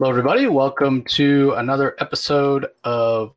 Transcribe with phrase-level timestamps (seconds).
[0.00, 0.46] Hello, everybody.
[0.46, 3.34] Welcome to another episode of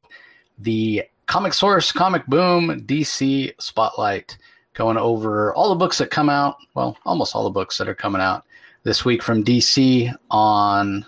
[0.60, 4.38] the Comic Source Comic Boom DC Spotlight.
[4.76, 7.96] Going over all the books that come out, well, almost all the books that are
[7.96, 8.46] coming out
[8.84, 11.04] this week from DC on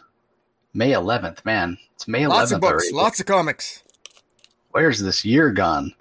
[0.74, 1.46] May 11th.
[1.46, 2.30] Man, it's May 11th.
[2.30, 2.92] Lots of books, already.
[2.96, 3.84] lots of comics.
[4.72, 5.94] Where's this year gone?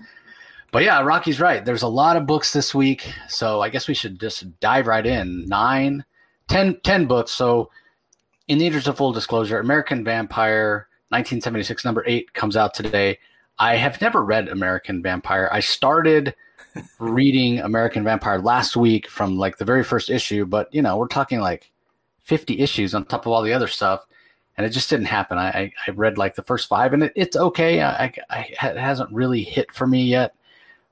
[0.70, 1.62] But yeah, Rocky's right.
[1.62, 3.06] There's a lot of books this week.
[3.28, 5.44] So I guess we should just dive right in.
[5.44, 6.06] Nine,
[6.48, 7.32] ten, ten books.
[7.32, 7.68] So
[8.48, 13.18] in the interest of full disclosure, American Vampire 1976 number 8 comes out today.
[13.58, 15.48] I have never read American Vampire.
[15.52, 16.34] I started
[16.98, 21.08] reading American Vampire last week from like the very first issue, but you know, we're
[21.08, 21.70] talking like
[22.22, 24.06] 50 issues on top of all the other stuff
[24.56, 25.36] and it just didn't happen.
[25.36, 27.82] I, I, I read like the first five and it, it's okay.
[27.82, 30.34] I, I, it hasn't really hit for me yet,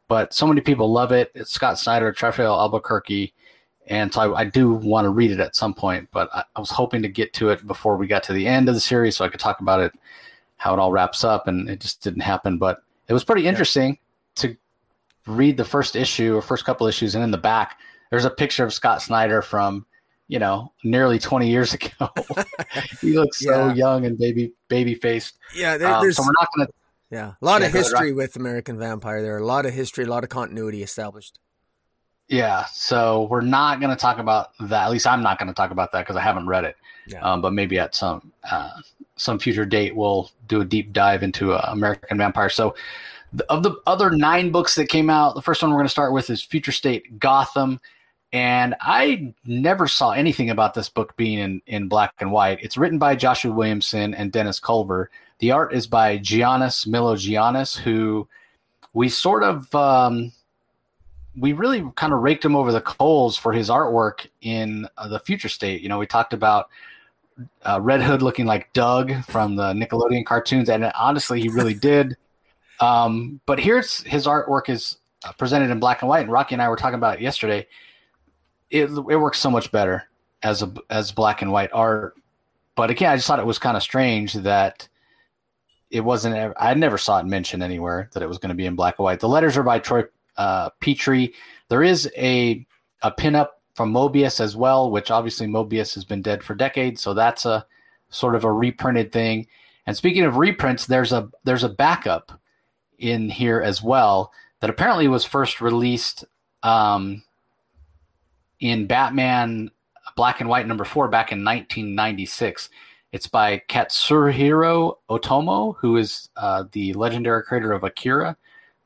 [0.06, 1.30] but so many people love it.
[1.34, 3.32] It's Scott Snyder, Raphael Albuquerque,
[3.90, 6.08] and so I, I do want to read it at some point.
[6.12, 8.68] But I, I, was hoping to get to it before we got to the end
[8.68, 9.92] of the series, so I could talk about it,
[10.56, 12.56] how it all wraps up, and it just didn't happen.
[12.56, 13.98] But it was pretty interesting
[14.36, 14.42] yeah.
[14.42, 14.56] to
[15.26, 17.78] read the first issue or first couple issues, and in the back
[18.10, 19.86] there's a picture of Scott Snyder from
[20.28, 22.08] you know nearly 20 years ago.
[23.00, 23.74] he looks so yeah.
[23.74, 25.36] young and baby baby faced.
[25.54, 26.68] Yeah, there, um, so we're not to.
[27.10, 29.20] Yeah, a lot yeah, of history with American Vampire.
[29.22, 31.40] There, a lot of history, a lot of continuity established.
[32.30, 34.84] Yeah, so we're not going to talk about that.
[34.84, 36.76] At least I'm not going to talk about that because I haven't read it.
[37.08, 37.20] Yeah.
[37.22, 38.70] Um, but maybe at some uh,
[39.16, 42.48] some future date we'll do a deep dive into uh, American Vampire.
[42.48, 42.76] So,
[43.32, 45.90] the, of the other nine books that came out, the first one we're going to
[45.90, 47.80] start with is Future State Gotham,
[48.32, 52.60] and I never saw anything about this book being in in black and white.
[52.62, 55.10] It's written by Joshua Williamson and Dennis Culver.
[55.40, 58.28] The art is by Giannis Milogiannis, who
[58.92, 59.74] we sort of.
[59.74, 60.30] Um,
[61.36, 65.20] we really kind of raked him over the coals for his artwork in uh, the
[65.20, 65.80] future state.
[65.80, 66.68] You know, we talked about
[67.62, 72.16] uh, Red Hood looking like Doug from the Nickelodeon cartoons, and honestly, he really did.
[72.80, 76.62] Um, but here's his artwork is uh, presented in black and white, and Rocky and
[76.62, 77.66] I were talking about it yesterday.
[78.70, 80.04] It it works so much better
[80.42, 82.14] as a as black and white art.
[82.74, 84.88] But again, I just thought it was kind of strange that
[85.90, 86.54] it wasn't.
[86.58, 89.04] I never saw it mentioned anywhere that it was going to be in black and
[89.04, 89.20] white.
[89.20, 90.04] The letters are by Troy
[90.36, 91.32] uh, Peteri.
[91.68, 92.66] There is a
[93.02, 97.14] a pinup from Moebius as well, which obviously Moebius has been dead for decades, so
[97.14, 97.66] that's a
[98.10, 99.46] sort of a reprinted thing.
[99.86, 102.32] And speaking of reprints, there's a there's a backup
[102.98, 106.24] in here as well that apparently was first released
[106.62, 107.22] um,
[108.60, 109.70] in Batman
[110.16, 112.68] Black and White number four back in 1996.
[113.12, 118.36] It's by Katsuhiro Otomo, who is uh, the legendary creator of Akira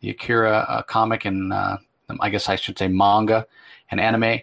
[0.05, 1.79] the Akira uh, comic and uh,
[2.21, 3.47] I guess I should say manga
[3.91, 4.41] and anime.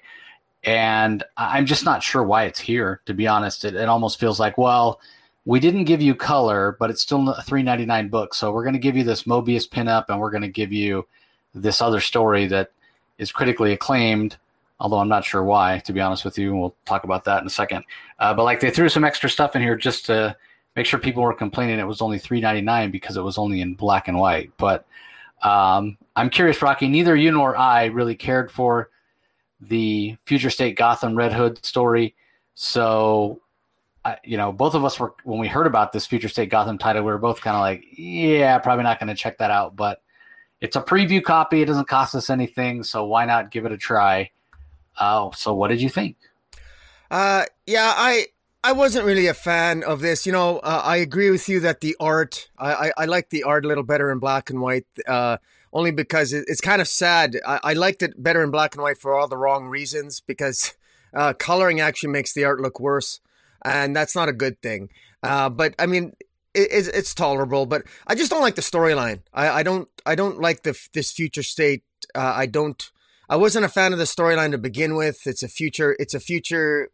[0.63, 3.01] And I'm just not sure why it's here.
[3.05, 4.99] To be honest, it, it almost feels like well,
[5.45, 8.33] we didn't give you color, but it's still a 3.99 book.
[8.33, 11.07] So we're going to give you this Moebius pinup, and we're going to give you
[11.53, 12.71] this other story that
[13.17, 14.37] is critically acclaimed.
[14.79, 17.41] Although I'm not sure why, to be honest with you, and we'll talk about that
[17.41, 17.85] in a second.
[18.19, 20.35] Uh, but like they threw some extra stuff in here just to
[20.75, 24.07] make sure people were complaining it was only 3.99 because it was only in black
[24.07, 24.51] and white.
[24.57, 24.85] But
[25.41, 26.87] um, I'm curious, Rocky.
[26.87, 28.89] Neither you nor I really cared for
[29.59, 32.15] the Future State Gotham Red Hood story,
[32.53, 33.41] so
[34.03, 36.77] I, you know, both of us were when we heard about this Future State Gotham
[36.77, 39.75] title, we were both kind of like, yeah, probably not going to check that out.
[39.75, 40.01] But
[40.59, 43.77] it's a preview copy; it doesn't cost us anything, so why not give it a
[43.77, 44.31] try?
[44.97, 46.17] Uh, so, what did you think?
[47.09, 48.27] Uh, yeah, I
[48.63, 50.25] I wasn't really a fan of this.
[50.25, 53.43] You know, uh, I agree with you that the art, I, I, I, like the
[53.43, 55.37] art a little better in black and white, uh,
[55.73, 57.39] only because it, it's kind of sad.
[57.45, 60.75] I, I, liked it better in black and white for all the wrong reasons, because
[61.15, 63.19] uh, coloring actually makes the art look worse,
[63.65, 64.89] and that's not a good thing.
[65.23, 66.13] Uh, but I mean,
[66.53, 69.21] it, it's, tolerable, but I just don't like the storyline.
[69.33, 71.83] I, I, don't, I don't like the this future state.
[72.13, 72.91] Uh, I don't.
[73.27, 75.25] I wasn't a fan of the storyline to begin with.
[75.25, 75.95] It's a future.
[75.99, 76.91] It's a future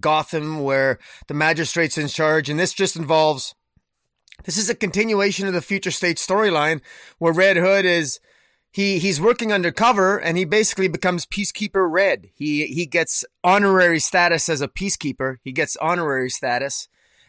[0.00, 0.98] Gotham where
[1.28, 3.54] the magistrate's in charge, and this just involves.
[4.44, 6.80] This is a continuation of the future state storyline
[7.18, 8.18] where Red Hood is
[8.72, 14.48] he he's working undercover and he basically becomes peacekeeper red he he gets honorary status
[14.48, 16.88] as a peacekeeper he gets honorary status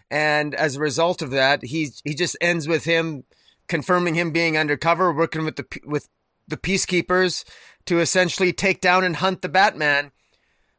[0.09, 3.25] and as a result of that he he just ends with him
[3.67, 6.07] confirming him being undercover working with the with
[6.47, 7.43] the peacekeepers
[7.85, 10.11] to essentially take down and hunt the batman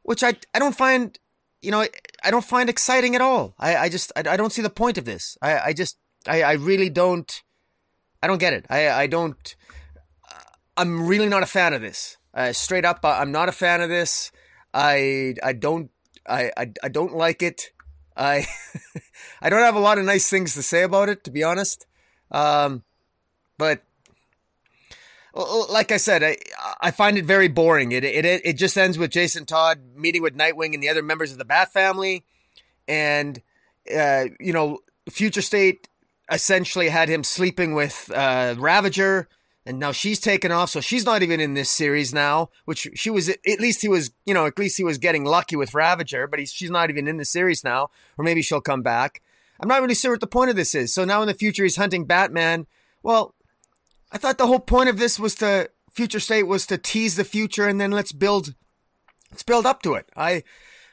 [0.03, 1.19] which i i don't find
[1.65, 1.87] you know,
[2.23, 3.55] I don't find exciting at all.
[3.59, 5.39] I, I just, I, I don't see the point of this.
[5.41, 5.97] I, I just,
[6.27, 7.43] I, I really don't,
[8.23, 8.67] I don't get it.
[8.69, 9.57] I, I don't,
[10.77, 12.17] I'm really not a fan of this.
[12.33, 14.33] Uh, straight up, I'm not a fan of this.
[14.73, 15.91] I, I don't,
[16.27, 17.71] I, I, I don't like it.
[18.17, 18.47] I
[19.43, 21.87] I don't have a lot of nice things to say about it, to be honest.
[22.31, 22.83] Um,
[23.59, 23.83] but
[25.35, 26.37] like I said, I
[26.81, 27.93] I find it very boring.
[27.93, 31.33] It it it just ends with Jason Todd meeting with Nightwing and the other members
[31.33, 32.25] of the Bat family,
[32.87, 33.43] and
[33.95, 34.79] uh, you know,
[35.11, 35.89] Future State
[36.31, 39.29] essentially had him sleeping with uh, Ravager,
[39.67, 42.51] and now she's taken off, so she's not even in this series now.
[42.65, 45.57] Which she was at least he was, you know, at least he was getting lucky
[45.57, 48.83] with Ravager, but he's she's not even in the series now, or maybe she'll come
[48.83, 49.21] back.
[49.61, 50.95] I'm not really sure what the point of this is.
[50.95, 52.67] So now in the future he's hunting Batman.
[53.03, 53.34] Well,
[54.15, 57.25] I thought the whole point of this was to future state was to tease the
[57.25, 58.55] future and then let's build
[59.33, 60.09] let's build up to it.
[60.17, 60.45] I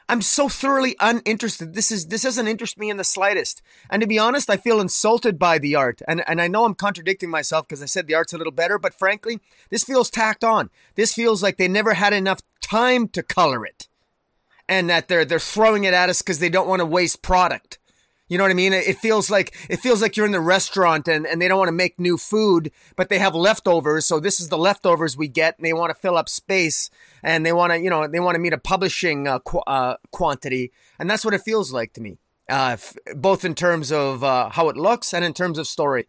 [0.08, 1.74] I'm so thoroughly uninterested.
[1.74, 3.62] This is this doesn't interest me in the slightest.
[3.88, 6.02] And to be honest, I feel insulted by the art.
[6.08, 8.76] And and I know I'm contradicting myself because I said the art's a little better,
[8.76, 9.38] but frankly,
[9.70, 10.68] this feels tacked on.
[10.96, 13.86] This feels like they never had enough time to color it.
[14.68, 17.78] And that they're they're throwing it at us because they don't want to waste product.
[18.32, 18.72] You know what I mean?
[18.72, 21.68] It feels like it feels like you're in the restaurant and, and they don't want
[21.68, 24.06] to make new food, but they have leftovers.
[24.06, 26.88] So this is the leftovers we get, and they want to fill up space,
[27.22, 29.96] and they want to you know they want to meet a publishing uh, qu- uh,
[30.12, 32.16] quantity, and that's what it feels like to me,
[32.48, 36.06] uh, f- both in terms of uh, how it looks and in terms of story.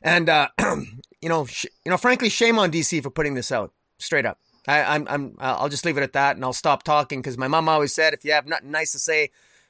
[0.00, 0.48] And uh,
[1.20, 4.38] you know, sh- you know, frankly, shame on DC for putting this out straight up.
[4.66, 7.48] I, I'm I'm I'll just leave it at that, and I'll stop talking because my
[7.48, 9.28] mom always said if you have nothing nice to say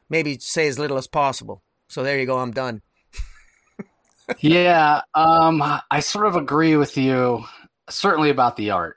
[0.09, 1.64] maybe say as little as possible.
[1.89, 2.39] So there you go.
[2.39, 2.83] I'm done.
[4.41, 7.45] yeah, um, I sort of agree with you,
[7.89, 8.97] certainly about the art.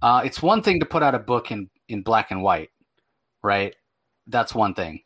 [0.00, 2.70] Uh, it's one thing to put out a book in, in black and white,
[3.42, 3.74] right?
[4.26, 5.00] That's one thing.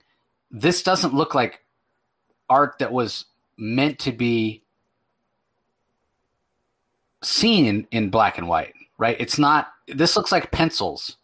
[0.50, 1.60] This doesn't look like
[2.48, 3.26] art that was
[3.56, 4.62] meant to be
[7.22, 9.16] seen in, in black and white, right?
[9.18, 11.16] It's not, this looks like pencils.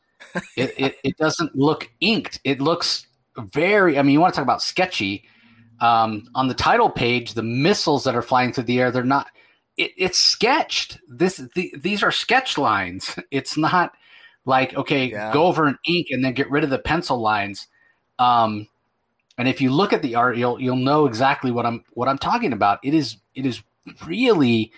[0.57, 2.41] it, it, it doesn't look inked.
[2.45, 3.07] It looks
[3.37, 3.99] very.
[3.99, 5.25] I mean, you want to talk about sketchy.
[5.81, 9.29] Um, on the title page, the missiles that are flying through the air, they're not.
[9.77, 10.99] It, it's sketched.
[11.09, 13.17] This the, these are sketch lines.
[13.31, 13.93] It's not
[14.45, 15.33] like okay, yeah.
[15.33, 17.67] go over an ink and then get rid of the pencil lines.
[18.19, 18.69] Um,
[19.37, 22.19] and if you look at the art, you'll you'll know exactly what I'm what I'm
[22.19, 22.79] talking about.
[22.83, 23.63] It is it is
[24.07, 24.73] really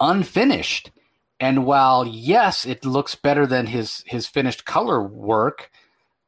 [0.00, 0.90] unfinished.
[1.38, 5.70] And while yes, it looks better than his his finished color work,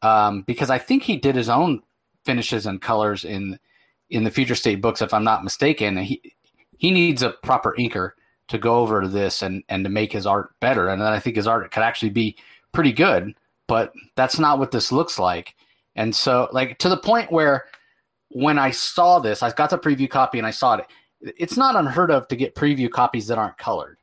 [0.02, 1.82] um, because I think he did his own
[2.24, 3.58] finishes and colors in
[4.10, 5.96] in the future state books, if I'm not mistaken.
[5.98, 6.20] He
[6.78, 8.12] he needs a proper inker
[8.48, 10.88] to go over this and and to make his art better.
[10.88, 12.36] And then I think his art could actually be
[12.72, 13.34] pretty good,
[13.66, 15.54] but that's not what this looks like.
[15.96, 17.66] And so, like to the point where
[18.30, 20.86] when I saw this, I got the preview copy and I saw it.
[21.20, 23.98] It's not unheard of to get preview copies that aren't colored,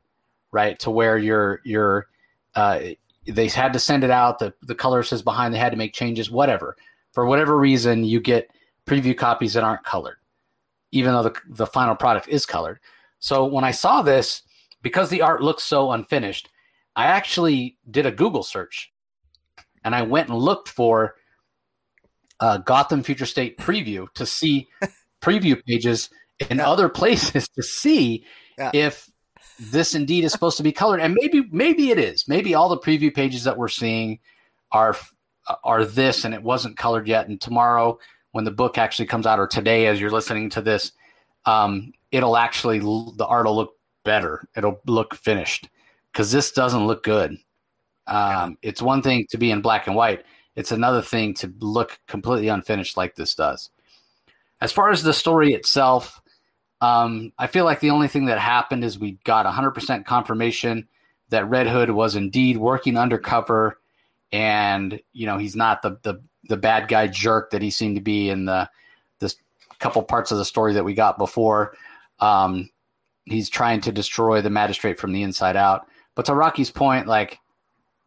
[0.52, 0.78] right?
[0.80, 2.06] To where you're you're
[2.54, 2.80] uh,
[3.26, 4.38] they had to send it out.
[4.38, 5.54] The the color says behind.
[5.54, 6.30] They had to make changes.
[6.30, 6.76] Whatever.
[7.12, 8.50] For whatever reason, you get
[8.86, 10.16] preview copies that aren't colored,
[10.92, 12.80] even though the the final product is colored.
[13.18, 14.42] So when I saw this,
[14.82, 16.48] because the art looks so unfinished,
[16.94, 18.92] I actually did a Google search,
[19.84, 21.16] and I went and looked for
[22.40, 24.68] uh, Gotham Future State preview to see
[25.20, 26.10] preview pages
[26.50, 26.68] in yeah.
[26.68, 28.24] other places to see
[28.58, 28.70] yeah.
[28.74, 29.10] if
[29.58, 32.28] this indeed is supposed to be colored, and maybe maybe it is.
[32.28, 34.20] Maybe all the preview pages that we're seeing
[34.70, 34.96] are
[35.64, 37.28] are this, and it wasn't colored yet.
[37.28, 37.98] And tomorrow,
[38.36, 40.92] when the book actually comes out, or today, as you're listening to this,
[41.46, 43.72] um, it'll actually the art will look
[44.04, 44.46] better.
[44.54, 45.70] It'll look finished
[46.12, 47.38] because this doesn't look good.
[48.06, 50.22] Um, it's one thing to be in black and white.
[50.54, 53.70] It's another thing to look completely unfinished like this does.
[54.60, 56.20] As far as the story itself,
[56.82, 60.88] um, I feel like the only thing that happened is we got 100% confirmation
[61.30, 63.78] that Red Hood was indeed working undercover,
[64.30, 68.02] and you know he's not the the the bad guy jerk that he seemed to
[68.02, 68.68] be in the
[69.18, 69.36] this
[69.78, 71.74] couple parts of the story that we got before.
[72.20, 72.70] Um,
[73.24, 75.86] he's trying to destroy the magistrate from the inside out.
[76.14, 77.38] But to Rocky's point, like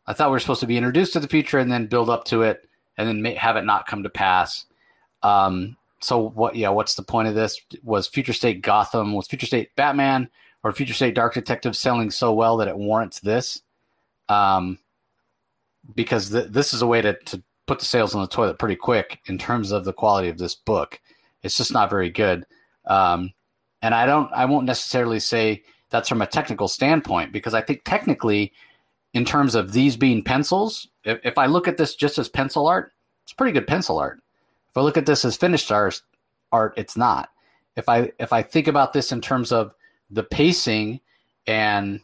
[0.08, 2.26] I thought we were supposed to be introduced to the future and then build up
[2.26, 2.68] to it,
[2.98, 4.66] and then have it not come to pass.
[5.22, 6.56] Um, so what?
[6.56, 7.62] Yeah, what's the point of this?
[7.84, 9.14] Was Future State Gotham?
[9.14, 10.30] Was Future State Batman
[10.64, 13.62] or Future State Dark Detective selling so well that it warrants this?
[14.30, 14.80] Um,
[15.96, 18.76] because th- this is a way to, to put the sales on the toilet pretty
[18.76, 21.00] quick in terms of the quality of this book.
[21.44, 22.48] It's just not very good.
[22.88, 23.32] Um,
[23.84, 25.62] and I don't, I won't necessarily say
[25.92, 28.54] that's from a technical standpoint because I think technically,
[29.14, 32.66] in terms of these being pencils, if, if I look at this just as pencil
[32.66, 32.92] art,
[33.24, 34.20] it's pretty good pencil art.
[34.72, 36.02] If I look at this as finished art,
[36.52, 37.30] art, it's not.
[37.76, 39.76] If I if I think about this in terms of
[40.10, 41.02] the pacing
[41.46, 42.00] and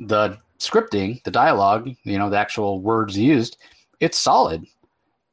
[0.00, 3.58] the scripting, the dialogue, you know, the actual words used,
[4.00, 4.64] it's solid.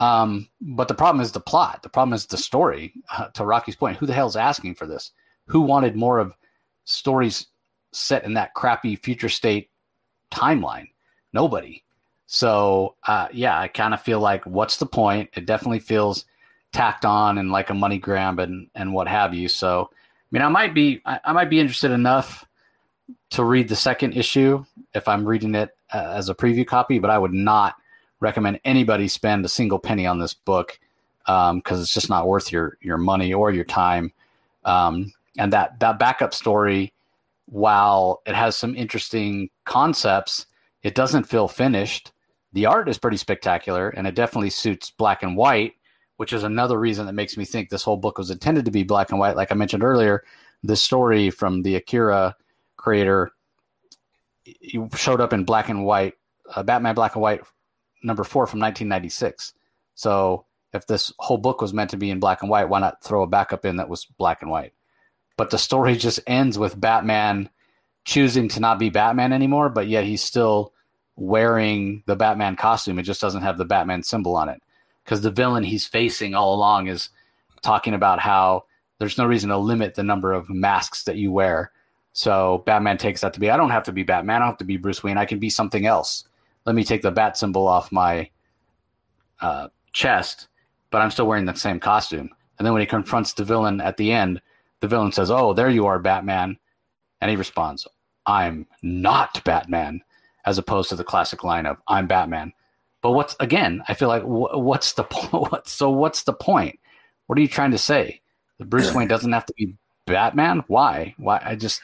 [0.01, 1.83] Um, but the problem is the plot.
[1.83, 2.93] The problem is the story.
[3.15, 5.11] Uh, to Rocky's point, who the hell is asking for this?
[5.45, 6.35] Who wanted more of
[6.85, 7.45] stories
[7.93, 9.69] set in that crappy future state
[10.31, 10.87] timeline?
[11.33, 11.83] Nobody.
[12.25, 15.29] So uh, yeah, I kind of feel like what's the point?
[15.35, 16.25] It definitely feels
[16.73, 19.47] tacked on and like a money grab and and what have you.
[19.47, 22.43] So I mean, I might be I, I might be interested enough
[23.31, 24.65] to read the second issue
[24.95, 27.75] if I'm reading it uh, as a preview copy, but I would not
[28.21, 30.79] recommend anybody spend a single penny on this book
[31.25, 34.13] because um, it's just not worth your your money or your time.
[34.63, 36.93] Um, and that that backup story,
[37.47, 40.45] while it has some interesting concepts,
[40.83, 42.11] it doesn't feel finished.
[42.53, 45.73] The art is pretty spectacular, and it definitely suits black and white,
[46.17, 48.83] which is another reason that makes me think this whole book was intended to be
[48.83, 49.35] black and white.
[49.35, 50.23] Like I mentioned earlier,
[50.63, 52.35] the story from the Akira
[52.75, 53.31] creator
[54.95, 56.15] showed up in black and white,
[56.53, 57.41] uh, Batman Black and White
[58.03, 59.53] number four from 1996.
[59.95, 63.03] So if this whole book was meant to be in black and white, why not
[63.03, 64.73] throw a backup in that was black and white?
[65.37, 67.49] But the story just ends with Batman
[68.03, 70.73] choosing to not be Batman anymore, but yet he's still
[71.15, 72.97] wearing the Batman costume.
[72.99, 74.61] It just doesn't have the Batman symbol on it.
[75.03, 77.09] Because the villain he's facing all along is
[77.61, 78.65] talking about how
[78.99, 81.71] there's no reason to limit the number of masks that you wear.
[82.13, 84.57] So Batman takes that to be I don't have to be Batman, I don't have
[84.59, 86.25] to be Bruce Wayne, I can be something else.
[86.65, 88.29] Let me take the bat symbol off my
[89.41, 90.47] uh, chest,
[90.91, 92.29] but I'm still wearing the same costume.
[92.57, 94.41] And then when he confronts the villain at the end,
[94.81, 96.57] the villain says, "Oh, there you are, Batman,"
[97.19, 97.87] and he responds,
[98.25, 100.01] "I'm not Batman,"
[100.45, 102.53] as opposed to the classic line of "I'm Batman."
[103.01, 103.83] But what's again?
[103.87, 105.65] I feel like what's the point?
[105.67, 106.79] so what's the point?
[107.25, 108.21] What are you trying to say?
[108.59, 109.75] The Bruce Wayne doesn't have to be
[110.05, 110.63] Batman?
[110.67, 111.15] Why?
[111.17, 111.41] Why?
[111.43, 111.81] I just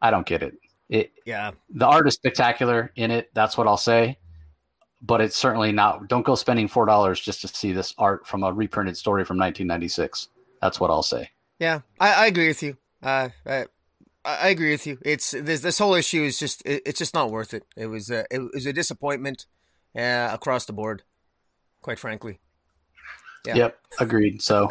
[0.00, 0.54] I don't get it.
[0.88, 1.52] It yeah.
[1.70, 3.30] The art is spectacular in it.
[3.34, 4.18] That's what I'll say.
[5.02, 6.08] But it's certainly not.
[6.08, 9.38] Don't go spending four dollars just to see this art from a reprinted story from
[9.38, 10.28] 1996.
[10.60, 11.30] That's what I'll say.
[11.58, 12.76] Yeah, I, I agree with you.
[13.02, 13.64] Uh, I,
[14.24, 14.98] I agree with you.
[15.02, 17.64] It's this this whole issue is just it, it's just not worth it.
[17.76, 19.46] It was a, it was a disappointment
[19.96, 21.02] uh, across the board,
[21.80, 22.40] quite frankly.
[23.46, 23.54] Yeah.
[23.56, 24.42] Yep, agreed.
[24.42, 24.68] So,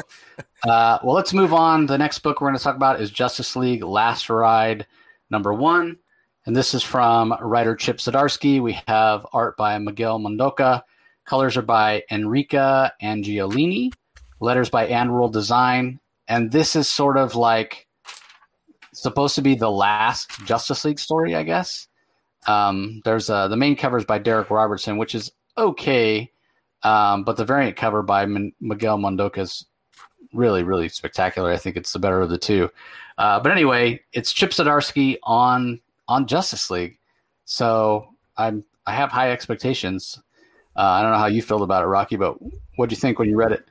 [0.67, 1.87] uh, well, let's move on.
[1.87, 4.85] The next book we're going to talk about is Justice League Last Ride
[5.31, 5.97] number one.
[6.49, 8.59] And this is from writer Chip Zdarsky.
[8.59, 10.81] We have art by Miguel Mendonca.
[11.23, 13.91] Colors are by Enrica Angiolini.
[14.39, 15.99] Letters by AndWorld Design.
[16.27, 17.85] And this is sort of like
[18.93, 21.87] supposed to be the last Justice League story, I guess.
[22.47, 26.31] Um, there's uh, the main cover is by Darick Robertson, which is okay,
[26.81, 29.67] um, but the variant cover by M- Miguel Mendonca is
[30.33, 31.51] really, really spectacular.
[31.51, 32.71] I think it's the better of the two.
[33.19, 35.79] Uh, but anyway, it's Chip Zdarsky on
[36.09, 36.97] on Justice League,
[37.45, 40.19] so I'm I have high expectations.
[40.75, 42.37] Uh, I don't know how you felt about it, Rocky, but
[42.75, 43.63] what do you think when you read it?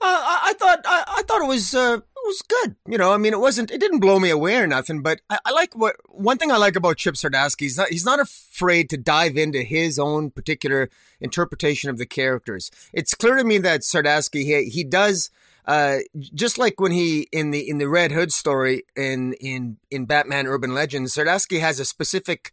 [0.00, 2.76] Uh, I, I, thought I, I, thought it was uh, it was good.
[2.86, 5.38] You know, I mean, it wasn't it didn't blow me away or nothing, but I,
[5.46, 7.60] I like what one thing I like about Chip Zdarsky.
[7.60, 10.90] He's not he's not afraid to dive into his own particular
[11.20, 12.70] interpretation of the characters.
[12.92, 15.30] It's clear to me that Zdarsky he, he does
[15.66, 20.06] uh, just like when he in the in the Red Hood story in in in
[20.06, 22.52] Batman Urban Legends, Zdarsky has a specific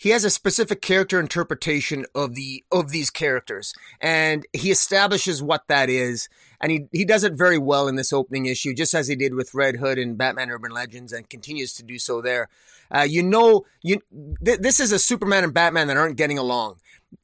[0.00, 5.68] he has a specific character interpretation of the of these characters, and he establishes what
[5.68, 9.08] that is, and he he does it very well in this opening issue, just as
[9.08, 12.48] he did with Red Hood and Batman Urban Legends, and continues to do so there.
[12.90, 14.00] Uh, you know, you
[14.44, 16.76] th- this is a Superman and Batman that aren't getting along.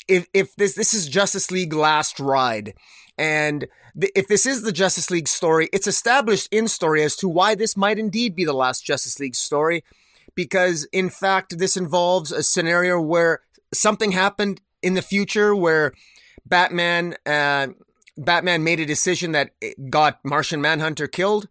[0.07, 2.75] If if this this is Justice League Last Ride,
[3.18, 7.54] and if this is the Justice League story, it's established in story as to why
[7.54, 9.85] this might indeed be the last Justice League story.
[10.35, 13.40] Because in fact, this involves a scenario where
[13.73, 15.92] something happened in the future where
[16.44, 17.68] Batman, uh,
[18.18, 19.50] Batman made a decision that
[19.88, 21.49] got Martian Manhunter killed.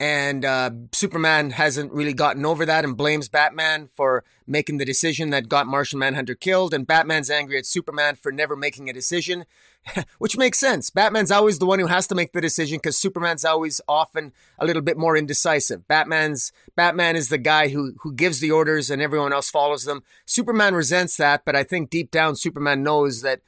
[0.00, 5.30] And uh, Superman hasn't really gotten over that and blames Batman for making the decision
[5.30, 6.72] that got Martian Manhunter killed.
[6.72, 9.44] And Batman's angry at Superman for never making a decision.
[10.18, 10.90] which makes sense.
[10.90, 14.66] Batman's always the one who has to make the decision because Superman's always often a
[14.66, 15.86] little bit more indecisive.
[15.88, 20.02] Batman's Batman is the guy who who gives the orders and everyone else follows them.
[20.26, 23.40] Superman resents that, but I think deep down Superman knows that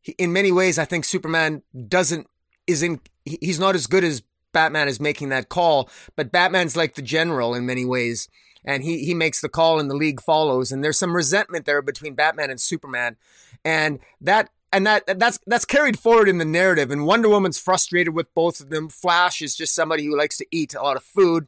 [0.00, 2.26] he, in many ways I think Superman doesn't
[2.66, 4.22] is in he's not as good as
[4.52, 8.28] Batman is making that call, but Batman's like the general in many ways
[8.64, 11.82] and he he makes the call and the league follows and there's some resentment there
[11.82, 13.16] between Batman and Superman
[13.64, 16.90] and that and that that's that's carried forward in the narrative.
[16.90, 18.88] And Wonder Woman's frustrated with both of them.
[18.88, 21.46] Flash is just somebody who likes to eat a lot of food.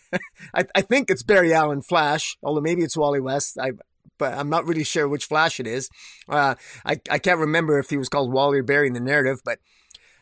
[0.54, 3.58] I, I, think it's Barry Allen Flash, although maybe it's Wally West.
[3.60, 3.72] I
[4.18, 5.90] but I'm not really sure which Flash it is.
[6.28, 9.40] Uh, I I can't remember if he was called Wally or Barry in the narrative,
[9.44, 9.58] but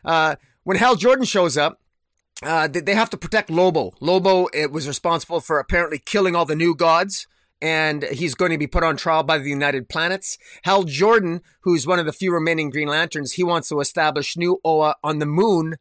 [0.03, 1.79] uh, when Hal Jordan shows up,
[2.43, 3.93] uh, they have to protect Lobo.
[3.99, 7.27] Lobo it was responsible for apparently killing all the new gods,
[7.61, 10.37] and he's going to be put on trial by the United Planets.
[10.63, 14.59] Hal Jordan, who's one of the few remaining Green Lanterns, he wants to establish new
[14.63, 15.75] Oa on the moon.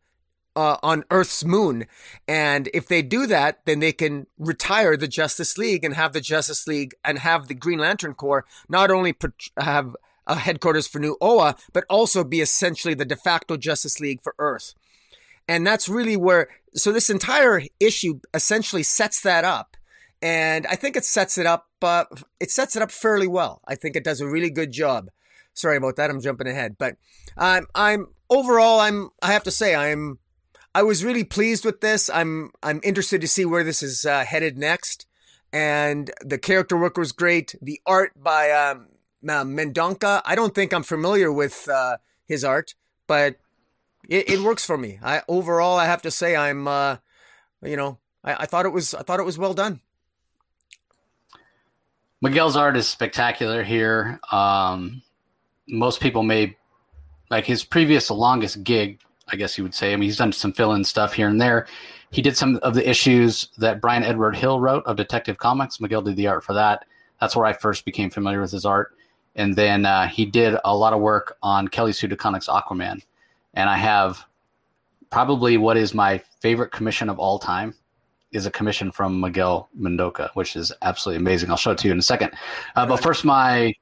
[0.56, 1.86] Uh, on Earth's moon.
[2.26, 6.20] And if they do that, then they can retire the Justice League and have the
[6.20, 9.14] Justice League and have the Green Lantern Corps not only
[9.56, 9.94] have
[10.26, 14.34] a headquarters for New Oa, but also be essentially the de facto Justice League for
[14.40, 14.74] Earth.
[15.46, 19.76] And that's really where, so this entire issue essentially sets that up.
[20.22, 22.04] And I think it sets it up, uh,
[22.38, 23.62] it sets it up fairly well.
[23.66, 25.10] I think it does a really good job.
[25.54, 26.10] Sorry about that.
[26.10, 26.96] I'm jumping ahead, but
[27.36, 30.18] I'm, I'm overall, I'm, I have to say, I'm,
[30.74, 32.08] I was really pleased with this.
[32.10, 35.06] I'm, I'm interested to see where this is uh, headed next.
[35.52, 37.56] And the character work was great.
[37.60, 38.86] The art by um,
[39.24, 42.74] Mendonca, I don't think I'm familiar with uh, his art,
[43.08, 43.36] but
[44.08, 45.00] it, it works for me.
[45.02, 46.98] I overall, I have to say, I'm, uh,
[47.62, 49.80] you know, I, I thought it was, I thought it was well done.
[52.20, 54.20] Miguel's art is spectacular here.
[54.30, 55.02] Um,
[55.68, 56.56] most people may
[57.30, 59.92] like his previous longest gig, I guess you would say.
[59.92, 61.66] I mean, he's done some fill-in stuff here and there.
[62.10, 65.80] He did some of the issues that Bryan Edward Hill wrote of Detective Comics.
[65.80, 66.84] Miguel did the art for that.
[67.20, 68.94] That's where I first became familiar with his art.
[69.36, 73.00] And then uh, he did a lot of work on Kelly Sue DeConnick's Aquaman
[73.54, 74.24] and I have
[75.10, 77.74] probably what is my favorite commission of all time
[78.32, 81.50] is a commission from Miguel Mendonca, which is absolutely amazing.
[81.50, 82.32] I'll show it to you in a second.
[82.76, 83.74] Uh, but first, my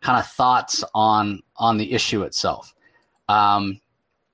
[0.00, 2.74] kind of thoughts on on the issue itself.
[3.28, 3.80] Um,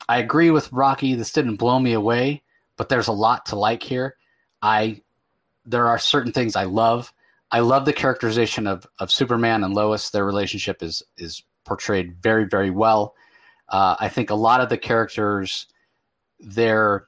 [0.08, 1.14] I agree with Rocky.
[1.14, 2.42] This didn't blow me away,
[2.76, 4.16] but there's a lot to like here.
[4.60, 5.00] I
[5.64, 7.12] there are certain things I love.
[7.50, 10.10] I love the characterization of of Superman and Lois.
[10.10, 13.14] Their relationship is is portrayed very very well.
[13.68, 15.66] Uh, I think a lot of the characters,
[16.40, 17.06] their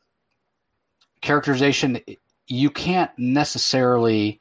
[1.20, 2.00] characterization,
[2.46, 4.40] you can't necessarily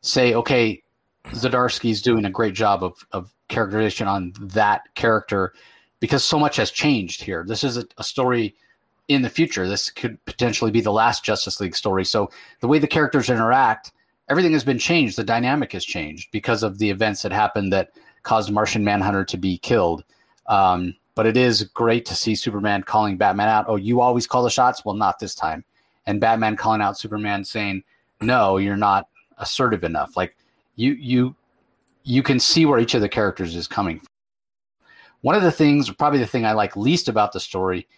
[0.00, 0.82] say, okay,
[1.28, 5.52] Zdarsky's doing a great job of, of characterization on that character
[6.00, 7.44] because so much has changed here.
[7.46, 8.54] This is a, a, story
[9.08, 9.66] in the future.
[9.66, 12.04] This could potentially be the last Justice League story.
[12.04, 12.30] So
[12.60, 13.92] the way the characters interact,
[14.28, 15.16] everything has been changed.
[15.16, 17.90] The dynamic has changed because of the events that happened that
[18.22, 20.04] caused Martian Manhunter to be killed.
[20.48, 23.64] Um, but it is great to see Superman calling Batman out.
[23.68, 24.84] Oh, you always call the shots?
[24.84, 25.64] Well, not this time.
[26.06, 27.82] And Batman calling out Superman saying,
[28.20, 30.36] "No, you're not assertive enough." Like
[30.76, 31.34] you you
[32.04, 34.08] you can see where each of the characters is coming from.
[35.22, 37.88] One of the things, probably the thing I like least about the story,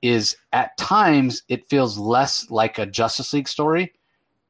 [0.00, 3.92] is at times it feels less like a Justice League story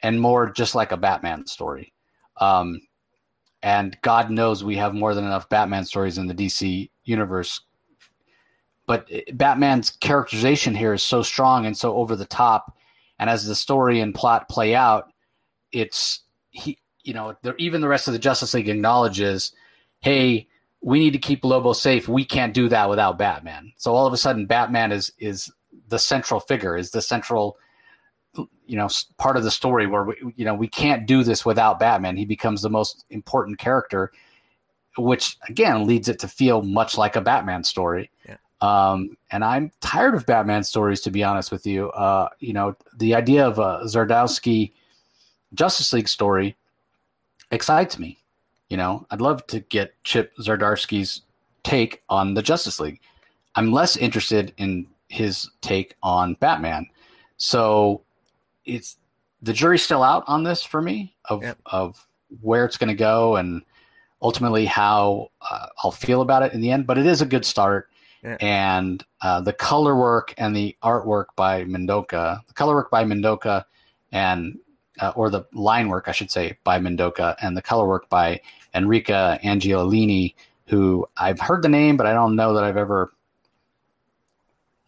[0.02, 1.92] and more just like a Batman story.
[2.36, 2.80] Um,
[3.64, 7.62] and God knows we have more than enough Batman stories in the DC universe
[8.88, 12.77] but Batman's characterization here is so strong and so over the top.
[13.18, 15.12] And as the story and plot play out,
[15.72, 19.52] it's he, you know, even the rest of the Justice League acknowledges,
[20.00, 20.46] hey,
[20.80, 22.08] we need to keep Lobo safe.
[22.08, 23.72] We can't do that without Batman.
[23.76, 25.50] So all of a sudden, Batman is is
[25.88, 27.56] the central figure, is the central,
[28.34, 31.80] you know, part of the story where we, you know, we can't do this without
[31.80, 32.16] Batman.
[32.16, 34.12] He becomes the most important character,
[34.96, 38.10] which again leads it to feel much like a Batman story.
[38.28, 38.36] Yeah.
[38.60, 41.90] Um, and I'm tired of Batman stories, to be honest with you.
[41.90, 44.72] Uh, you know, the idea of a Zdarsky
[45.54, 46.56] Justice League story
[47.50, 48.18] excites me.
[48.68, 51.22] You know, I'd love to get Chip Zdarsky's
[51.62, 53.00] take on the Justice League.
[53.54, 56.86] I'm less interested in his take on Batman.
[57.38, 58.02] So
[58.64, 58.96] it's
[59.42, 61.58] the jury's still out on this for me of yep.
[61.66, 62.06] of
[62.40, 63.62] where it's going to go and
[64.20, 66.86] ultimately how uh, I'll feel about it in the end.
[66.86, 67.88] But it is a good start.
[68.22, 68.36] Yeah.
[68.40, 73.64] And uh, the color work and the artwork by Mendonca, the color work by Mendonca,
[74.10, 74.58] and
[75.00, 78.40] uh, or the line work, I should say, by Mendonca, and the color work by
[78.74, 80.34] Enrica Angiolini,
[80.66, 83.12] who I've heard the name, but I don't know that I've ever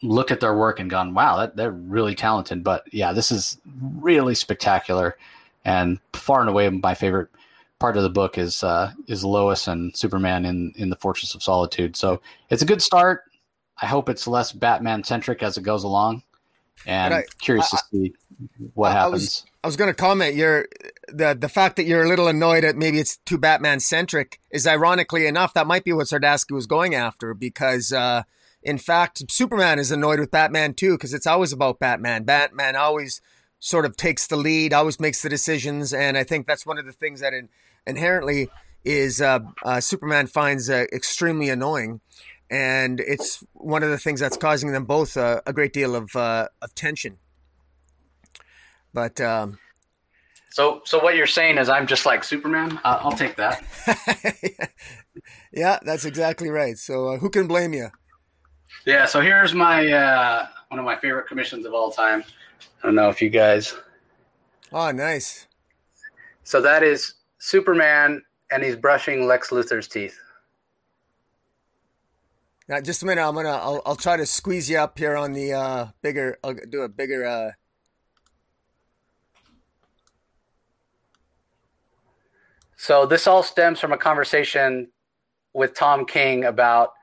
[0.02, 3.58] looked at their work and gone, "Wow, that, they're really talented." But yeah, this is
[4.00, 5.16] really spectacular,
[5.64, 7.28] and far and away my favorite
[7.80, 11.42] part of the book is uh, is Lois and Superman in in the Fortress of
[11.42, 11.96] Solitude.
[11.96, 13.24] So it's a good start.
[13.82, 16.22] I hope it's less Batman centric as it goes along,
[16.86, 18.14] and I, curious I, to see
[18.74, 19.10] what I, happens.
[19.10, 20.36] I was, I was going to comment.
[20.36, 20.68] You're
[21.08, 24.66] the the fact that you're a little annoyed at maybe it's too Batman centric is
[24.66, 27.92] ironically enough that might be what Zdarsky was going after because.
[27.92, 28.22] Uh,
[28.62, 32.24] in fact, Superman is annoyed with Batman too because it's always about Batman.
[32.24, 33.22] Batman always
[33.58, 36.84] sort of takes the lead, always makes the decisions, and I think that's one of
[36.84, 37.48] the things that in,
[37.86, 38.50] inherently
[38.84, 42.00] is uh, uh, Superman finds uh, extremely annoying.
[42.50, 46.14] and it's one of the things that's causing them both a, a great deal of
[46.16, 47.18] uh, of tension.
[48.92, 49.58] But um,
[50.50, 52.80] so, so what you're saying is I'm just like Superman.
[52.84, 53.62] Uh, I'll take that.
[55.52, 56.76] yeah, that's exactly right.
[56.76, 57.90] So, uh, who can blame you?
[58.84, 59.06] Yeah.
[59.06, 62.24] So here's my uh, one of my favorite commissions of all time.
[62.82, 63.74] I don't know if you guys.
[64.72, 65.46] Oh, nice.
[66.42, 68.22] So that is Superman,
[68.52, 70.16] and he's brushing Lex Luthor's teeth.
[72.68, 73.26] Now, just a minute.
[73.26, 73.48] I'm gonna.
[73.48, 76.38] I'll, I'll try to squeeze you up here on the uh, bigger.
[76.44, 77.26] I'll do a bigger.
[77.26, 77.50] Uh,
[82.82, 84.88] So this all stems from a conversation
[85.52, 86.94] with Tom King about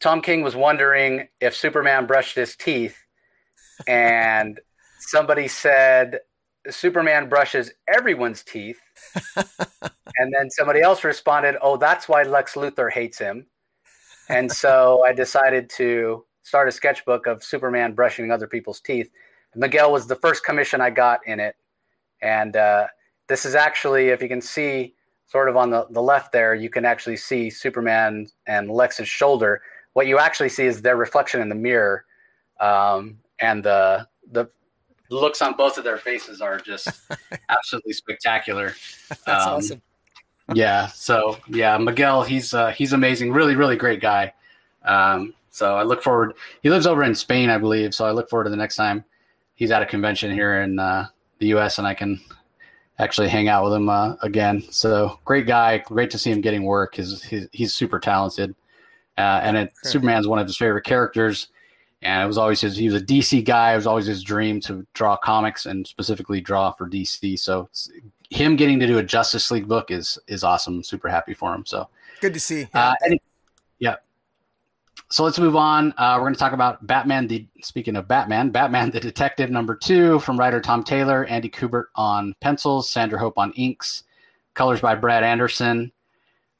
[0.00, 2.96] Tom King was wondering if Superman brushed his teeth,
[3.86, 4.58] and
[4.98, 6.18] somebody said
[6.68, 8.80] Superman brushes everyone's teeth,
[10.18, 13.46] and then somebody else responded, "Oh, that's why Lex Luthor hates him."
[14.28, 19.10] And so I decided to start a sketchbook of Superman brushing other people's teeth.
[19.54, 21.56] Miguel was the first commission I got in it,
[22.22, 22.86] and uh,
[23.28, 24.94] this is actually, if you can see
[25.26, 29.62] sort of on the, the left there, you can actually see Superman and Lex's shoulder.
[29.94, 32.04] What you actually see is their reflection in the mirror.
[32.60, 34.46] Um, and the, the
[35.12, 36.88] looks on both of their faces are just
[37.48, 38.74] absolutely spectacular.
[39.08, 39.82] That's um, awesome.
[40.54, 40.86] yeah.
[40.88, 43.32] So yeah, Miguel, he's, uh, he's amazing.
[43.32, 44.32] Really, really great guy.
[44.84, 47.94] Um, so I look forward, he lives over in Spain, I believe.
[47.94, 49.04] So I look forward to the next time
[49.54, 51.06] he's at a convention here in, uh,
[51.38, 52.20] the U S and I can
[53.00, 54.62] actually hang out with him uh, again.
[54.70, 56.94] So great guy, great to see him getting work.
[56.94, 58.54] He's he's, he's super talented,
[59.18, 59.90] uh, and it, sure.
[59.90, 61.48] Superman's one of his favorite characters.
[62.02, 62.76] And it was always his.
[62.76, 63.72] He was a DC guy.
[63.72, 67.38] It was always his dream to draw comics and specifically draw for DC.
[67.38, 67.68] So
[68.30, 70.82] him getting to do a Justice League book is is awesome.
[70.82, 71.64] Super happy for him.
[71.64, 71.88] So
[72.20, 72.68] good to see.
[72.74, 73.20] Uh, and,
[73.78, 73.96] yeah,
[75.12, 75.92] so let's move on.
[75.98, 77.26] Uh, we're going to talk about Batman.
[77.26, 81.88] The speaking of Batman, Batman the Detective number two from writer Tom Taylor, Andy Kubert
[81.94, 84.04] on pencils, Sandra Hope on inks,
[84.54, 85.92] colors by Brad Anderson.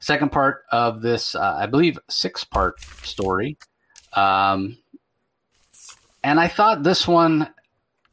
[0.01, 3.57] Second part of this, uh, I believe, six part story.
[4.13, 4.77] Um,
[6.25, 7.53] and I thought this one,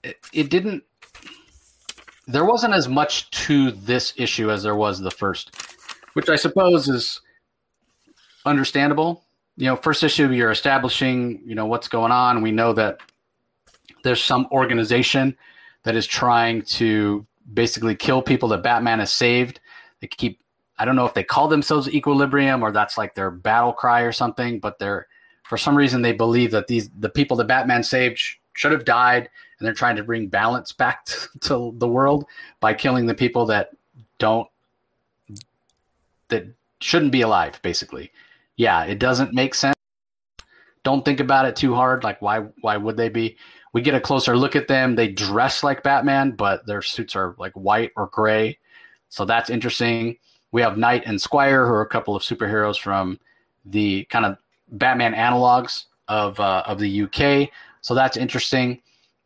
[0.04, 0.84] it, it didn't.
[2.28, 5.56] There wasn't as much to this issue as there was the first,
[6.14, 7.22] which I suppose is
[8.46, 9.24] understandable
[9.60, 12.42] you know, first issue, you're establishing, you know, what's going on.
[12.42, 13.02] We know that
[14.06, 15.36] there's some organization
[15.84, 19.60] that is trying to basically kill people that Batman has saved.
[20.00, 20.40] They keep,
[20.78, 24.14] I don't know if they call themselves Equilibrium or that's like their battle cry or
[24.14, 25.08] something, but they're,
[25.50, 28.86] for some reason, they believe that these, the people that Batman saved sh- should have
[28.86, 32.26] died and they're trying to bring balance back to, to the world
[32.62, 33.72] by killing the people that
[34.20, 34.48] don't,
[36.30, 36.46] that
[36.80, 38.12] shouldn't be alive, basically
[38.60, 39.78] yeah, it doesn't make sense.
[40.84, 42.04] Don't think about it too hard.
[42.04, 42.40] Like, why?
[42.60, 43.38] Why would they be?
[43.72, 44.96] We get a closer look at them.
[44.96, 48.60] They dress like Batman, but their suits are like white or gray,
[49.08, 50.18] so that's interesting.
[50.52, 53.18] We have Knight and Squire, who are a couple of superheroes from
[53.64, 54.38] the kind of
[54.72, 57.50] Batman analogs of uh, of the UK.
[57.82, 58.82] So that's interesting.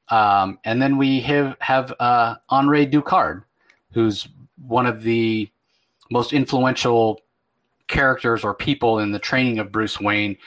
[0.10, 3.43] Um, and then we have have uh, Henri Ducard,
[3.91, 4.27] who's
[4.67, 5.49] one of the
[6.12, 7.21] most influential
[7.88, 10.38] characters or people in the training of Bruce Wayne.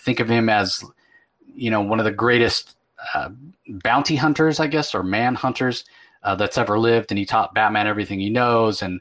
[0.00, 0.84] Think of him as,
[1.54, 2.76] you know, one of the greatest
[3.14, 3.30] uh,
[3.68, 5.84] bounty hunters, I guess, or man hunters
[6.24, 7.12] uh, that's ever lived.
[7.12, 9.00] And he taught Batman everything he knows, and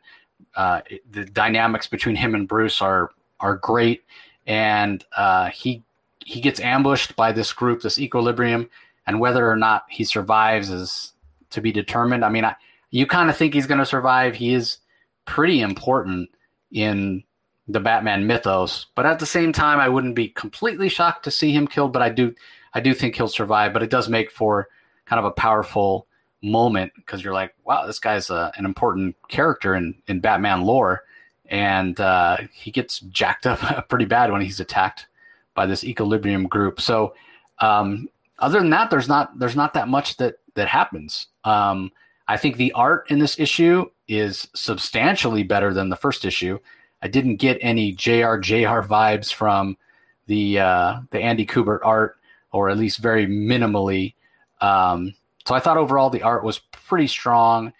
[0.55, 4.03] uh, the dynamics between him and Bruce are are great.
[4.47, 5.83] And uh, he
[6.25, 8.69] he gets ambushed by this group, this Equilibrium,
[9.05, 11.13] and whether or not he survives is
[11.51, 12.25] to be determined.
[12.25, 12.55] I mean, I,
[12.89, 14.35] you kind of think he's going to survive.
[14.35, 14.79] He is
[15.25, 16.29] pretty important
[16.71, 17.23] in
[17.67, 18.87] the Batman mythos.
[18.95, 21.93] But at the same time, I wouldn't be completely shocked to see him killed.
[21.93, 22.33] But I do,
[22.73, 23.73] I do think he'll survive.
[23.73, 24.67] But it does make for
[25.05, 26.07] kind of a powerful
[26.41, 30.61] moment because you're like, wow, this guy's a, uh, an important character in in Batman
[30.61, 31.03] lore,
[31.47, 35.07] and uh, he gets jacked up pretty bad when he's attacked
[35.53, 36.81] by this Equilibrium group.
[36.81, 37.13] So.
[37.59, 41.27] Um, other than that, there's not there's not that much that that happens.
[41.43, 41.91] Um,
[42.27, 46.59] I think the art in this issue is substantially better than the first issue.
[47.01, 49.77] I didn't get any JR vibes from
[50.25, 52.17] the uh, the Andy Kubert art,
[52.51, 54.13] or at least very minimally.
[54.61, 55.13] Um,
[55.45, 57.71] so I thought overall the art was pretty strong.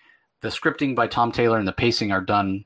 [0.41, 2.63] The scripting by Tom Taylor and the pacing are done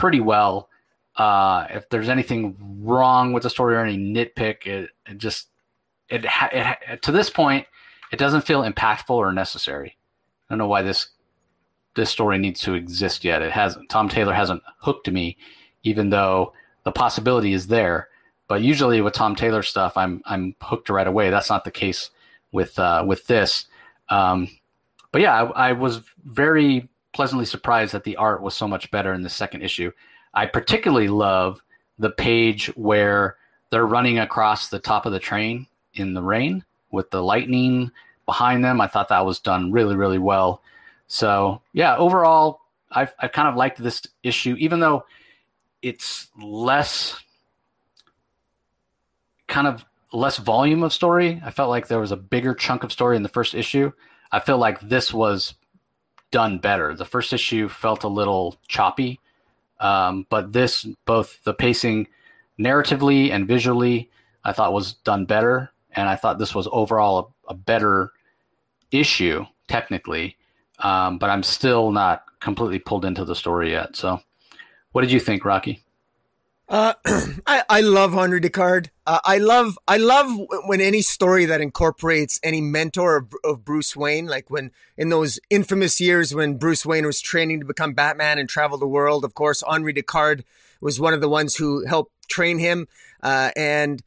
[0.00, 0.68] pretty well.
[1.16, 5.48] Uh, if there's anything wrong with the story or any nitpick, it, it just
[6.08, 7.66] it, it to this point
[8.10, 9.96] it doesn't feel impactful or necessary.
[10.48, 11.08] I don't know why this
[11.94, 13.42] this story needs to exist yet.
[13.42, 13.90] It hasn't.
[13.90, 15.36] Tom Taylor hasn't hooked me
[15.82, 16.52] even though
[16.84, 18.08] the possibility is there.
[18.48, 21.30] But usually with Tom Taylor stuff, I'm I'm hooked right away.
[21.30, 22.10] That's not the case
[22.52, 23.66] with uh, with this.
[24.08, 24.48] Um,
[25.12, 29.12] but yeah, I, I was very pleasantly surprised that the art was so much better
[29.12, 29.90] in the second issue.
[30.34, 31.60] I particularly love
[31.98, 33.36] the page where
[33.70, 37.90] they're running across the top of the train in the rain with the lightning
[38.26, 38.80] behind them.
[38.80, 40.62] I thought that was done really, really well.
[41.08, 45.04] So yeah, overall, I've I've kind of liked this issue, even though
[45.82, 47.20] it's less
[49.46, 51.40] kind of less volume of story.
[51.44, 53.92] I felt like there was a bigger chunk of story in the first issue.
[54.32, 55.54] I feel like this was
[56.30, 56.94] done better.
[56.94, 59.20] The first issue felt a little choppy,
[59.80, 62.08] um, but this, both the pacing
[62.58, 64.10] narratively and visually,
[64.44, 65.72] I thought was done better.
[65.92, 68.12] And I thought this was overall a, a better
[68.90, 70.36] issue technically,
[70.80, 73.96] um, but I'm still not completely pulled into the story yet.
[73.96, 74.20] So,
[74.92, 75.82] what did you think, Rocky?
[76.70, 76.94] Uh,
[77.48, 78.90] I, I love Henri Ducard.
[79.04, 80.30] Uh, I love I love
[80.66, 85.40] when any story that incorporates any mentor of, of, Bruce Wayne, like when in those
[85.50, 89.24] infamous years when Bruce Wayne was training to become Batman and travel the world.
[89.24, 90.44] Of course, Henri Ducard
[90.80, 92.86] was one of the ones who helped train him,
[93.20, 94.00] uh, and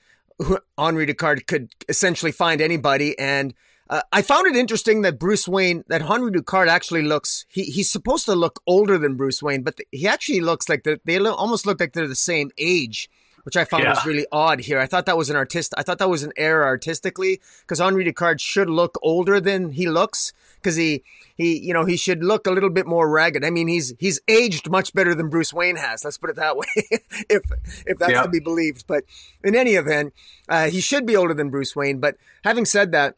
[0.78, 3.54] Henri Ducard could essentially find anybody and
[3.90, 7.92] uh, I found it interesting that Bruce Wayne, that Henri Ducard actually looks, he, he's
[7.92, 11.38] supposed to look older than Bruce Wayne, but the, he actually looks like they look,
[11.38, 13.10] almost look like they're the same age,
[13.44, 13.90] which I found yeah.
[13.90, 14.80] was really odd here.
[14.80, 18.06] I thought that was an artist, I thought that was an error artistically because Henri
[18.06, 21.04] Ducard should look older than he looks because he,
[21.36, 23.44] he, you know, he should look a little bit more ragged.
[23.44, 26.06] I mean, he's, he's aged much better than Bruce Wayne has.
[26.06, 26.68] Let's put it that way.
[26.78, 27.42] if,
[27.86, 28.24] if that's yeah.
[28.24, 28.88] to be believed.
[28.88, 29.04] But
[29.44, 30.14] in any event,
[30.48, 32.00] uh, he should be older than Bruce Wayne.
[32.00, 32.16] But
[32.46, 33.18] having said that,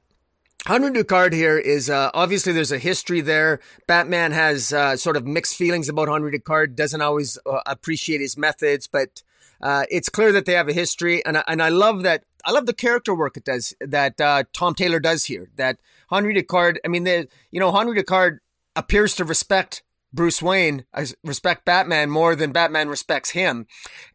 [0.67, 3.59] Henri Ducard here is uh, obviously there's a history there.
[3.85, 8.35] Batman has uh, sort of mixed feelings about Henri Ducard, doesn't always uh, appreciate his
[8.35, 9.21] methods, but
[9.61, 12.23] uh, it's clear that they have a history, and I, and I love that.
[12.43, 15.49] I love the character work it does that uh, Tom Taylor does here.
[15.55, 15.77] That
[16.09, 18.39] Henri Ducard, I mean, the you know Henri Ducard
[18.75, 20.85] appears to respect Bruce Wayne,
[21.23, 23.67] respect Batman more than Batman respects him,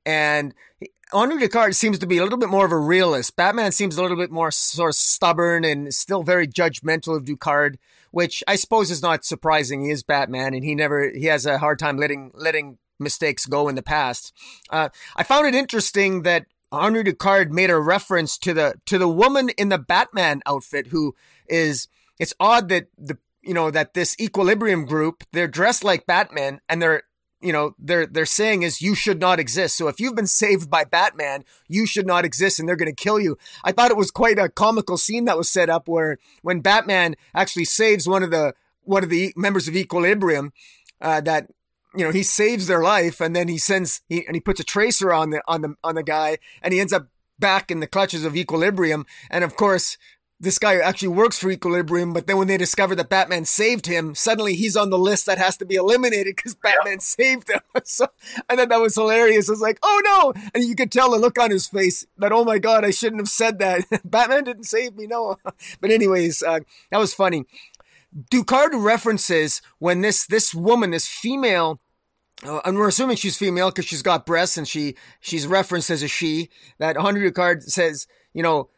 [0.04, 0.52] and
[1.12, 3.36] Henri Ducard seems to be a little bit more of a realist.
[3.36, 7.76] Batman seems a little bit more sort of stubborn and still very judgmental of Ducard,
[8.10, 9.84] which I suppose is not surprising.
[9.84, 13.68] He is Batman, and he never he has a hard time letting letting mistakes go
[13.68, 14.32] in the past.
[14.70, 19.08] Uh, I found it interesting that Henri Ducard made a reference to the to the
[19.08, 21.14] woman in the Batman outfit who
[21.48, 21.88] is.
[22.18, 26.82] It's odd that the you know that this equilibrium group they're dressed like Batman and
[26.82, 27.04] they're
[27.40, 29.76] you know they're they're saying is you should not exist.
[29.76, 33.02] So if you've been saved by Batman, you should not exist, and they're going to
[33.02, 33.38] kill you.
[33.64, 37.16] I thought it was quite a comical scene that was set up where when Batman
[37.34, 40.52] actually saves one of the one of the members of Equilibrium,
[41.00, 41.48] uh, that
[41.96, 44.64] you know he saves their life, and then he sends he, and he puts a
[44.64, 47.86] tracer on the on the on the guy, and he ends up back in the
[47.86, 49.96] clutches of Equilibrium, and of course
[50.40, 54.14] this guy actually works for Equilibrium, but then when they discover that Batman saved him,
[54.14, 57.02] suddenly he's on the list that has to be eliminated because Batman yep.
[57.02, 57.60] saved him.
[57.84, 58.06] so
[58.48, 59.50] I thought that was hilarious.
[59.50, 60.42] I was like, oh no.
[60.54, 63.20] And you could tell the look on his face that, oh my God, I shouldn't
[63.20, 63.84] have said that.
[64.04, 65.36] Batman didn't save me, no.
[65.80, 67.44] but anyways, uh, that was funny.
[68.30, 71.80] Ducard references when this, this woman, this female,
[72.44, 76.02] uh, and we're assuming she's female because she's got breasts and she, she's referenced as
[76.02, 76.48] a she,
[76.78, 78.70] that Henri Ducard says, you know,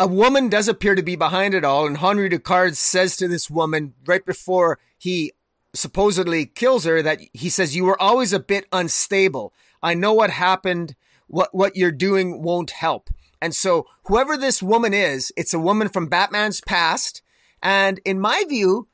[0.00, 3.50] a woman does appear to be behind it all, and Henri Ducard says to this
[3.50, 5.34] woman right before he
[5.74, 9.52] supposedly kills her that he says, You were always a bit unstable.
[9.82, 10.96] I know what happened.
[11.26, 13.10] What, what you're doing won't help.
[13.42, 17.20] And so, whoever this woman is, it's a woman from Batman's past.
[17.62, 18.88] And in my view,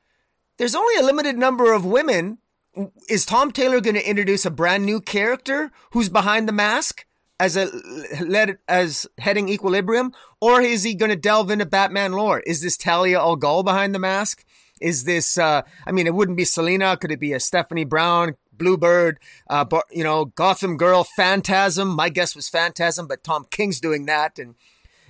[0.58, 2.38] there's only a limited number of women.
[3.08, 7.05] Is Tom Taylor going to introduce a brand new character who's behind the mask?
[7.38, 7.70] As a
[8.24, 12.40] led as heading equilibrium, or is he going to delve into Batman lore?
[12.40, 14.44] Is this Talia al Ghul behind the mask?
[14.80, 15.38] Is this?
[15.38, 16.96] Uh, I mean, it wouldn't be Selina.
[16.96, 19.18] Could it be a Stephanie Brown, Bluebird?
[19.48, 21.88] Uh, but, you know, Gotham Girl, Phantasm.
[21.88, 24.54] My guess was Phantasm, but Tom King's doing that, and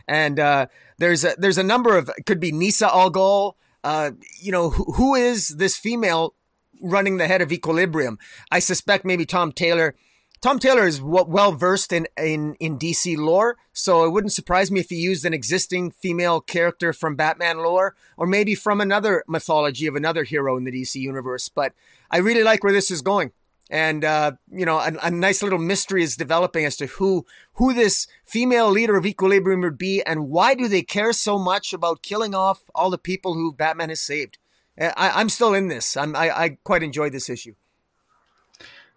[0.07, 0.67] and uh,
[0.99, 3.55] there's a there's a number of could be Nyssa al Ghul.
[3.83, 6.35] Uh, you know, who, who is this female
[6.81, 8.19] running the head of Equilibrium?
[8.51, 9.95] I suspect maybe Tom Taylor
[10.43, 14.81] Tom Taylor is well versed in, in, in DC lore, so it wouldn't surprise me
[14.81, 19.87] if he used an existing female character from Batman lore, or maybe from another mythology
[19.87, 21.49] of another hero in the DC universe.
[21.49, 21.73] But
[22.11, 23.33] I really like where this is going,
[23.71, 27.73] and uh, you know, a, a, nice little mystery is developing as to who who
[27.73, 32.03] this female leader of Equilibrium would be, and why do they care so much about
[32.03, 34.39] killing off all the people who Batman has saved.
[34.79, 35.97] I, am still in this.
[35.97, 37.55] I'm, I, I quite enjoy this issue.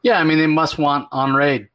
[0.01, 1.69] Yeah, I mean they must want Henri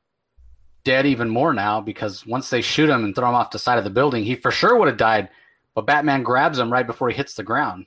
[0.84, 3.78] dead even more now because once they shoot him and throw him off the side
[3.78, 5.28] of the building, he for sure would have died.
[5.74, 7.86] But Batman grabs him right before he hits the ground.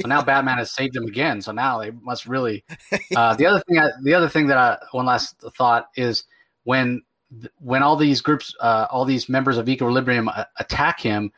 [0.00, 1.42] So now Batman has saved him again.
[1.42, 2.64] So now they must really.
[3.14, 6.24] Uh, the other thing, I, the other thing that I, one last thought is
[6.64, 7.02] when
[7.58, 11.32] when all these groups, uh, all these members of Equilibrium uh, attack him,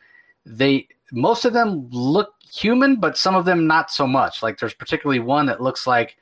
[0.45, 4.41] they most of them look human, but some of them not so much.
[4.41, 6.17] Like there's particularly one that looks like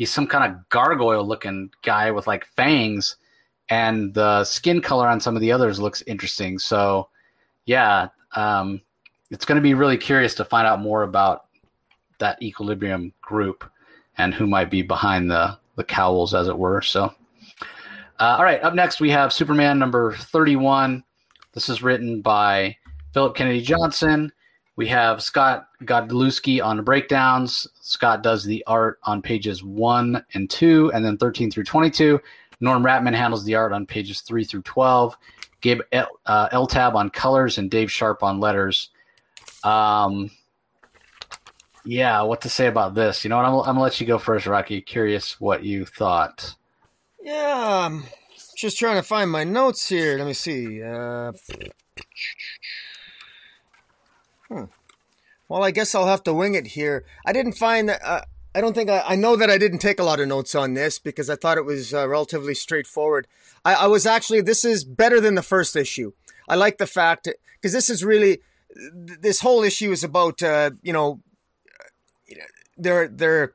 [0.00, 3.16] he's some kind of gargoyle looking guy with like fangs,
[3.68, 6.58] and the skin color on some of the others looks interesting.
[6.58, 7.10] So,
[7.66, 8.80] yeah, um,
[9.30, 11.48] it's going to be really curious to find out more about
[12.18, 13.62] that equilibrium group
[14.16, 16.80] and who might be behind the the cowls, as it were.
[16.80, 17.12] So,
[18.18, 21.04] uh, all right, up next we have Superman number thirty-one.
[21.52, 22.74] This is written by
[23.12, 24.32] Philip Kennedy Johnson.
[24.80, 27.66] We have Scott Godlewski on the breakdowns.
[27.82, 32.18] Scott does the art on pages one and two, and then 13 through 22.
[32.60, 35.18] Norm Rapmund handles the art on pages three through 12.
[35.60, 38.88] Gabe uh, Eltaeb on colors and Dave Sharpe on letters.
[39.64, 40.30] Um,
[41.84, 43.22] yeah, what to say about this?
[43.22, 43.44] You know what?
[43.44, 44.80] I'm, I'm gonna let you go first, Rocky.
[44.80, 46.54] Curious what you thought.
[47.22, 48.04] Yeah, I'm
[48.56, 50.16] just trying to find my notes here.
[50.16, 50.82] Let me see.
[50.82, 51.32] Uh,
[54.50, 54.64] hmm.
[55.48, 57.04] Well, I guess I'll have to wing it here.
[57.26, 58.00] I didn't find that.
[58.04, 58.22] Uh,
[58.54, 60.74] I don't think I, I, know that I didn't take a lot of notes on
[60.74, 63.26] this because I thought it was uh, relatively straightforward.
[63.64, 66.12] I, I, was actually this is better than the first issue.
[66.48, 68.42] I like the fact because this is really
[68.94, 71.20] this whole issue is about uh, you know
[72.76, 73.54] they're they're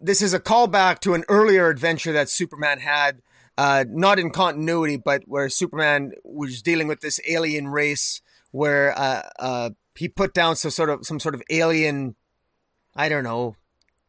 [0.00, 3.22] this is a callback to an earlier adventure that Superman had,
[3.56, 9.22] uh, not in continuity, but where Superman was dealing with this alien race where uh,
[9.38, 12.16] uh, he put down some sort of some sort of alien,
[12.94, 13.56] I don't know,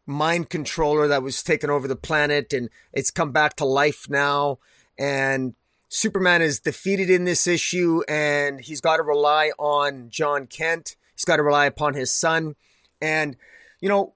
[0.06, 4.60] mind controller that was taking over the planet, and it's come back to life now.
[4.98, 5.54] And
[5.90, 10.96] Superman is defeated in this issue, and he's got to rely on Jon Kent.
[11.14, 12.56] He's got to rely upon his son,
[13.02, 13.36] and
[13.82, 14.14] you know,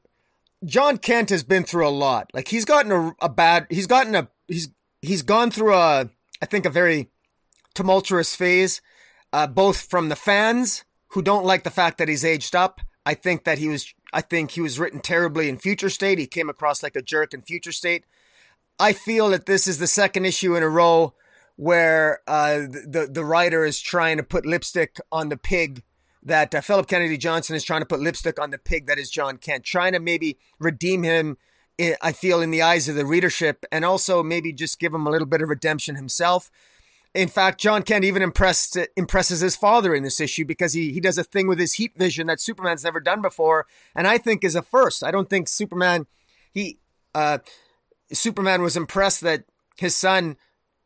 [0.66, 2.32] Jon Kent has been through a lot.
[2.34, 4.70] Like he's gotten a, a bad, he's gotten a, he's
[5.02, 6.10] he's gone through a,
[6.42, 7.10] I think a very
[7.74, 8.82] tumultuous phase,
[9.34, 12.82] uh, both from the fans who don't like the fact that he's aged up.
[13.06, 16.20] I think that he was I think he was written terribly in Future State.
[16.20, 18.06] He came across like a jerk in Future State.
[18.80, 21.14] I feel that this is the second issue in a row
[21.56, 25.84] where uh, the the writer is trying to put lipstick on the pig
[26.24, 29.10] that uh, Philip Kennedy Johnson is trying to put lipstick on the pig that is
[29.10, 31.38] Jon Kent, trying to maybe redeem him.
[32.02, 35.10] I feel in the eyes of the readership, and also maybe just give him a
[35.10, 36.52] little bit of redemption himself.
[37.14, 41.02] In fact, Jon Kent even impressed impresses his father in this issue because he he
[41.02, 44.44] does a thing with his heat vision that Superman's never done before, and I think
[44.44, 45.04] is a first.
[45.04, 46.08] I don't think Superman
[46.54, 46.80] he
[47.14, 47.40] uh,
[48.14, 49.44] Superman was impressed that
[49.78, 50.38] his son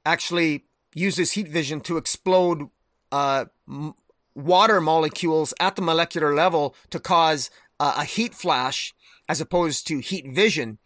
[0.04, 2.70] actually uses heat vision to explode
[3.12, 3.94] uh, m-
[4.34, 8.94] water molecules at the molecular level to cause uh, a heat flash
[9.30, 10.80] as opposed to heat vision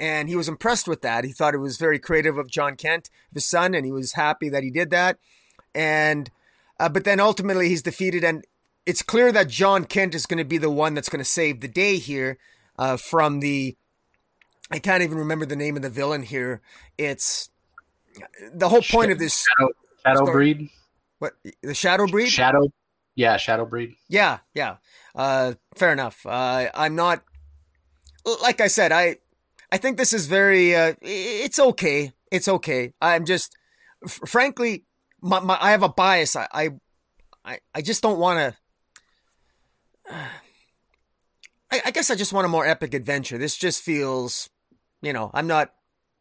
[0.00, 1.24] and he was impressed with that.
[1.24, 4.48] He thought it was very creative of Jon Kent, his son, and he was happy
[4.48, 5.18] that he did that.
[5.74, 6.30] And
[6.80, 8.44] uh, but then ultimately he's defeated, and
[8.86, 11.60] it's clear that Jon Kent is going to be the one that's going to save
[11.60, 12.38] the day here
[12.78, 13.76] uh, from the.
[14.70, 16.62] I can't even remember the name of the villain here.
[16.96, 17.50] It's
[18.54, 19.72] the whole point of this shadow,
[20.06, 20.70] shadow breed.
[21.18, 22.30] What the shadow breed?
[22.30, 22.72] Shadow,
[23.16, 23.96] yeah, shadow breed.
[24.08, 24.76] Yeah, yeah.
[25.14, 26.24] Uh, fair enough.
[26.24, 27.22] Uh, I'm not.
[28.42, 29.16] Like I said, I
[29.72, 30.74] I think this is very.
[30.74, 32.12] Uh, it's okay.
[32.30, 32.92] It's okay.
[33.00, 33.56] I'm just,
[34.04, 34.84] f- frankly,
[35.20, 36.36] my, my, I have a bias.
[36.36, 36.70] I,
[37.44, 38.54] I, I just don't want
[40.08, 40.14] to.
[41.72, 43.38] I, I guess I just want a more epic adventure.
[43.38, 44.50] This just feels,
[45.02, 45.72] you know, I'm not.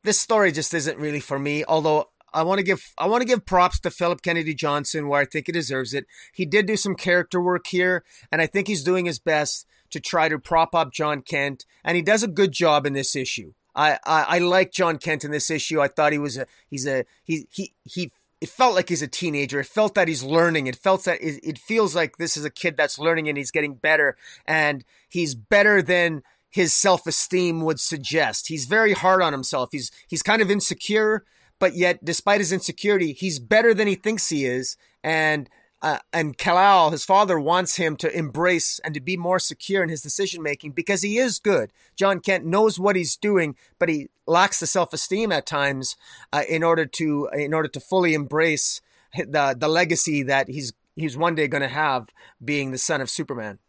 [0.04, 1.66] This story just isn't really for me.
[1.66, 5.22] Although I want to give I want to give props to Philip Kennedy Johnson where
[5.22, 6.06] I think he deserves it.
[6.34, 10.00] He did do some character work here, and I think he's doing his best to
[10.00, 13.54] try to prop up Jon Kent, and he does a good job in this issue.
[13.76, 15.80] I, I, I like Jon Kent in this issue.
[15.80, 18.12] I thought he was a he's a he he he.
[18.42, 19.60] It felt like he's a teenager.
[19.60, 20.68] It felt that he's learning.
[20.68, 23.52] It felt that it, it feels like this is a kid that's learning and he's
[23.52, 24.16] getting better.
[24.46, 28.48] And he's better than his self esteem would suggest.
[28.48, 29.70] He's very hard on himself.
[29.72, 31.26] He's he's kind of insecure,
[31.60, 34.78] but yet despite his insecurity, he's better than he thinks he is.
[35.04, 35.50] And
[35.82, 39.90] uh, and Kal-El, his father, wants him to embrace and to be more secure in
[39.90, 41.72] his decision making because he is good.
[41.96, 45.96] Jon Kent knows what he's doing, but he lacks the self esteem at times
[46.34, 48.82] uh, in order to in order to fully embrace
[49.18, 52.10] the the legacy that he's he's one day going to have,
[52.44, 53.60] being the son of Superman.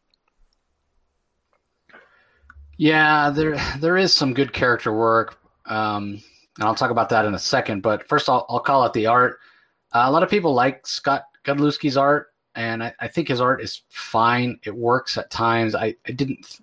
[2.76, 6.20] Yeah, there there is some good character work, um,
[6.56, 7.82] and I'll talk about that in a second.
[7.82, 9.38] But first, I'll, I'll call out the art
[9.92, 13.62] Uh, a lot of people like Scott Godlewski's art, and I, I, think his art
[13.62, 14.58] is fine.
[14.64, 15.74] It works at times.
[15.74, 16.60] I, I didn't th-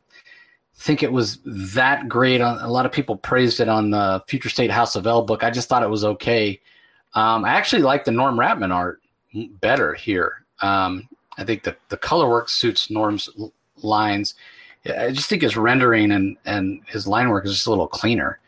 [0.76, 2.42] think it was that great.
[2.42, 5.44] A lot of people praised it on the Future State House of El book.
[5.44, 6.60] I just thought it was okay.
[7.16, 9.02] Um, I actually like the Norm Rapmund art
[9.60, 10.46] better here.
[10.62, 11.08] Um,
[11.38, 13.30] I think the, the color work suits Norm's
[13.78, 14.36] lines.
[14.86, 18.40] I just think his rendering and, and his line work is just a little cleaner.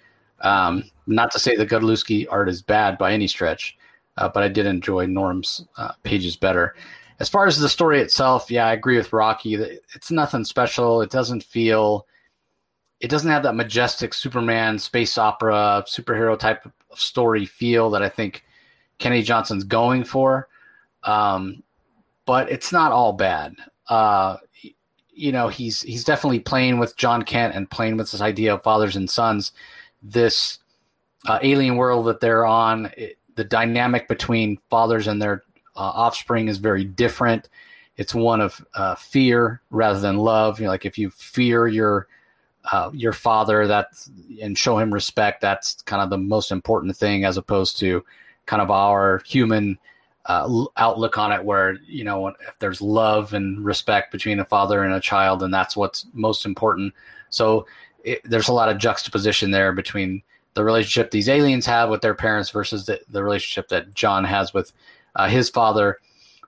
[0.41, 3.77] Um, not to say the Godlewski art is bad by any stretch,
[4.19, 6.75] uh, but I did enjoy Norm's uh, pages better.
[7.19, 9.55] As far as the story itself, yeah, I agree with Rocky.
[9.55, 11.01] It's nothing special.
[11.01, 12.05] It doesn't feel,
[12.99, 18.09] it doesn't have that majestic Superman space opera superhero type of story feel that I
[18.09, 18.43] think
[18.99, 20.47] Kennedy Johnson's going for.
[21.03, 21.63] Um,
[22.25, 23.55] but it's not all bad.
[23.87, 24.37] Uh,
[25.11, 28.63] you know, he's he's definitely playing with Jon Kent and playing with this idea of
[28.63, 29.51] fathers and sons.
[30.01, 30.59] This
[31.27, 35.43] uh, alien world that they're on, it, the dynamic between fathers and their
[35.77, 37.47] uh, offspring is very different.
[37.95, 40.59] It's one of uh, fear rather than love.
[40.59, 42.07] You know, like if you fear your
[42.69, 44.11] uh, your father, that's
[44.41, 45.39] and show him respect.
[45.39, 48.03] That's kind of the most important thing, as opposed to
[48.45, 49.79] kind of our human
[50.25, 54.83] uh, outlook on it where you know if there's love and respect between a father
[54.83, 56.93] and a child and that's what's most important
[57.29, 57.65] so
[58.03, 60.21] it, there's a lot of juxtaposition there between
[60.53, 64.53] the relationship these aliens have with their parents versus the, the relationship that jon has
[64.53, 64.73] with
[65.15, 65.99] uh, his father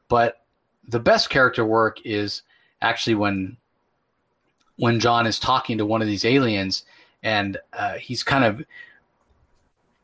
[0.07, 0.43] but
[0.87, 2.41] the best character work is
[2.81, 3.57] actually when
[4.77, 6.85] when jon is talking to one of these aliens
[7.23, 8.63] and uh, he's kind of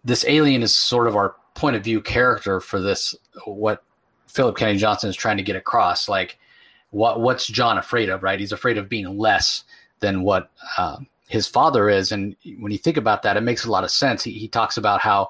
[0.03, 3.83] this alien is sort of our point of view character for this what
[4.27, 6.07] Philip Kennedy Johnson is trying to get across.
[6.07, 6.37] Like,
[6.91, 8.23] what what's Jon afraid of?
[8.23, 8.39] Right?
[8.39, 9.63] He's afraid of being less
[9.99, 12.11] than what uh, his father is.
[12.11, 14.23] And when you think about that, it makes a lot of sense.
[14.23, 15.29] He, he talks about how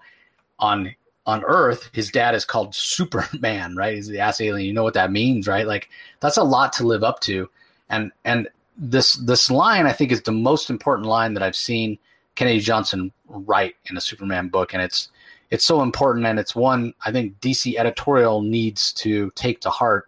[0.60, 0.96] on
[1.26, 3.96] on Earth, his dad is called Superman, right?
[3.96, 4.68] He's the ass alien.
[4.68, 5.68] You know what that means, right?
[5.68, 5.90] Like
[6.22, 7.50] that's a lot to live up to.
[7.90, 11.98] And and this this line I think is the most important line that I've seen
[12.36, 15.10] Kennedy Johnson write in a Superman book, and it's
[15.50, 20.08] it's so important and it's one I think DC editorial needs to take to heart.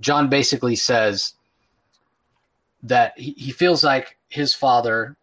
[0.00, 1.34] Jon basically says
[2.82, 5.16] that he, he feels like his father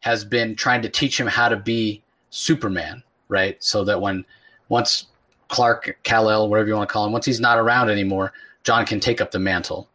[0.00, 3.62] has been trying to teach him how to be Superman, right?
[3.62, 4.24] So that when
[4.68, 5.06] once
[5.48, 8.32] Clark Kal-El, whatever you want to call him, once he's not around anymore,
[8.62, 9.88] Jon can take up the mantle.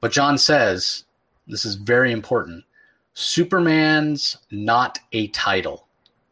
[0.00, 1.04] But Jon says,
[1.46, 2.64] this is very important.
[3.14, 5.86] Superman's not a title.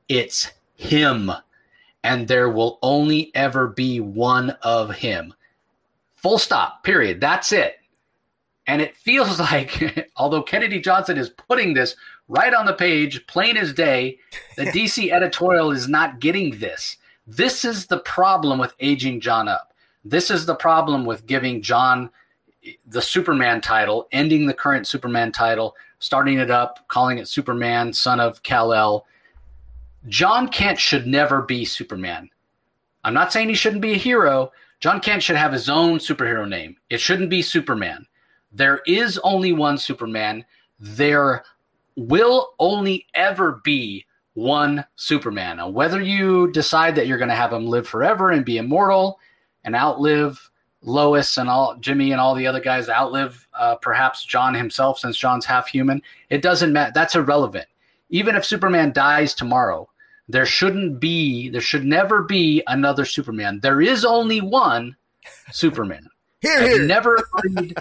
[0.09, 1.33] It's him
[2.05, 5.35] and there will only ever be one of him.
[6.17, 7.21] Full stop, period.
[7.21, 7.77] That's it.
[8.73, 11.95] And it feels like, although Kennedy Johnson is putting this
[12.29, 14.19] right on the page, plain as day,
[14.57, 16.97] the DC editorial is not getting this.
[17.27, 19.75] This is the problem with aging Jon up.
[20.07, 22.09] This is the problem with giving Jon
[22.87, 28.21] the Superman title, ending the current Superman title, starting it up, calling it Superman, son
[28.21, 29.05] of Kal El,
[30.09, 32.31] Jon Kent should never be Superman.
[33.05, 34.51] I'm not saying he shouldn't be a hero.
[34.81, 36.77] Jon Kent should have his own superhero name.
[36.89, 38.07] It shouldn't be Superman.
[38.53, 40.45] There is only one Superman.
[40.79, 41.45] There
[41.97, 45.59] will only ever be one Superman.
[45.59, 49.19] Now, whether you decide that you're going to have him live forever and be immortal
[49.65, 50.51] and outlive
[50.81, 55.17] Lois and all Jimmy and all the other guys, outlive uh, perhaps Jon himself, since
[55.17, 56.93] Jon's half human, it doesn't matter.
[56.95, 57.67] That's irrelevant.
[58.09, 59.89] Even if Superman dies tomorrow,
[60.29, 63.61] there shouldn't be, there should never be another Superman.
[63.61, 64.97] There is only one
[65.53, 66.09] Superman.
[66.41, 66.87] Here, I've here.
[66.87, 67.77] never agreed.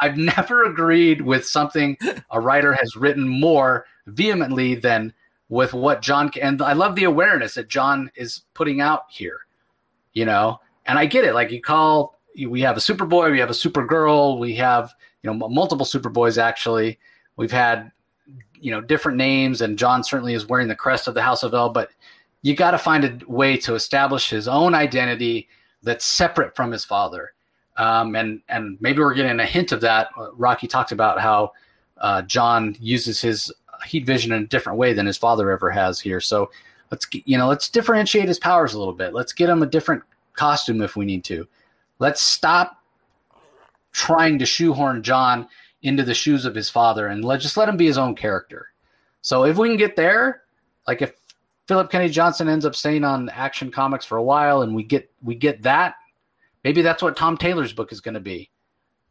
[0.00, 1.96] I've never agreed with something
[2.30, 5.12] a writer has written more vehemently than
[5.48, 9.40] with what Jon and I love the awareness that Jon is putting out here.
[10.12, 11.34] You know, and I get it.
[11.34, 14.92] Like you call, we have a Superboy, we have a Supergirl, we have
[15.22, 16.38] you know multiple Superboys.
[16.38, 16.98] Actually,
[17.36, 17.90] we've had
[18.60, 21.54] you know different names, and Jon certainly is wearing the crest of the House of
[21.54, 21.70] El.
[21.70, 21.90] But
[22.42, 25.48] you got to find a way to establish his own identity
[25.82, 27.32] that's separate from his father.
[27.78, 30.08] Um, and and maybe we're getting a hint of that.
[30.34, 31.52] Rocky talked about how
[31.98, 33.52] uh, Jon uses his
[33.86, 36.20] heat vision in a different way than his father ever has here.
[36.20, 36.50] So
[36.90, 39.14] let's you know let's differentiate his powers a little bit.
[39.14, 40.02] Let's get him a different
[40.34, 41.46] costume if we need to.
[41.98, 42.82] Let's stop
[43.92, 45.48] trying to shoehorn Jon
[45.82, 48.68] into the shoes of his father and let just let him be his own character.
[49.22, 50.42] So if we can get there,
[50.86, 51.12] like if
[51.66, 55.10] Philip Kennedy Johnson ends up staying on Action Comics for a while and we get
[55.22, 55.96] we get that,
[56.68, 58.50] maybe that's what Tom Taylor's book is going to be.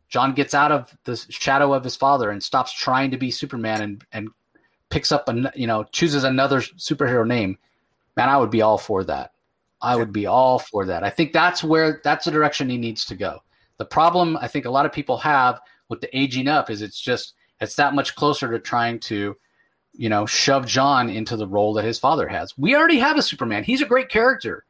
[0.09, 3.81] Jon gets out of the shadow of his father and stops trying to be Superman
[3.81, 4.29] and and
[4.91, 7.57] picks up a you know chooses another superhero name.
[8.15, 9.31] Man, I would be all for that.
[9.81, 11.03] I would be all for that.
[11.03, 13.39] I think that's where that's the direction he needs to go.
[13.79, 17.01] The problem I think a lot of people have with the aging up is it's
[17.01, 19.35] just it's that much closer to trying to,
[19.93, 22.55] you know, shove Jon into the role that his father has.
[22.55, 23.63] We already have a Superman.
[23.63, 24.63] He's a great character.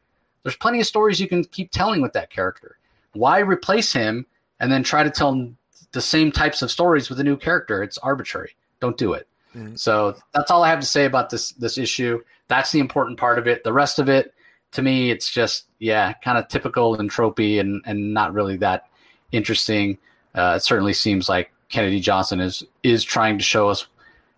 [0.48, 2.77] There's plenty of stories you can keep telling with that character.
[3.18, 4.26] Why replace him
[4.60, 5.50] and then try to tell
[5.92, 7.84] the same types of stories with a new character?
[7.84, 8.56] It's arbitrary.
[8.80, 9.28] Don't do it.
[9.56, 9.76] Mm-hmm.
[9.76, 12.22] So that's all I have to say about this this issue.
[12.48, 13.64] That's the important part of it.
[13.64, 14.34] The rest of it,
[14.74, 18.88] to me, it's just yeah, kind of typical and tropey and and not really that
[19.32, 19.98] interesting.
[20.36, 23.88] Uh, it certainly seems like Kennedy Johnson is is trying to show us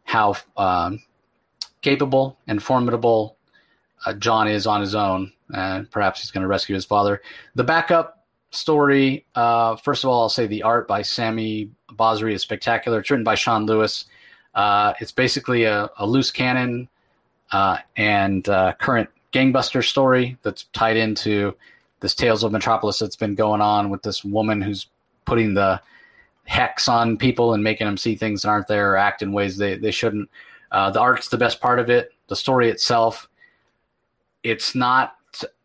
[0.03, 1.01] how um,
[1.81, 3.35] capable and formidable
[4.05, 7.21] uh, Jon is on his own, and perhaps he's going to rescue his father.
[7.55, 8.18] The backup
[8.51, 12.99] story, uh, first of all, I'll say the art by Sami Basri is spectacular.
[12.99, 14.05] It's written by Sean Lewis.
[14.55, 16.89] Uh, it's basically a, a loose cannon
[17.51, 21.55] uh, and uh, current gangbuster story that's tied into
[21.99, 24.87] this Tales of Metropolis that's been going on with this woman who's
[25.25, 25.81] putting the
[26.45, 29.57] hex on people and making them see things that aren't there or act in ways
[29.57, 30.29] they, they shouldn't.
[30.71, 32.11] Uh, the art's the best part of it.
[32.27, 33.29] The story itself,
[34.43, 35.15] it's not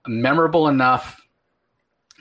[0.06, 1.23] memorable enough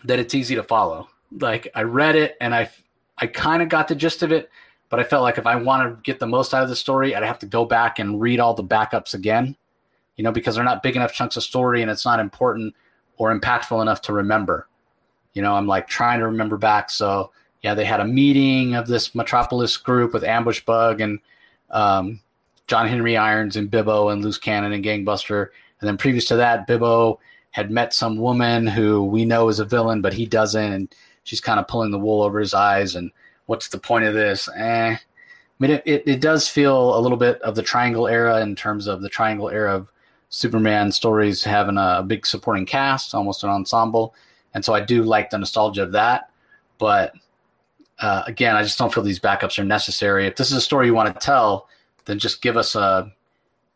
[0.06, 1.10] that it's easy to follow.
[1.40, 2.70] Like I read it and I
[3.18, 4.50] I kind of got the gist of it,
[4.90, 7.16] but I felt like if I want to get the most out of the story,
[7.16, 9.56] I'd have to go back and read all the backups again.
[10.16, 12.76] You know, because they're not big enough chunks of story and it's not important
[13.18, 14.68] or impactful enough to remember.
[15.34, 16.92] You know, I'm like trying to remember back.
[16.92, 17.32] So
[17.64, 21.20] yeah, they had a meeting of this Metropolis group with Ambush Bug and
[21.72, 22.20] um,
[22.68, 25.48] John Henry Irons and Bibbo and Loose Cannon and Gangbuster.
[25.80, 27.18] And then previous to that, Bibbo
[27.54, 30.74] had met some woman who we know is a villain, but he doesn't.
[30.74, 32.96] And she's kind of pulling the wool over his eyes.
[32.96, 33.12] And
[33.46, 34.50] what's the point of this?
[34.56, 34.96] Eh.
[34.96, 35.00] I
[35.60, 38.88] mean, it, it, it does feel a little bit of the Triangle era in terms
[38.88, 39.88] of the Triangle era of
[40.30, 44.16] Superman stories having a big supporting cast, almost an ensemble.
[44.56, 46.32] And so I do like the nostalgia of that.
[46.80, 47.14] But
[48.00, 50.26] uh, again, I just don't feel these backups are necessary.
[50.26, 51.70] If this is a story you want to tell,
[52.06, 53.14] then just give us a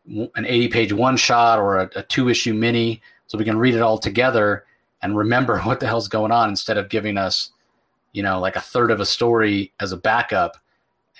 [0.08, 3.74] an 80 page one shot or a, a two issue mini so we can read
[3.74, 4.64] it all together
[5.00, 7.50] and remember what the hell's going on instead of giving us,
[8.12, 10.56] you know, like a third of a story as a backup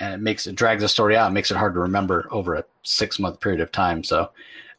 [0.00, 2.64] and it makes it drags the story out, makes it hard to remember over a
[2.82, 4.02] six month period of time.
[4.02, 4.30] So,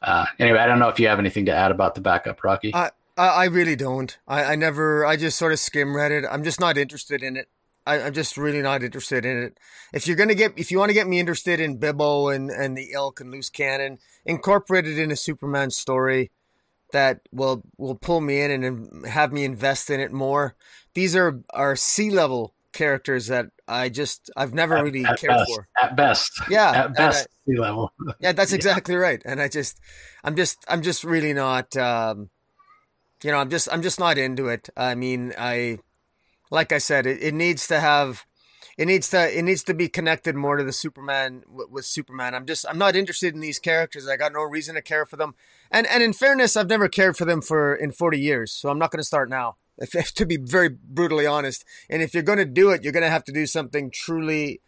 [0.01, 2.73] uh, anyway, I don't know if you have anything to add about the backup, Rocky.
[2.73, 4.17] I, I really don't.
[4.27, 6.23] I, I never, I just sort of skim read it.
[6.29, 7.49] I'm just not interested in it.
[7.85, 9.57] I, am just really not interested in it.
[9.93, 12.77] If you're gonna get, if you want to get me interested in Bibbo and and
[12.77, 16.29] the elk and Loose Cannon, incorporate it in a Superman story
[16.91, 20.55] that will will pull me in and have me invest in it more.
[20.93, 25.37] These are are sea level characters that I just I've never at, really at cared
[25.37, 25.67] best, for.
[25.81, 27.91] At best, yeah, at best I, sea level.
[28.19, 29.01] yeah, that's exactly yeah.
[29.01, 29.21] right.
[29.25, 29.79] And I just
[30.23, 31.75] I'm just I'm just really not.
[31.77, 32.29] Um,
[33.23, 34.69] you know, I'm just I'm just not into it.
[34.77, 35.79] I mean, I
[36.51, 38.25] like I said, it, it needs to have
[38.79, 42.33] it needs to it needs to be connected more to the Superman with, Superman.
[42.33, 44.07] I'm just I'm not interested in these characters.
[44.07, 45.35] I got no reason to care for them.
[45.69, 48.79] And and in fairness, I've never cared for them for in 40 years, so I'm
[48.79, 49.57] not going to start now.
[49.77, 52.93] If, if, to be very brutally honest, and if you're going to do it, you're
[52.93, 54.61] going to have to do something truly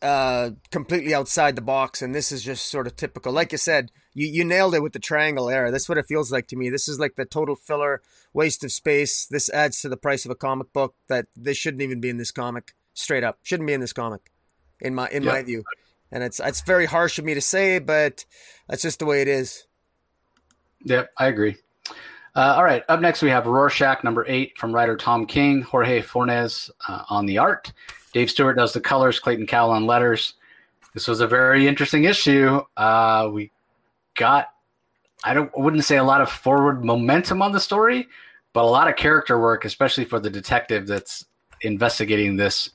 [0.00, 2.02] uh, completely outside the box.
[2.02, 3.32] And this is just sort of typical.
[3.32, 5.72] Like you said, you, you nailed it with the triangle era.
[5.72, 6.70] That's what it feels like to me.
[6.70, 8.00] This is like the total filler,
[8.32, 9.26] waste of space.
[9.26, 12.18] This adds to the price of a comic book that this shouldn't even be in
[12.18, 12.74] this comic.
[12.94, 14.30] Straight up, shouldn't be in this comic,
[14.80, 15.32] in my in yep.
[15.32, 15.64] my view.
[16.10, 18.24] And it's it's very harsh of me to say, but
[18.68, 19.66] that's just the way it is.
[20.84, 21.56] Yep, I agree.
[22.36, 26.02] Uh, all right, up next we have Rorschach number eight from writer Tom King, Jorge
[26.02, 27.72] Fornes uh, on the art.
[28.12, 30.34] Dave Stewart does the colors, Clayton Cowles on letters.
[30.94, 32.60] This was a very interesting issue.
[32.76, 33.50] Uh, we
[34.16, 34.48] got,
[35.24, 38.08] I don't, I wouldn't say a lot of forward momentum on the story,
[38.52, 41.26] but a lot of character work, especially for the detective that's
[41.60, 42.70] investigating this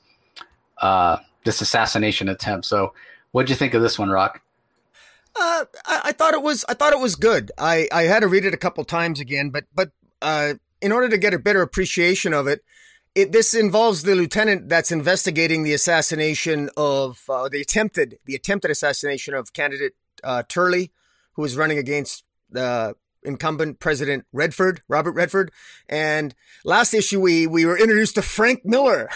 [0.80, 2.66] uh, this assassination attempt.
[2.66, 2.94] So,
[3.32, 4.42] what did you think of this one, Rock?
[5.36, 7.52] Uh, I, I, thought it was I thought it was good.
[7.56, 11.08] I, I had to read it a couple times again, but but uh, in order
[11.08, 12.64] to get a better appreciation of it,
[13.14, 18.70] it, this involves the lieutenant that's investigating the assassination of uh, the attempted the attempted
[18.70, 20.90] assassination of candidate uh, Turley,
[21.34, 25.50] who was running against the incumbent President Redford, Robert Redford.
[25.88, 29.08] And last issue, we we were introduced to Frank Miller,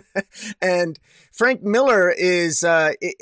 [0.62, 0.98] and
[1.32, 3.16] Frank Miller is uh, it,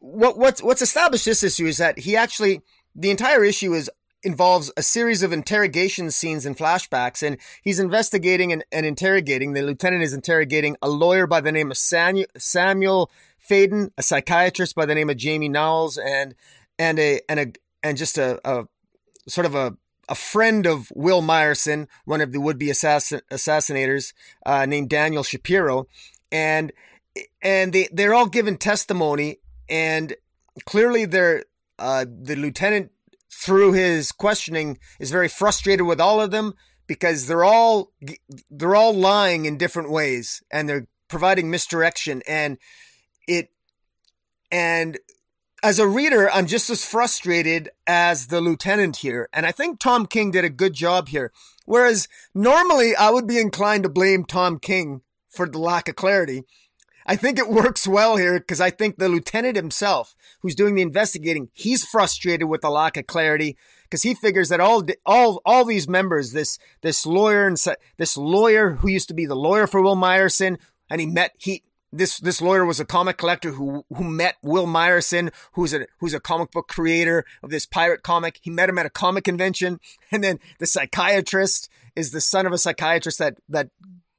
[0.00, 2.62] what what's what's established this issue is that he actually
[2.94, 3.90] the entire issue is
[4.22, 9.52] involves a series of interrogation scenes and flashbacks, and he's investigating and, and interrogating.
[9.52, 13.10] The lieutenant is interrogating a lawyer by the name of Samuel, Samuel
[13.48, 16.34] Faden, a psychiatrist by the name of Jamie Knowles, and
[16.78, 17.52] and a and a
[17.82, 18.66] and just a, a
[19.28, 19.76] sort of a
[20.10, 24.14] a friend of Will Myerson, one of the would-be assassin, assassinators,
[24.46, 25.86] uh, named Daniel Shapiro,
[26.32, 26.72] and
[27.42, 30.14] and they they're all given testimony, and
[30.64, 31.44] clearly they're
[31.78, 32.90] uh, the lieutenant
[33.30, 36.54] through his questioning is very frustrated with all of them
[36.86, 37.92] because they're all
[38.50, 42.58] they're all lying in different ways and they're providing misdirection and
[43.28, 43.50] it
[44.50, 44.98] and
[45.62, 50.06] as a reader i'm just as frustrated as the lieutenant here and i think tom
[50.06, 51.32] king did a good job here.
[51.64, 56.42] Whereas normally i would be inclined to blame tom king for the lack of clarity.
[57.06, 60.82] I think it works well here because I think the lieutenant himself, who's doing the
[60.82, 65.64] investigating, he's frustrated with the lack of clarity because he figures that all all all
[65.64, 67.56] these members, this this lawyer and
[67.96, 70.58] this lawyer who used to be the lawyer for Will Myerson,
[70.90, 71.62] and he met he
[71.92, 76.14] this this lawyer was a comic collector who who met Will Myerson, who's a who's
[76.14, 78.38] a comic book creator of this pirate comic.
[78.42, 79.80] He met him at a comic convention,
[80.12, 83.70] and then the psychiatrist is the son of a psychiatrist that that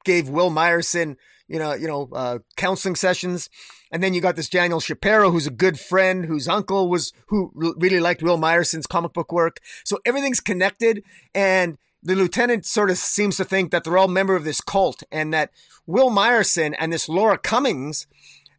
[0.04, 1.16] gave Will Myerson
[1.50, 3.50] you know, you know, uh, counseling sessions.
[3.92, 7.52] And then you got this Daniel Shapiro, who's a good friend, whose uncle was, who
[7.56, 9.60] really liked Will Myerson's comic book work.
[9.84, 11.04] So everything's connected.
[11.34, 15.04] And the lieutenant sort of seems to think that they're all member of this cult
[15.12, 15.52] and that
[15.86, 18.08] Will Myerson and this Laura Cummings,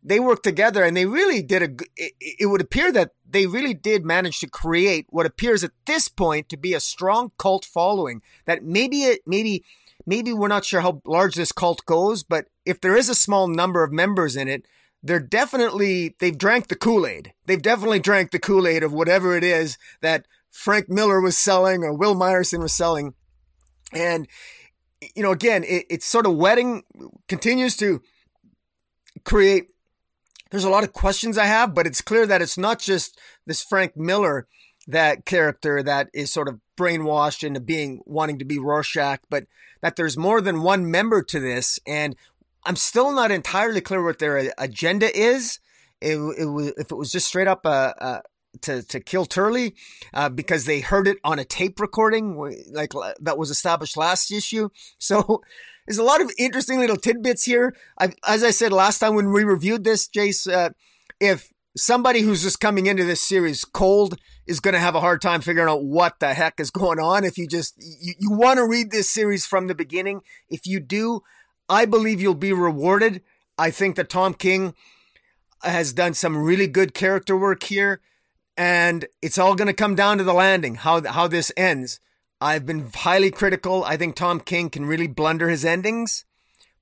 [0.02, 3.74] they worked together and they really did a, it, it would appear that they really
[3.74, 8.22] did manage to create what appears at this point to be a strong cult following
[8.46, 9.64] that maybe it, maybe
[10.06, 13.46] maybe we're not sure how large this cult goes, but if there is a small
[13.46, 14.66] number of members in it,
[15.02, 17.32] they're definitely, they've drank the Kool Aid.
[17.46, 21.84] They've definitely drank the Kool Aid of whatever it is that Frank Miller was selling
[21.84, 23.14] or Will Myerson was selling.
[23.92, 24.28] And,
[25.14, 26.82] you know, again, it, it's sort of wedding
[27.28, 28.02] continues to
[29.24, 29.70] create.
[30.50, 33.62] There's a lot of questions I have, but it's clear that it's not just this
[33.62, 34.46] Frank Miller
[34.86, 39.44] that character that is sort of brainwashed into being wanting to be Rorschach, but
[39.80, 41.78] that there's more than one member to this.
[41.86, 42.16] And
[42.64, 45.60] I'm still not entirely clear what their agenda is.
[46.00, 48.20] It, it if it was just straight up uh,
[48.62, 49.74] to to kill Turley
[50.14, 52.36] uh, because they heard it on a tape recording
[52.72, 54.68] like that was established last issue.
[54.98, 55.42] So
[55.86, 57.74] there's a lot of interesting little tidbits here.
[57.98, 60.70] I, as I said last time when we reviewed this, Jace, uh,
[61.18, 65.22] if somebody who's just coming into this series cold is going to have a hard
[65.22, 67.24] time figuring out what the heck is going on.
[67.24, 70.20] If you just, you, you want to read this series from the beginning.
[70.48, 71.22] If you do,
[71.68, 73.22] I believe you'll be rewarded.
[73.56, 74.74] I think that Tom King
[75.62, 78.00] has done some really good character work here.
[78.60, 81.98] And it's all going to come down to the landing, how, how this ends.
[82.42, 83.82] I've been highly critical.
[83.84, 86.26] I think Tom King can really blunder his endings,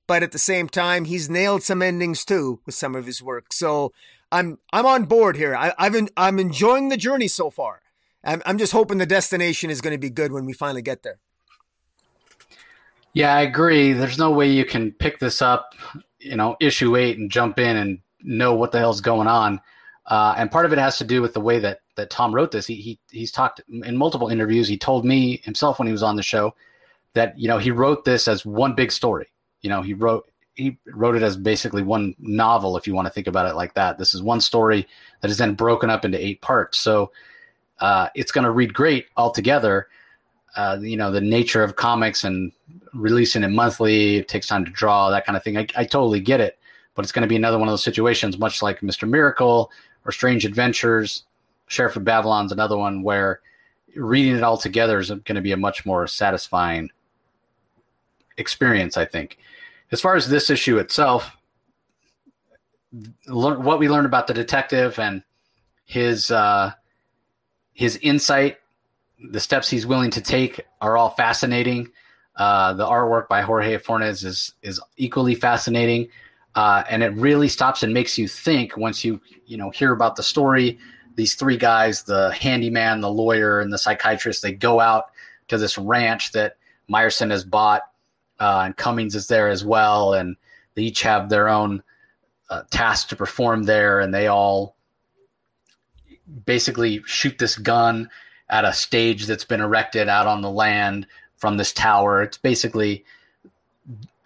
[0.05, 3.53] but at the same time, he's nailed some endings too with some of his work.
[3.53, 3.93] So
[4.29, 5.55] I'm I'm on board here.
[5.55, 7.79] I, have been, I'm enjoying the journey so far.
[8.25, 11.03] I'm, I'm just hoping the destination is going to be good when we finally get
[11.03, 11.19] there.
[13.13, 13.93] Yeah, I agree.
[13.93, 15.75] There's no way you can pick this up,
[16.19, 19.61] you know, issue eight and jump in and know what the hell's going on.
[20.09, 22.51] Uh, and part of it has to do with the way that that Tom wrote
[22.51, 22.65] this.
[22.65, 24.67] He, he he's talked in multiple interviews.
[24.67, 26.55] He told me himself when he was on the show
[27.13, 29.27] that you know he wrote this as one big story.
[29.61, 33.13] You know, he wrote he wrote it as basically one novel, if you want to
[33.13, 33.97] think about it like that.
[33.97, 34.87] This is one story
[35.21, 36.79] that is then broken up into eight parts.
[36.79, 37.11] So
[37.79, 39.87] uh, it's going to read great altogether.
[40.55, 42.51] Uh, you know, the nature of comics and
[42.93, 45.57] releasing it monthly, it takes time to draw, that kind of thing.
[45.57, 46.57] I, I totally get it.
[46.95, 49.07] But it's going to be another one of those situations, much like Mr.
[49.07, 49.71] Miracle
[50.09, 51.23] or Strange Adventures.
[51.67, 53.41] Sheriff of Babylon's another one where
[53.95, 56.89] reading it all together is going to be a much more satisfying
[58.37, 59.37] experience, I think
[59.91, 61.35] as far as this issue itself,
[63.27, 65.23] what we learned about the detective and
[65.85, 66.71] his uh,
[67.73, 68.57] his insight,
[69.31, 71.91] the steps he's willing to take are all fascinating.
[72.35, 76.07] Uh, the artwork by Jorge Fornes is is equally fascinating,
[76.59, 80.17] uh, and it really stops and makes you think once you you know hear about
[80.17, 80.77] the story.
[81.15, 85.05] These three guys, the handyman, the lawyer, and the psychiatrist, they go out
[85.47, 86.57] to this ranch that
[86.91, 87.83] Myerson has bought
[88.41, 90.35] uh, and Cummings is there as well, and
[90.75, 91.81] they each have their own
[92.49, 94.75] uh, task to perform there, and they all
[96.45, 98.09] basically shoot this gun
[98.49, 101.07] at a stage that's been erected out on the land
[101.37, 102.21] from this tower.
[102.21, 103.05] It's basically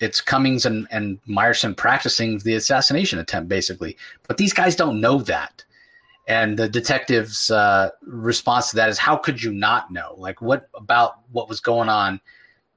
[0.03, 3.97] it's Cummings and, and Myerson practicing the assassination attempt, basically.
[4.27, 5.63] But these guys don't know that.
[6.27, 10.15] And the detective's uh, response to that is, "How could you not know?
[10.17, 12.21] Like, what about what was going on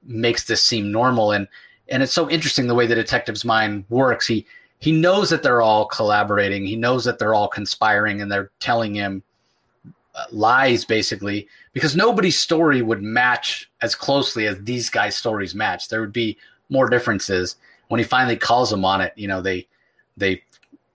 [0.03, 1.47] makes this seem normal and
[1.89, 4.45] and it's so interesting the way the detective's mind works he
[4.79, 8.95] he knows that they're all collaborating he knows that they're all conspiring and they're telling
[8.95, 9.21] him
[10.31, 15.89] lies basically because nobody's story would match as closely as these guys' stories match.
[15.89, 16.37] There would be
[16.69, 17.55] more differences.
[17.87, 19.67] When he finally calls them on it, you know, they
[20.17, 20.43] they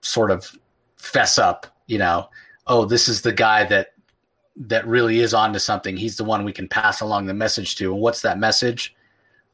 [0.00, 0.56] sort of
[0.96, 2.28] fess up, you know,
[2.66, 3.94] oh, this is the guy that
[4.56, 5.96] that really is onto something.
[5.96, 7.92] He's the one we can pass along the message to.
[7.92, 8.94] And what's that message?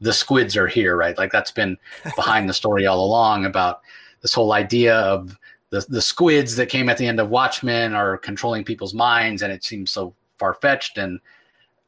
[0.01, 1.17] The squids are here, right?
[1.17, 1.77] Like that's been
[2.15, 3.81] behind the story all along about
[4.21, 5.37] this whole idea of
[5.69, 9.53] the the squids that came at the end of Watchmen are controlling people's minds, and
[9.53, 11.19] it seems so far fetched and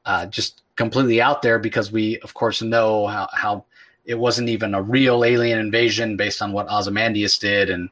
[0.05, 3.65] uh, just completely out there because we, of course, know how, how
[4.05, 7.89] it wasn't even a real alien invasion based on what Ozymandias did and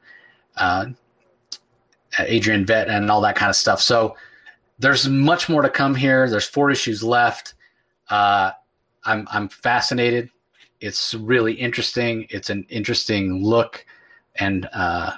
[0.58, 0.88] uh,
[2.20, 3.82] Adrian Veidt and all that kind of stuff.
[3.82, 4.16] So
[4.80, 6.30] there's much more to come here.
[6.30, 7.54] There's four issues left.
[8.10, 8.52] Uh,
[9.04, 10.30] I'm I'm fascinated.
[10.82, 12.26] It's really interesting.
[12.30, 13.86] It's an interesting look,
[14.36, 15.14] and uh,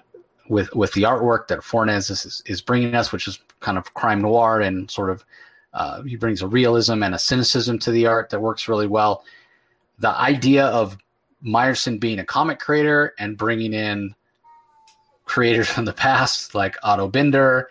[0.49, 4.21] with with the artwork that Fornes is, is bringing us, which is kind of crime
[4.21, 5.23] noir and sort of
[5.73, 9.23] uh, he brings a realism and a cynicism to the art that works really well.
[10.01, 10.97] The idea of
[11.43, 14.13] Myerson being a comic creator and bringing in
[15.25, 17.69] creators from the past like Otto Binder,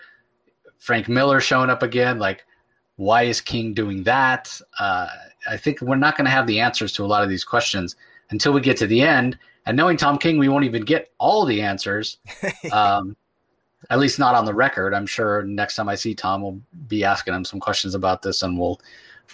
[0.78, 2.45] Frank Miller showing up again, like
[2.97, 4.61] why is King doing that?
[4.78, 5.09] Uh,
[5.49, 7.97] I think we're not going to have the answers to a lot of these questions
[8.31, 11.45] until we get to the end and knowing Tom King, we won't even get all
[11.45, 12.18] the answers.
[12.72, 13.16] Um,
[13.89, 14.95] at least not on the record.
[14.95, 18.43] I'm sure next time I see Tom, we'll be asking him some questions about this,
[18.43, 18.81] and we'll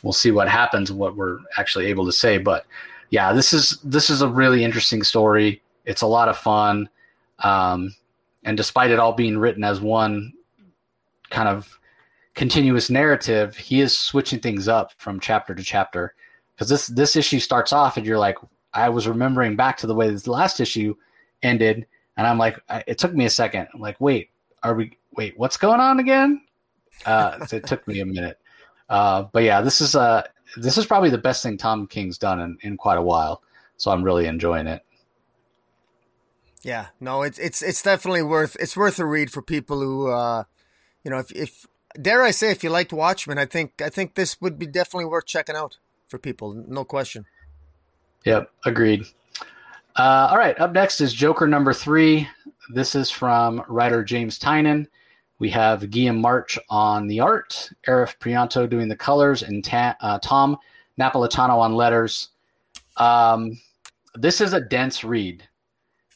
[0.02, 2.38] we'll see what happens, what we're actually able to say.
[2.38, 2.66] But
[3.10, 5.62] yeah, this is this is a really interesting story.
[5.84, 6.88] It's a lot of fun,
[7.40, 7.94] um,
[8.44, 10.32] and despite it all being written as one
[11.30, 11.78] kind of
[12.34, 16.14] continuous narrative, he is switching things up from chapter to chapter.
[16.54, 18.36] Because this this issue starts off, and you're like,
[18.72, 20.94] I was remembering back to the way this last issue
[21.42, 21.86] ended,
[22.16, 23.68] and I'm like, it took me a second.
[23.74, 24.30] I'm like, wait,
[24.62, 24.96] are we?
[25.16, 26.42] Wait, what's going on again?
[27.04, 28.38] Uh, it took me a minute.
[28.88, 30.22] Uh, but yeah, this is uh,
[30.56, 33.42] this is probably the best thing Tom King's done in, in quite a while.
[33.76, 34.82] So I'm really enjoying it.
[36.62, 40.44] Yeah, no, it's it's it's definitely worth it's worth a read for people who, uh,
[41.04, 41.66] you know, if if
[42.00, 45.04] dare I say, if you liked Watchmen, I think I think this would be definitely
[45.06, 45.76] worth checking out
[46.08, 47.26] for people, no question.
[48.24, 49.04] Yep, agreed.
[49.94, 52.28] Uh, all right, up next is Joker number three.
[52.70, 54.88] This is from writer James Tynion.
[55.38, 60.18] We have Guillaume March on the art, Arif Prianto doing the colors, and ta- uh,
[60.20, 60.56] Tom
[60.98, 62.28] Napolitano on letters.
[62.96, 63.58] Um,
[64.14, 65.46] this is a dense read.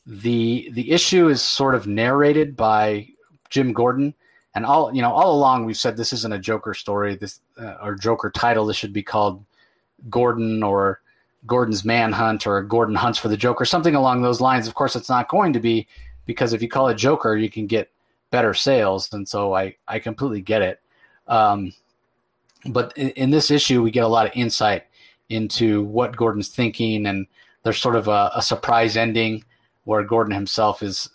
[0.06, 3.08] the The issue is sort of narrated by
[3.50, 4.14] Jim Gordon,
[4.54, 7.16] and all you know, all along we've said this isn't a Joker story.
[7.16, 8.64] This uh, or Joker title.
[8.64, 9.44] This should be called
[10.08, 11.02] Gordon or
[11.46, 14.66] Gordon's Manhunt or Gordon Hunts for the Joker, something along those lines.
[14.66, 15.86] Of course, it's not going to be
[16.24, 17.90] because if you call it Joker, you can get
[18.30, 20.80] better sales, and so I I completely get it.
[21.28, 21.72] Um,
[22.66, 24.84] but in, in, this issue, we get a lot of insight
[25.28, 27.26] into what Gordon's thinking, and
[27.62, 29.44] there's sort of a, a surprise ending
[29.84, 31.08] where Gordon himself is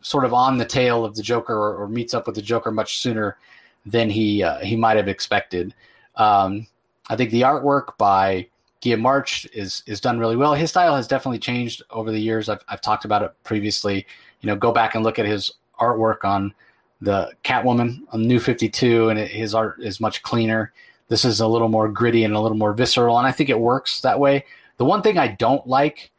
[0.00, 2.70] sort of on the tail of the Joker or, or meets up with the Joker
[2.70, 3.36] much sooner
[3.84, 5.74] than he uh, he might have expected.
[6.16, 6.66] Um,
[7.08, 8.48] I think the artwork by
[8.80, 10.54] Guillaume March is is done really well.
[10.54, 12.48] His style has definitely changed over the years.
[12.48, 14.06] I've I've talked about it previously.
[14.40, 16.54] You know, go back and look at his artwork on
[17.00, 20.72] the Catwoman on New Fifty Two, and it, his art is much cleaner.
[21.08, 23.60] This is a little more gritty and a little more visceral, and I think it
[23.60, 24.44] works that way.
[24.76, 26.10] The one thing I don't like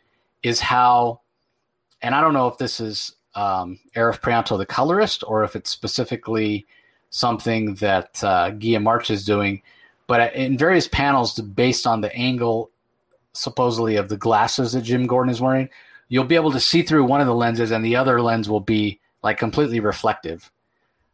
[0.44, 1.22] is how,
[2.02, 5.70] and I don't know if this is um, Arif Prianto, the colorist, or if it's
[5.70, 6.66] specifically
[7.10, 9.62] something that uh, Guillaume March is doing
[10.08, 12.72] but in various panels, based on the angle
[13.34, 15.70] supposedly of the glasses that Jim Gordon is wearing,
[16.10, 18.60] you'll be able to see through one of the lenses, and the other lens will
[18.60, 20.52] be like completely reflective,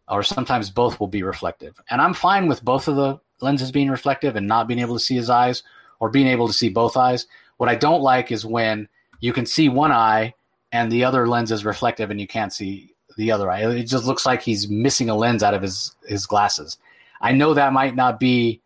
[0.07, 1.79] or sometimes both will be reflective.
[1.89, 5.03] And I'm fine with both of the lenses being reflective and not being able to
[5.03, 5.63] see his eyes,
[5.99, 7.27] or being able to see both eyes.
[7.57, 8.87] What I don't like is when
[9.19, 10.33] you can see one eye
[10.71, 13.65] and the other lens is reflective and you can't see the other eye.
[13.71, 16.77] It just looks like he's missing a lens out of his his glasses.
[17.21, 18.61] I know that might not be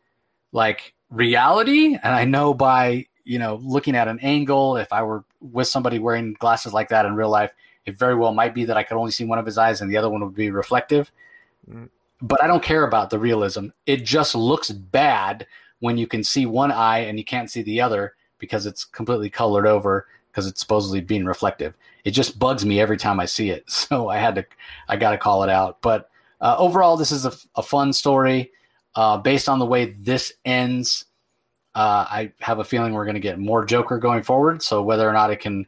[0.52, 1.96] like reality.
[1.96, 6.00] And I know by, you know, looking at an angle, if I were with somebody
[6.00, 7.52] wearing glasses like that in real life,
[7.86, 9.90] it very well might be that I could only see one of his eyes and
[9.90, 11.12] the other one would be reflective.
[11.70, 11.90] Mm.
[12.22, 13.68] But I don't care about the realism.
[13.86, 15.46] It just looks bad
[15.80, 19.30] when you can see one eye and you can't see the other because it's completely
[19.30, 21.76] colored over because it's supposedly being reflective.
[22.04, 23.66] It just bugs me every time I see it.
[23.70, 24.46] So I had to,
[24.88, 25.82] I got to call it out.
[25.82, 26.10] But
[26.42, 28.52] uh, overall, this is a, a fun story.
[28.96, 31.06] Uh, based on the way this ends,
[31.78, 34.64] uh, I have a feeling we're going to get more Joker going forward.
[34.64, 35.68] So whether or not it can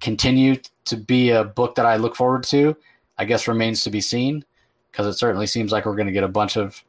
[0.00, 0.56] continue
[0.86, 2.76] to be a book that I look forward to,
[3.16, 4.44] I guess remains to be seen.
[4.90, 6.82] because it certainly seems like we're going to get a bunch of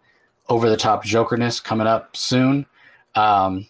[0.50, 2.66] over the top jokerness coming up soon.
[3.14, 3.68] Um,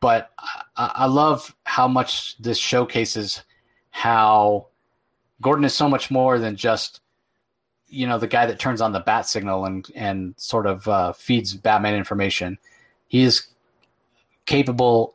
[0.00, 0.30] but
[0.76, 3.42] I, I love how much this showcases
[3.92, 4.66] how
[5.40, 7.00] Gordon is so much more than just
[7.88, 11.12] you know the guy that turns on the bat signal and and sort of uh,
[11.12, 12.58] feeds Batman information.
[13.08, 13.48] He is
[14.46, 15.14] capable,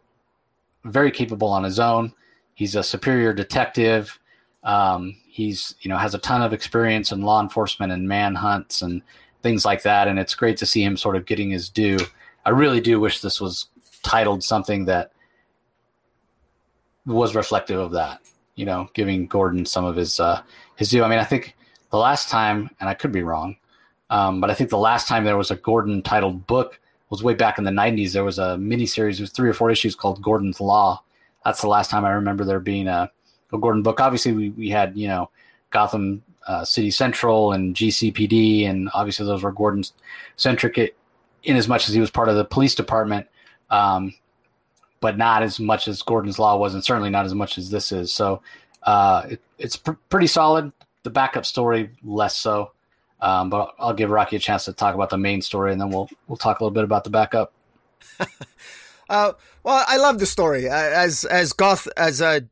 [0.86, 2.14] very capable on his own.
[2.54, 4.20] He's a superior detective.
[4.64, 9.02] Um, he's you know has a ton of experience in law enforcement and manhunts and
[9.44, 12.00] things like that, and it's great to see him sort of getting his due.
[12.46, 13.68] I really do wish this was
[14.04, 15.12] titled something that
[17.06, 18.22] was reflective of that.
[18.56, 20.42] You know, giving Gordon some of his uh,
[20.76, 21.04] his due.
[21.04, 21.56] I mean, I think
[21.92, 23.56] the last time, and I could be wrong,
[24.10, 26.80] um, but I think the last time there was a Gordon titled book
[27.10, 28.14] was way back in the '90s.
[28.14, 31.04] There was a miniseries with three or four issues called Gordon's Law.
[31.46, 33.12] That's the last time I remember there being a,
[33.54, 34.00] a Gordon book.
[34.00, 35.30] Obviously, we, we had you know
[35.70, 39.84] Gotham uh, City Central and GCPD, and obviously those were Gordon
[40.36, 40.96] centric
[41.44, 43.28] in as much as he was part of the police department,
[43.70, 44.14] um,
[45.00, 47.92] but not as much as Gordon's Law was, and certainly not as much as this
[47.92, 48.12] is.
[48.12, 48.42] So
[48.84, 50.72] uh, it, it's pr- pretty solid.
[51.04, 52.72] The backup story less so,
[53.20, 55.90] um, but I'll give Rocky a chance to talk about the main story, and then
[55.90, 57.54] we'll we'll talk a little bit about the backup.
[59.10, 62.48] uh, well, I love the story as as Goth as a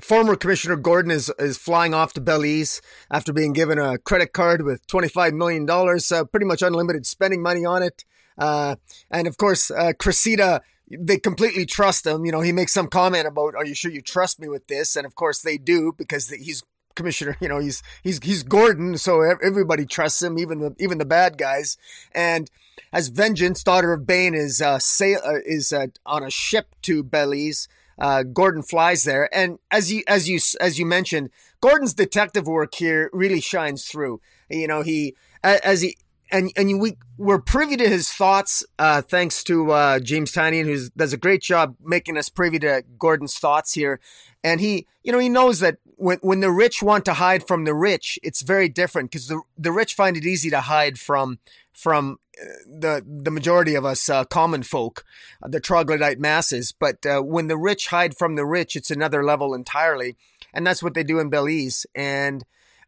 [0.00, 4.62] former Commissioner Gordon is is flying off to Belize after being given a credit card
[4.62, 8.04] with twenty five million dollars, uh, pretty much unlimited spending money on it.
[8.38, 8.76] Uh,
[9.10, 12.26] and of course, uh, Cressida, they completely trust him.
[12.26, 14.94] You know, he makes some comment about, "Are you sure you trust me with this?"
[14.94, 16.62] And of course, they do because he's
[16.96, 17.36] commissioner.
[17.40, 21.38] You know, he's he's he's Gordon, so everybody trusts him, even the even the bad
[21.38, 21.78] guys.
[22.12, 22.50] And
[22.92, 27.04] as Vengeance, daughter of Bane, is uh, sail uh, is uh, on a ship to
[27.04, 27.68] Belize
[27.98, 31.30] uh, Gordon flies there, and as you as you as you mentioned,
[31.60, 34.20] Gordon's detective work here really shines through.
[34.50, 35.96] You know, he as he
[36.30, 40.88] and and we we're privy to his thoughts uh, thanks to uh, James Tynion, who
[40.96, 44.00] does a great job making us privy to Gordon's thoughts here.
[44.44, 47.64] And he, you know, he knows that when when the rich want to hide from
[47.64, 51.38] the rich, it's very different because the the rich find it easy to hide from
[51.72, 55.04] from uh, the the majority of us uh, common folk,
[55.42, 56.72] uh, the troglodyte masses.
[56.78, 60.16] But uh, when the rich hide from the rich, it's another level entirely,
[60.52, 61.86] and that's what they do in Belize.
[61.94, 62.44] And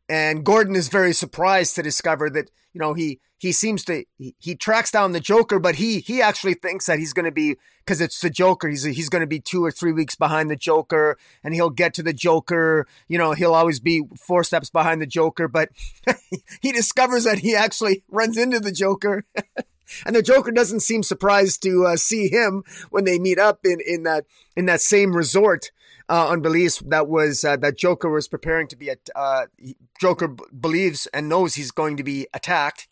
[0.08, 4.34] and Gordon is very surprised to discover that you know he he seems to he,
[4.38, 7.56] he tracks down the Joker, but he he actually thinks that he's going to be
[7.84, 8.68] because it's the Joker.
[8.68, 11.94] He's he's going to be two or three weeks behind the Joker, and he'll get
[11.94, 12.86] to the Joker.
[13.06, 15.70] You know, he'll always be four steps behind the Joker, but
[16.60, 19.24] he discovers that he actually runs into the Joker.
[20.06, 23.78] and the Joker doesn't seem surprised to uh, see him when they meet up in,
[23.86, 24.24] in that
[24.56, 25.70] in that same resort
[26.08, 28.90] uh, on Belize that was uh, that Joker was preparing to be.
[29.14, 29.46] Uh,
[30.00, 32.88] Joker b- believes and knows he's going to be attacked,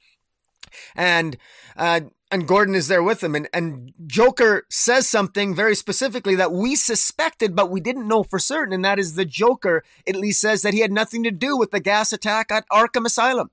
[0.94, 1.36] and
[1.76, 2.00] uh,
[2.30, 6.76] and Gordon is there with him, and and Joker says something very specifically that we
[6.76, 10.62] suspected, but we didn't know for certain, and that is the Joker at least says
[10.62, 13.50] that he had nothing to do with the gas attack at Arkham Asylum.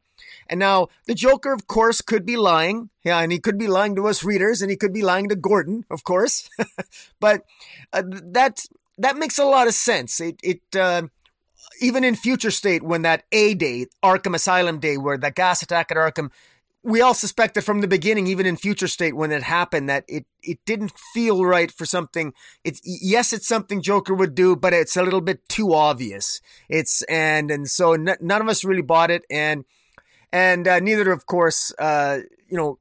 [0.47, 2.89] And now the Joker, of course, could be lying.
[3.03, 5.35] Yeah, and he could be lying to us readers, and he could be lying to
[5.35, 6.49] Gordon, of course.
[7.19, 7.43] but
[7.91, 8.65] uh, that
[8.97, 10.19] that makes a lot of sense.
[10.19, 11.03] It it uh,
[11.81, 15.91] even in future state when that A day, Arkham Asylum day, where the gas attack
[15.91, 16.31] at Arkham
[16.83, 20.25] we all suspected from the beginning, even in future state when it happened, that it
[20.41, 22.33] it didn't feel right for something.
[22.63, 26.41] It's yes, it's something Joker would do, but it's a little bit too obvious.
[26.69, 29.63] It's and and so n- none of us really bought it, and
[30.31, 32.19] and uh, neither, of course, uh,
[32.49, 32.79] you know.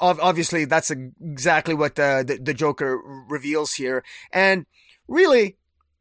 [0.00, 4.02] Obviously, that's exactly what the, the the Joker reveals here,
[4.32, 4.66] and
[5.08, 5.56] really,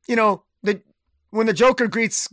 [0.07, 0.81] you know, the
[1.29, 2.27] when the Joker greets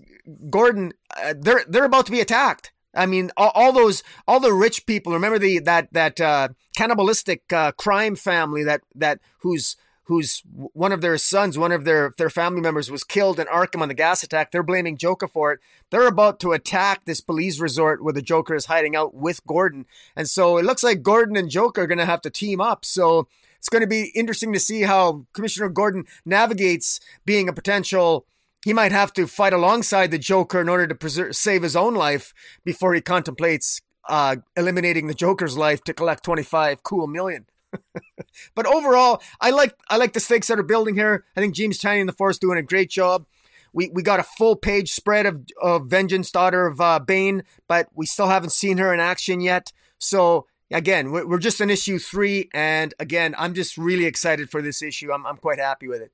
[0.50, 4.52] Gordon, uh, they're they're about to be attacked I mean, all, all, those, all the
[4.52, 5.12] rich people.
[5.12, 11.02] Remember the that that uh, cannibalistic uh, crime family that that whose whose one of
[11.02, 14.22] their sons, one of their their family members was killed in Arkham on the gas
[14.22, 14.50] attack.
[14.50, 15.60] They're blaming Joker for it.
[15.90, 19.86] They're about to attack this Belize resort where the Joker is hiding out with Gordon,
[20.16, 22.84] and so it looks like Gordon and Joker are going to have to team up.
[22.84, 23.28] So
[23.58, 28.26] it's going to be interesting to see how Commissioner Gordon navigates being a potential
[28.64, 31.94] he might have to fight alongside the Joker in order to preserve, save his own
[31.94, 32.34] life
[32.64, 37.46] before he contemplates uh, eliminating the Joker's life to collect 25 cool million.
[38.54, 41.24] but overall, I like I like the stakes that are building here.
[41.36, 43.26] I think James Tynion and the Force doing a great job.
[43.72, 47.88] We we got a full page spread of, of Vengeance, daughter of uh, Bane, but
[47.94, 49.72] we still haven't seen her in action yet.
[49.98, 54.82] So again, we're, just in issue three, and again, I'm just really excited for this
[54.82, 55.12] issue.
[55.12, 56.12] I'm I'm quite happy with it.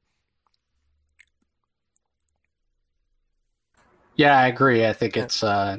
[4.17, 4.87] Yeah, I agree.
[4.87, 5.79] I think it's uh,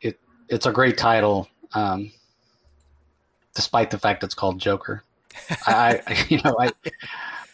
[0.00, 0.18] it
[0.48, 2.12] it's a great title, um,
[3.54, 5.04] despite the fact it's called Joker.
[5.66, 6.70] I, I, you know, I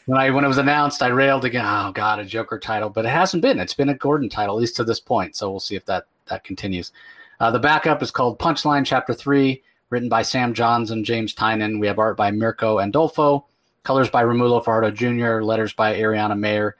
[0.06, 1.64] when I when it was announced, I railed again.
[1.66, 3.58] Oh God, a Joker title, but it hasn't been.
[3.58, 5.34] It's been a Gordon title at least to this point.
[5.34, 6.92] So we'll see if that that continues.
[7.40, 11.80] Uh, the backup is called Punchline Chapter Three, written by Sam Johns and James Tynion.
[11.80, 13.44] We have art by Mirko Andolfo,
[13.82, 16.76] colors by Romulo Fajardo Jr., letters by Ariana Maher.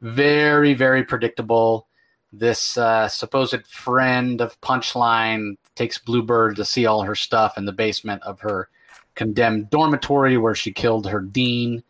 [0.00, 1.86] Very very predictable.
[2.32, 7.72] This uh, supposed friend of Punchline takes Bluebird to see all her stuff in the
[7.72, 8.68] basement of her
[9.14, 11.82] condemned dormitory where she killed her dean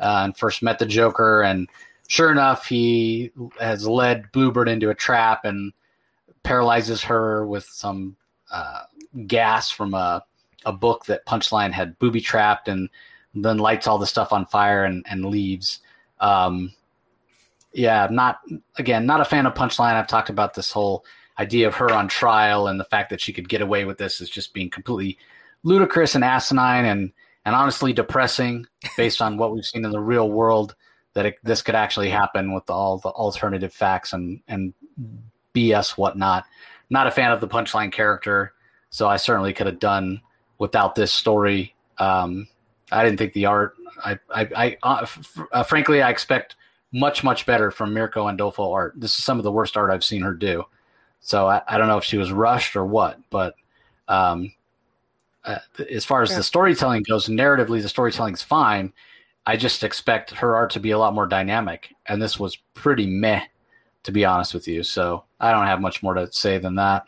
[0.00, 1.42] uh, and first met the Joker.
[1.42, 1.68] And
[2.08, 5.72] sure enough, he has led Bluebird into a trap and
[6.42, 8.16] paralyzes her with some
[8.52, 8.82] uh,
[9.26, 10.24] gas from a,
[10.64, 12.88] a book that Punchline had booby trapped and
[13.34, 15.80] then lights all the stuff on fire and, and leaves.
[16.20, 16.72] Um,
[17.72, 18.40] yeah, not
[18.76, 19.94] again, not a fan of Punchline.
[19.94, 21.04] I've talked about this whole
[21.38, 24.20] idea of her on trial and the fact that she could get away with this
[24.20, 25.18] is just being completely
[25.64, 27.12] ludicrous and asinine and
[27.44, 30.76] and honestly depressing based on what we've seen in the real world
[31.14, 34.72] that it, this could actually happen with all the alternative facts and and
[35.54, 36.44] BS whatnot.
[36.90, 38.52] Not a fan of the punchline character,
[38.94, 40.20] so I certainly could have done
[40.58, 41.74] without this story.
[41.98, 42.46] Um,
[42.92, 43.74] I didn't think the art.
[44.04, 46.54] I, I, I uh, f- uh, frankly, I expect
[46.92, 48.94] much, much better from Mirko and Andolfo art.
[48.96, 50.62] This is some of the worst art I've seen her do.
[51.18, 53.56] So I, I don't know if she was rushed or what, but
[54.06, 54.52] um,
[55.44, 55.58] uh,
[55.90, 56.36] as far as yeah.
[56.36, 58.92] the storytelling goes, narratively, the storytelling's fine.
[59.44, 63.08] I just expect her art to be a lot more dynamic, and this was pretty
[63.08, 63.42] meh,
[64.04, 64.84] to be honest with you.
[64.84, 67.06] So I don't have much more to say than that.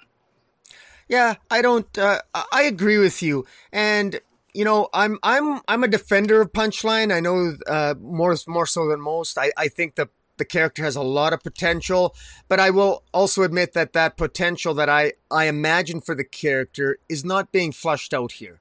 [1.08, 1.96] Yeah, I don't.
[1.96, 2.20] Uh,
[2.52, 4.20] I agree with you, and
[4.54, 7.14] you know, I'm I'm I'm a defender of Punchline.
[7.14, 9.38] I know uh, more more so than most.
[9.38, 12.14] I I think the the character has a lot of potential,
[12.48, 16.98] but I will also admit that that potential that I, I imagine for the character
[17.08, 18.60] is not being flushed out here.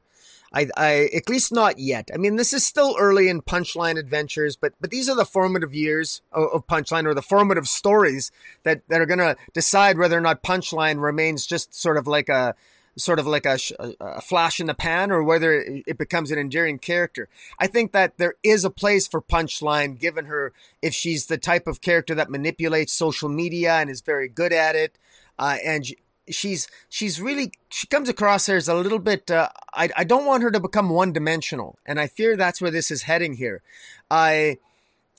[0.55, 2.09] I, I, at least not yet.
[2.13, 5.73] I mean, this is still early in Punchline adventures, but but these are the formative
[5.73, 8.31] years of, of Punchline or the formative stories
[8.63, 12.29] that that are going to decide whether or not Punchline remains just sort of like
[12.29, 12.55] a
[12.97, 13.59] sort of like a,
[13.99, 15.53] a, flash in the pan or whether
[15.85, 17.27] it becomes an endearing character.
[17.59, 21.67] I think that there is a place for Punchline given her if she's the type
[21.67, 24.97] of character that manipulates social media and is very good at it.
[25.37, 25.93] Uh, and
[26.29, 30.25] she's she's really she comes across there as a little bit uh, I, I don't
[30.25, 33.61] want her to become one dimensional and i fear that's where this is heading here
[34.09, 34.57] i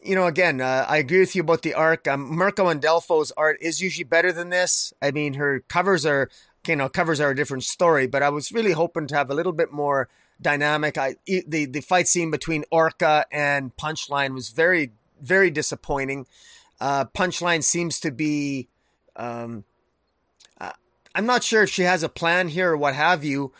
[0.02, 3.58] you know again uh, i agree with you about the arc um, mirko andolfo's art
[3.60, 6.28] is usually better than this i mean her covers are
[6.68, 8.06] you know covers are a different story.
[8.06, 10.08] But I was really hoping to have a little bit more
[10.40, 10.98] dynamic.
[10.98, 16.26] I the the fight scene between Orca and Punchline was very very disappointing.
[16.80, 18.68] Uh, Punchline seems to be.
[19.16, 19.64] Um,
[21.16, 23.52] I'm not sure if she has a plan here or what have you.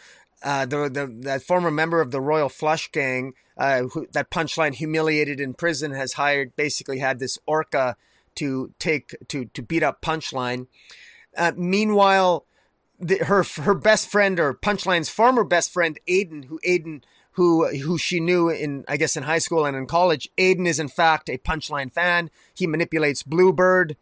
[0.43, 4.75] Uh, the, the that former member of the Royal Flush Gang uh, who, that Punchline
[4.75, 7.97] humiliated in prison has hired basically had this Orca
[8.35, 10.67] to take to to beat up Punchline.
[11.35, 12.45] Uh, meanwhile,
[13.01, 17.03] the, her her best friend or Punchline's former best friend Aiden, who Aiden
[17.33, 20.29] who who she knew in I guess in high school and in college.
[20.37, 22.31] Aiden is in fact a Punchline fan.
[22.55, 23.97] He manipulates Bluebird,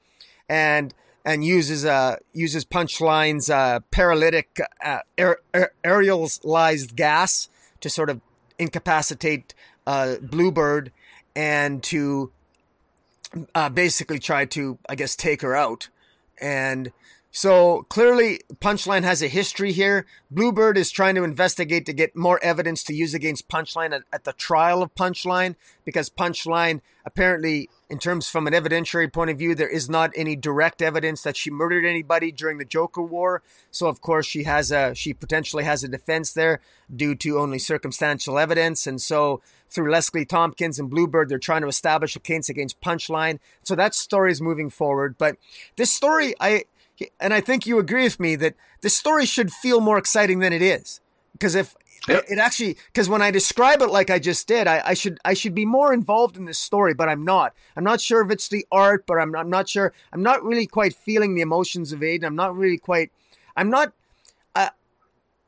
[0.48, 0.92] and
[1.24, 7.48] and uses uh uses Punchline's uh, paralytic uh, aer- aer- aerialized gas
[7.80, 8.20] to sort of
[8.58, 9.54] incapacitate
[9.86, 10.92] uh, Bluebird
[11.34, 12.32] and to
[13.54, 15.88] uh, basically try to I guess take her out
[16.40, 16.92] and
[17.36, 20.06] so clearly, Punchline has a history here.
[20.30, 24.22] Bluebird is trying to investigate to get more evidence to use against Punchline at, at,
[24.22, 29.54] the trial of Punchline because Punchline, apparently, in terms from an evidentiary point of view,
[29.54, 33.40] there is not any direct evidence that she murdered anybody during the Joker War.
[33.70, 36.58] So of course, she has a she potentially has a defense there
[36.94, 39.40] due to only circumstantial evidence, and so
[39.70, 43.38] through Leslie Tompkins and Bluebird, they're trying to establish a case against Punchline.
[43.62, 45.14] So that story is moving forward.
[45.16, 45.36] But
[45.76, 46.64] this story, I
[47.20, 50.52] and I think you agree with me that this story should feel more exciting than
[50.52, 51.00] it is.
[51.34, 51.74] Because if
[52.08, 52.24] yep.
[52.28, 55.34] it actually, because when I describe it like I just did, I, I, should I
[55.34, 57.54] should be more involved in this story, but I'm not.
[57.76, 59.92] I'm not sure if it's the art, but I'm I'm not sure.
[60.12, 62.24] I'm not really quite feeling the emotions of Aiden.
[62.24, 63.10] I'm not really quite.
[63.56, 63.92] I'm not.
[64.54, 64.70] Uh,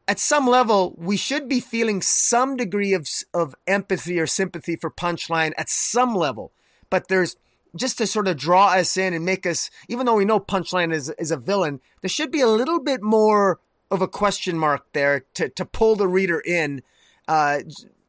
[0.08, 4.90] at some level, we should be feeling some degree of of empathy or sympathy for
[4.90, 6.52] Punchline at some level,
[6.90, 7.36] but there's
[7.76, 10.92] just to sort of draw us in and make us, even though we know Punchline
[10.92, 13.60] is, is a villain, there should be a little bit more
[13.90, 16.82] of a question mark there to, to pull the reader in.
[17.28, 17.60] Uh,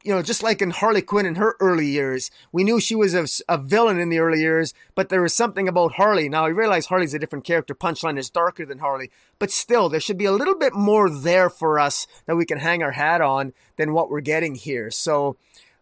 [0.04, 3.14] you know, just like in Harley Quinn in her early years, we knew she was
[3.14, 6.28] a, a, villain in the early years, but there was something about Harley.
[6.28, 7.74] Now I realize Harley's a different character.
[7.74, 11.50] Punchline is darker than Harley, but still, there should be a little bit more there
[11.50, 14.90] for us that we can hang our hat on than what we're getting here.
[14.90, 15.36] So,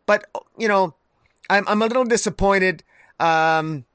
[0.07, 0.25] but
[0.59, 0.95] you know,
[1.49, 2.83] I'm I'm a little disappointed.
[3.21, 3.86] Um,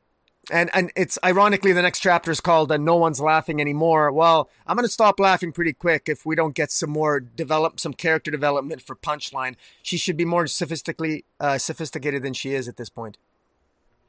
[0.51, 4.49] and and it's ironically the next chapter is called uh, "No One's Laughing Anymore." Well,
[4.67, 7.93] I'm going to stop laughing pretty quick if we don't get some more develop some
[7.93, 9.55] character development for Punchline.
[9.81, 13.17] She should be more sophistically uh, sophisticated than she is at this point.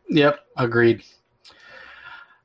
[0.08, 1.02] Yep, agreed.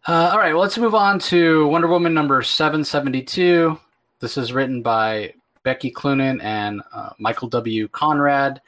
[0.08, 3.78] Uh, all right, well, let's move on to Wonder Woman number 772.
[4.22, 5.34] This is written by
[5.64, 7.90] Becky Cloonan and uh, Michael W.
[7.90, 8.62] Conrad.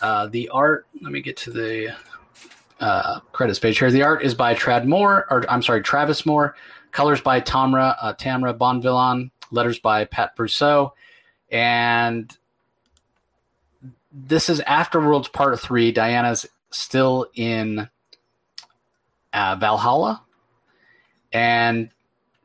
[0.00, 1.94] Uh, the art, let me get to the
[2.80, 3.90] uh, credits page here.
[3.90, 6.54] The art is by Trad Moore, or I'm sorry, Travis Moore.
[6.90, 9.30] Colors by Tamra uh, Tamra Bonvillain.
[9.50, 10.92] Letters by Pat Brosseau.
[11.50, 12.36] And
[14.12, 15.92] this is Afterworlds Part Three.
[15.92, 17.88] Diana's still in
[19.32, 20.22] uh, Valhalla,
[21.32, 21.90] and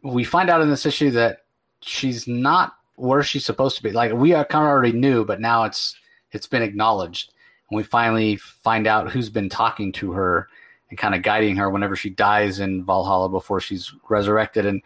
[0.01, 1.45] we find out in this issue that
[1.81, 3.91] she's not where she's supposed to be.
[3.91, 5.95] Like we kind of already knew, but now it's
[6.31, 7.32] it's been acknowledged
[7.69, 10.47] and we finally find out who's been talking to her
[10.89, 14.65] and kind of guiding her whenever she dies in Valhalla before she's resurrected.
[14.65, 14.81] And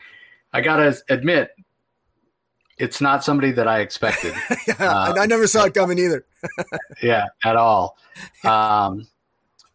[0.53, 1.51] I gotta admit,
[2.77, 4.33] it's not somebody that I expected.
[4.67, 6.25] yeah, uh, I never saw it coming either.
[7.03, 7.97] yeah, at all.
[8.43, 9.07] Um,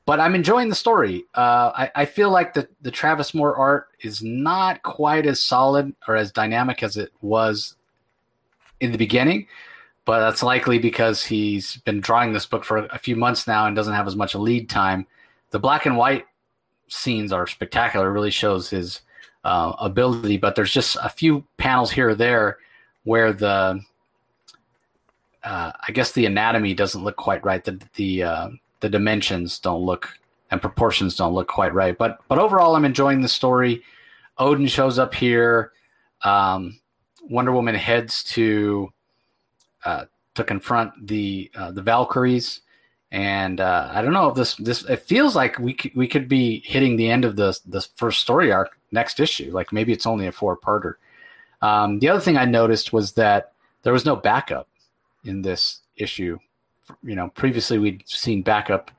[0.07, 1.25] but I'm enjoying the story.
[1.35, 5.95] Uh, I, I, feel like the, the Travis Moore art is not quite as solid
[6.09, 7.77] or as dynamic as it was
[8.81, 9.47] in the beginning
[10.05, 13.77] but that's likely because he's been drawing this book for a few months now and
[13.77, 15.07] doesn't have as much lead time.
[15.51, 16.27] The black and white
[16.89, 19.01] scenes are spectacular; it really shows his
[19.45, 20.39] uh, ability.
[20.39, 22.59] But there's just a few panels here or there
[23.05, 23.81] where the
[25.45, 27.63] uh, I guess the anatomy doesn't look quite right.
[27.63, 28.49] The the uh,
[28.81, 30.19] the dimensions don't look
[30.51, 31.97] and proportions don't look quite right.
[31.97, 33.83] But but overall, I'm enjoying the story.
[34.39, 35.73] Odin shows up here.
[36.23, 36.79] Um,
[37.29, 38.93] Wonder Woman heads to
[39.85, 40.05] uh,
[40.35, 42.61] to confront the uh, the Valkyries.
[43.11, 46.29] And uh, I don't know if this this it feels like we c- we could
[46.29, 49.51] be hitting the end of the the first story arc next issue.
[49.53, 50.95] Like maybe it's only a four parter.
[51.61, 53.53] Um, the other thing I noticed was that
[53.83, 54.69] there was no backup
[55.25, 56.39] in this issue.
[57.03, 58.91] You know, previously we'd seen backup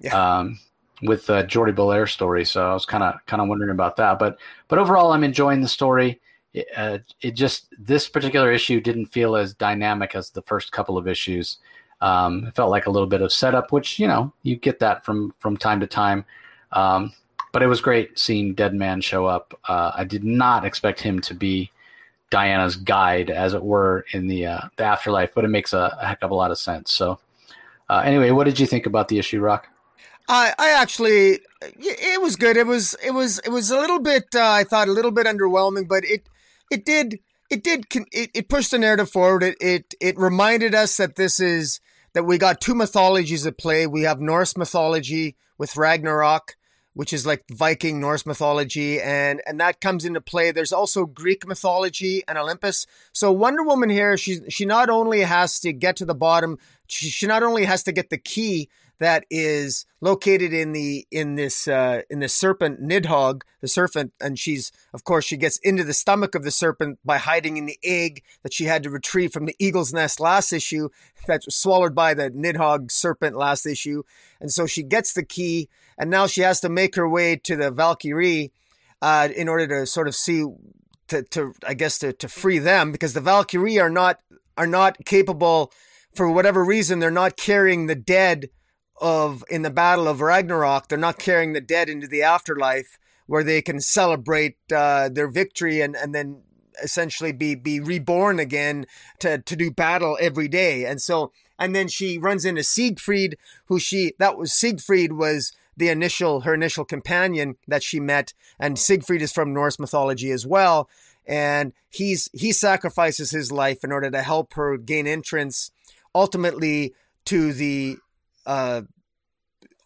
[0.00, 0.38] yeah.
[0.38, 0.58] um,
[1.02, 4.18] with the Jordie Bellaire story, so I was kind of kind of wondering about that.
[4.18, 6.20] But but overall, I'm enjoying the story
[6.52, 10.98] it, uh, it just this particular issue didn't feel as dynamic as the first couple
[10.98, 11.58] of issues.
[12.00, 15.04] Um, it felt like a little bit of setup, which you know you get that
[15.04, 16.24] from from time to time.
[16.72, 17.12] Um,
[17.52, 19.58] but it was great seeing Deadman show up.
[19.68, 21.70] Uh, I did not expect him to be
[22.30, 26.06] Diana's guide, as it were, in the uh, the afterlife, but it makes a, a,
[26.06, 26.92] heck of a lot of sense.
[26.92, 27.18] So,
[27.88, 29.68] uh, anyway, what did you think about the issue, Rock?
[30.28, 32.56] I I actually it was good.
[32.56, 35.26] It was it was it was a little bit uh, I thought a little bit
[35.26, 36.22] underwhelming, but it
[36.70, 39.42] it did it did it, it pushed the narrative forward.
[39.42, 41.80] It, it it reminded us that this is
[42.14, 43.86] that we got two mythologies at play.
[43.86, 46.56] We have Norse mythology with Ragnarok,
[46.94, 50.52] which is like Viking Norse mythology, and and that comes into play.
[50.52, 52.86] There's also Greek mythology and Olympus.
[53.12, 57.08] So Wonder Woman here, she she not only has to get to the bottom, she,
[57.08, 58.68] she not only has to get the key
[59.00, 64.38] that is located in the in this uh, in the serpent Nidhogg, the serpent, and
[64.38, 67.78] she's of course she gets into the stomach of the serpent by hiding in the
[67.82, 70.90] egg that she had to retrieve from the eagle's nest last issue,
[71.26, 74.02] that was swallowed by the Nidhogg serpent last issue,
[74.40, 75.68] and so she gets the key,
[75.98, 78.52] and now she has to make her way to the Valkyrie
[79.02, 80.44] uh, in order to sort of see
[81.08, 84.20] to, to I guess to, to free them because the Valkyrie are not
[84.58, 85.72] are not capable
[86.14, 88.50] for whatever reason they're not carrying the dead
[89.00, 93.44] of in the battle of Ragnarok, they're not carrying the dead into the afterlife where
[93.44, 96.42] they can celebrate uh, their victory and, and then
[96.82, 98.86] essentially be be reborn again
[99.18, 100.84] to to do battle every day.
[100.84, 103.36] And so and then she runs into Siegfried,
[103.66, 108.78] who she that was Siegfried was the initial her initial companion that she met, and
[108.78, 110.88] Siegfried is from Norse mythology as well.
[111.26, 115.70] And he's he sacrifices his life in order to help her gain entrance
[116.14, 116.94] ultimately
[117.26, 117.98] to the
[118.46, 118.82] uh,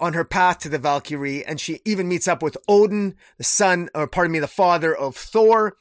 [0.01, 3.89] on her path to the Valkyrie, and she even meets up with Odin, the son,
[3.95, 5.77] or pardon me, the father of Thor.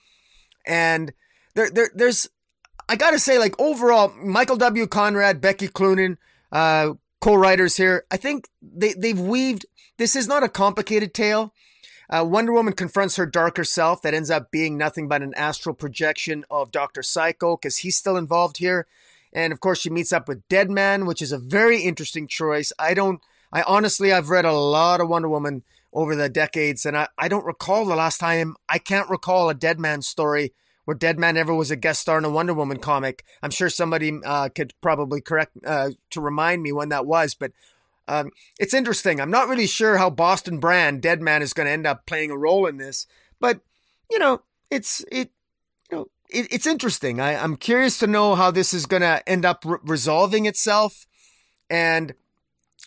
[0.66, 1.14] And
[1.56, 2.30] there, there there's,
[2.88, 4.88] I gotta say, like overall, Michael W.
[4.88, 6.18] Conrad, Becky Cloonan,
[6.52, 8.06] uh, co-writers here.
[8.12, 9.66] I think they they've weaved.
[9.98, 11.54] This is not a complicated tale.
[12.10, 15.74] Uh, Wonder Woman confronts her darker self that ends up being nothing but an astral
[15.74, 18.88] projection of Doctor Psycho because he's still involved here
[19.34, 22.72] and of course she meets up with Deadman, which is a very interesting choice.
[22.78, 26.98] I don't, I honestly, I've read a lot of Wonder Woman over the decades, and
[26.98, 28.56] I, I don't recall the last time.
[28.70, 30.54] I can't recall a Deadman story
[30.86, 33.24] where Deadman ever was a guest star in a Wonder Woman comic.
[33.42, 37.52] I'm sure somebody uh, could probably correct uh, to remind me when that was, but
[38.08, 39.22] um, it's interesting.
[39.22, 42.38] I'm not really sure how Boston Brand Deadman is going to end up playing a
[42.38, 43.08] role in this,
[43.40, 43.62] but
[44.12, 45.32] you know, it's it
[46.34, 47.22] it, it's interesting.
[47.22, 51.06] I, I'm curious to know how this is going to end up re- resolving itself,
[51.70, 52.14] and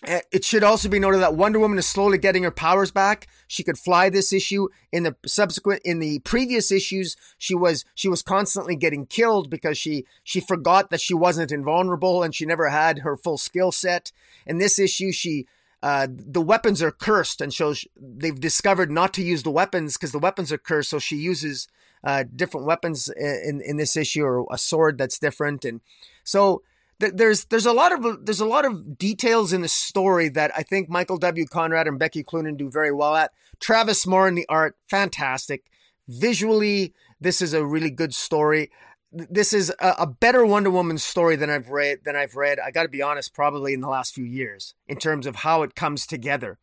[0.07, 3.29] uh, it should also be noted that Wonder Woman is slowly getting her powers back.
[3.49, 4.69] She could fly this issue.
[4.93, 9.79] In the subsequent, in the previous issues, she was she was constantly getting killed because
[9.79, 14.13] she she forgot that she wasn't invulnerable and she never had her full skill set.
[14.47, 15.47] In this issue, she
[15.83, 20.13] uh, the weapons are cursed, and so they've discovered not to use the weapons because
[20.13, 20.91] the weapons are cursed.
[20.91, 21.69] So she uses
[22.05, 25.81] uh, different weapons in in this issue, or a sword that's different, and
[26.25, 26.63] so
[26.99, 30.63] there's there's a lot of there's a lot of details in the story that I
[30.63, 31.47] think Michael W.
[31.47, 33.33] Conrad and Becky Cloonan do very well at.
[33.61, 35.65] Travis Moore in the art, fantastic.
[36.09, 38.71] Visually, this is a really good story
[39.17, 42.59] this is a, a, better Wonder Woman story than I've read than I've read.
[42.61, 45.63] I got to be honest, probably in the last few years in terms of how
[45.63, 46.59] it comes together.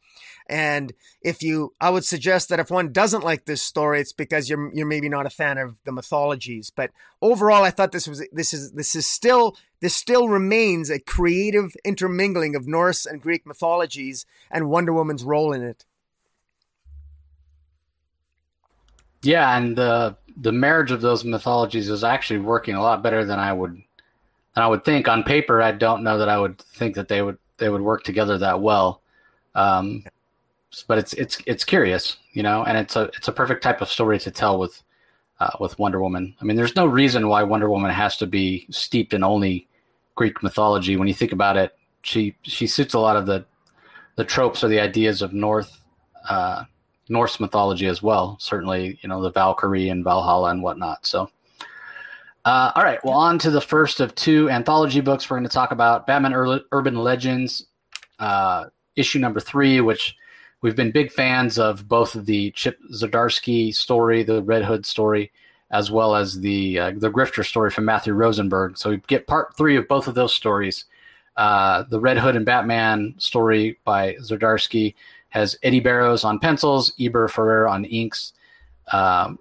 [0.48, 4.50] And if you, I would suggest that if one doesn't like this story, it's because
[4.50, 6.70] you're you're maybe not a fan of the mythologies.
[6.70, 11.00] But overall, I thought this was this is this is still this still remains a
[11.00, 15.86] creative intermingling of Norse and Greek mythologies and Wonder Woman's role in it.
[19.24, 23.40] Yeah, and the the marriage of those mythologies is actually working a lot better than
[23.40, 25.08] I would than I would think.
[25.08, 28.04] On paper, I don't know that I would think that they would they would work
[28.04, 29.02] together that well.
[29.56, 30.04] Um,
[30.88, 33.90] but it's it's it's curious, you know, and it's a it's a perfect type of
[33.90, 34.82] story to tell with
[35.40, 36.36] uh, with Wonder Woman.
[36.42, 39.68] I mean, there's no reason why Wonder Woman has to be steeped in only
[40.16, 40.98] Greek mythology.
[40.98, 43.46] When you think about it, she she suits a lot of the
[44.16, 45.80] the tropes or the ideas of North
[46.28, 46.64] uh,
[47.10, 48.38] Norse mythology as well.
[48.40, 51.06] Certainly, you know, the Valkyrie and Valhalla and whatnot.
[51.06, 51.30] So,
[52.46, 53.04] uh, all right.
[53.04, 55.30] Well, on to the first of two anthology books.
[55.30, 57.66] We're going to talk about Batman Ur- Urban Legends,
[58.20, 58.66] uh,
[58.96, 60.16] issue number three, which
[60.62, 65.32] we've been big fans of both the Chip Zdarsky story, the Red Hood story,
[65.72, 68.78] as well as the uh, the Grifter story from Matthew Rosenberg.
[68.78, 70.86] So we get part three of both of those stories.
[71.36, 74.94] Uh, the Red Hood and Batman story by Zdarsky
[75.34, 78.34] has Eddy Barrows on pencils, Eber Ferreira on inks,
[78.92, 79.40] um,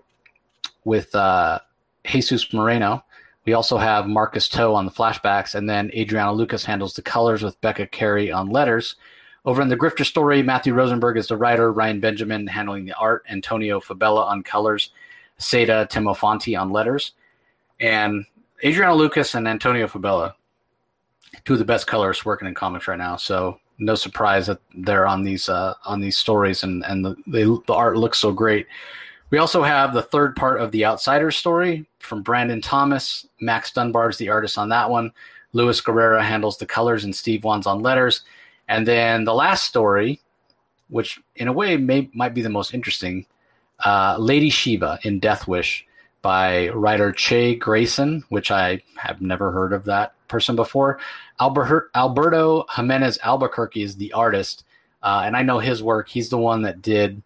[0.85, 1.59] with uh,
[2.07, 3.05] Jesus Moreno.
[3.45, 7.43] We also have Marcus To on the flashbacks, and then Adriana Lucas handles the colors
[7.43, 8.97] with Becca Carey on letters.
[9.45, 13.25] Over in the Grifter story, Matthew Rosenberg is the writer, Ryan Benjamin handling the art,
[13.29, 14.93] Antonio Fabela on colors,
[15.37, 17.13] Saida Temofonte on letters,
[17.81, 18.25] and
[18.65, 20.33] Adriana Lucas and Antonio Fabela,
[21.45, 23.17] two of the best colorists working in comics right now.
[23.17, 27.45] So no surprise that they're on these uh, on these stories, and and the they,
[27.45, 28.67] the art looks so great.
[29.31, 33.27] We also have the third part of the Outsiders story from Brandon Thomas.
[33.41, 35.13] Max Dunbar is the artist on that one.
[35.53, 38.23] Luis Guerrero handles the colors, and Steve Wands on letters.
[38.69, 40.21] And then the last story,
[40.89, 43.27] which in a way may might be the most interesting,
[43.85, 45.87] uh, Lady Shiva in Death Wish
[46.23, 50.99] by writer Che Grayson, which I have never heard of that person before.
[51.41, 54.65] Albert, Alberto Jimenez Albuquerque is the artist,
[55.03, 56.09] uh, and I know his work.
[56.09, 57.21] He's the one that did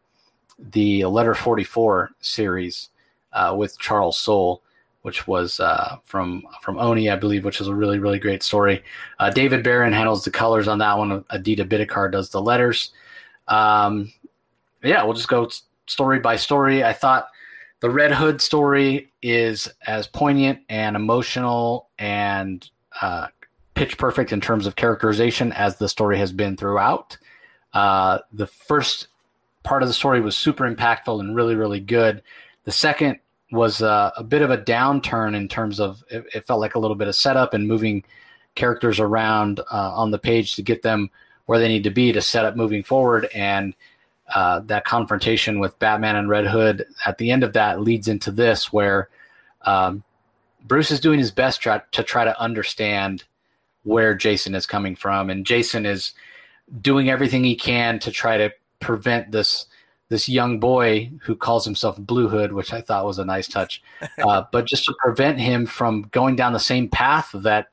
[0.59, 2.89] the Letter 44 series
[3.35, 4.62] uh, with Charles Soule,
[5.02, 8.82] which was uh, from from Oni, I believe, which is a really really great story.
[9.18, 11.24] Uh, David Baron handles the colors on that one.
[11.31, 12.93] Aditya Bidikar does the letters.
[13.47, 14.12] Um,
[14.82, 15.48] yeah, we'll just go
[15.86, 16.82] story by story.
[16.82, 17.28] I thought
[17.80, 22.68] the Red Hood story is as poignant and emotional and
[23.02, 23.28] uh,
[23.74, 27.18] pitch perfect in terms of characterization as the story has been throughout.
[27.74, 29.08] Uh, the first
[29.62, 32.22] part of the story was super impactful and really, really good.
[32.64, 33.18] The second
[33.52, 36.78] was uh, a bit of a downturn in terms of it, it, felt like a
[36.78, 38.02] little bit of setup and moving
[38.54, 41.10] characters around uh, on the page to get them
[41.44, 43.28] where they need to be to set up moving forward.
[43.34, 43.74] And
[44.34, 48.30] uh, that confrontation with Batman and Red Hood at the end of that leads into
[48.30, 49.08] this, where
[49.62, 50.02] um,
[50.64, 53.24] Bruce is doing his best try, to try to understand
[53.84, 56.12] where Jason is coming from, and Jason is
[56.80, 59.66] doing everything he can to try to prevent this
[60.08, 63.82] this young boy who calls himself Blue Hood, which I thought was a nice touch,
[64.22, 67.68] uh, but just to prevent him from going down the same path that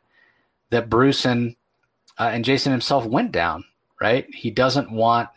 [0.70, 1.56] that Bruce and
[2.20, 3.66] uh, and Jason himself went down.
[4.02, 4.28] Right?
[4.34, 5.30] He doesn't want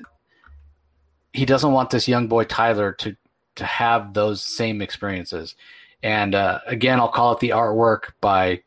[1.37, 3.17] he doesn't want this young boy Tyler to
[3.57, 5.55] to have those same experiences.
[6.03, 8.63] And uh, again, I'll call it the artwork by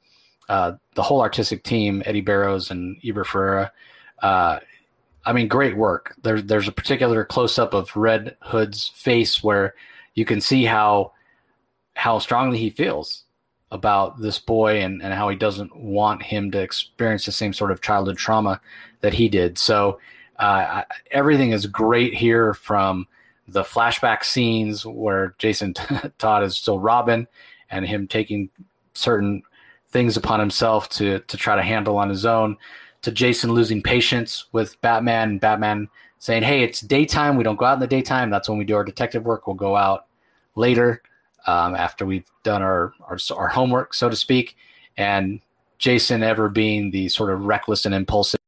[0.50, 3.72] uh, the whole artistic team, Eddy Barrows and Eber Ferreira.
[4.22, 4.60] Uh,
[5.26, 6.16] I mean, great work.
[6.24, 9.76] There, there's a particular close up of Red Hood's face where
[10.16, 11.14] you can see how
[11.94, 13.24] how strongly he feels
[13.72, 17.72] about this boy and, and how he doesn't want him to experience the same sort
[17.72, 18.60] of childhood trauma
[19.02, 19.58] that he did.
[19.58, 20.00] So
[20.40, 23.08] uh, everything is great here from
[23.48, 25.74] the flashback scenes where Jason
[26.18, 27.28] Todd is still Robin
[27.70, 28.50] and him taking
[28.94, 29.44] certain
[29.90, 32.58] things upon himself to to try to handle on his own
[33.02, 35.90] to Jason losing patience with Batman and Batman
[36.20, 37.38] saying, "Hey, it's daytime.
[37.38, 38.30] We don't go out in the daytime.
[38.30, 39.48] That's when we do our detective work.
[39.48, 40.06] We'll go out
[40.56, 41.02] later
[41.48, 44.56] um, after we've done our, our our homework, so to speak."
[44.98, 45.42] And
[45.78, 48.40] Jason ever being the sort of reckless and impulsive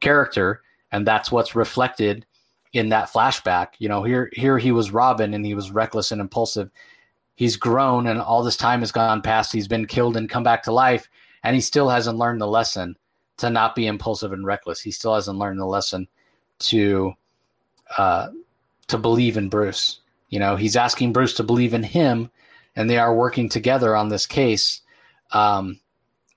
[0.00, 0.62] character,
[0.96, 2.24] and that's what's reflected
[2.72, 3.68] in that flashback.
[3.78, 6.70] You know, here here he was Robin and he was reckless and impulsive.
[7.34, 9.52] He's grown and all this time has gone past.
[9.52, 11.10] He's been killed and come back to life,
[11.44, 12.96] and he still hasn't learned the lesson
[13.36, 14.80] to not be impulsive and reckless.
[14.80, 16.08] He still hasn't learned the lesson
[16.60, 17.12] to
[17.98, 18.28] uh,
[18.88, 20.00] to believe in Bruce.
[20.30, 22.30] You know, he's asking Bruce to believe in him,
[22.74, 24.80] and they are working together on this case.
[25.32, 25.78] Um,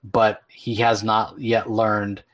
[0.03, 2.25] but he has not yet learned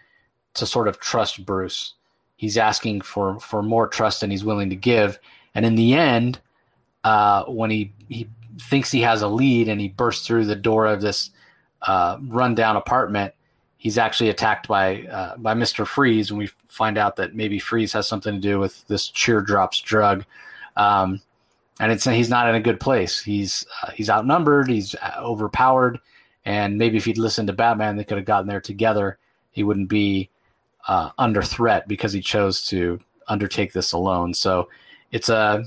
[0.56, 1.94] to sort of trust Bruce.
[2.38, 5.20] He's asking for for more trust than he's willing to give,
[5.54, 6.40] and in the end,
[7.04, 8.28] uh, when he he
[8.60, 11.32] thinks he has a lead and he bursts through the door of this
[11.84, 13.34] uh, rundown apartment,
[13.78, 17.94] he's actually attacked by uh, by Mister Freeze, and we find out that maybe Freeze
[17.94, 20.26] has something to do with this cheer drops drug.
[20.76, 21.22] Um,
[21.80, 23.22] and it's he's not in a good place.
[23.22, 24.70] He's uh, he's outnumbered.
[24.70, 26.00] He's uh, overpowered,
[26.44, 29.18] and maybe if he'd listened to Batman, they could have gotten there together.
[29.52, 30.30] He wouldn't be
[30.88, 34.34] uh, under threat because he chose to undertake this alone.
[34.34, 34.70] So
[35.12, 35.64] it's a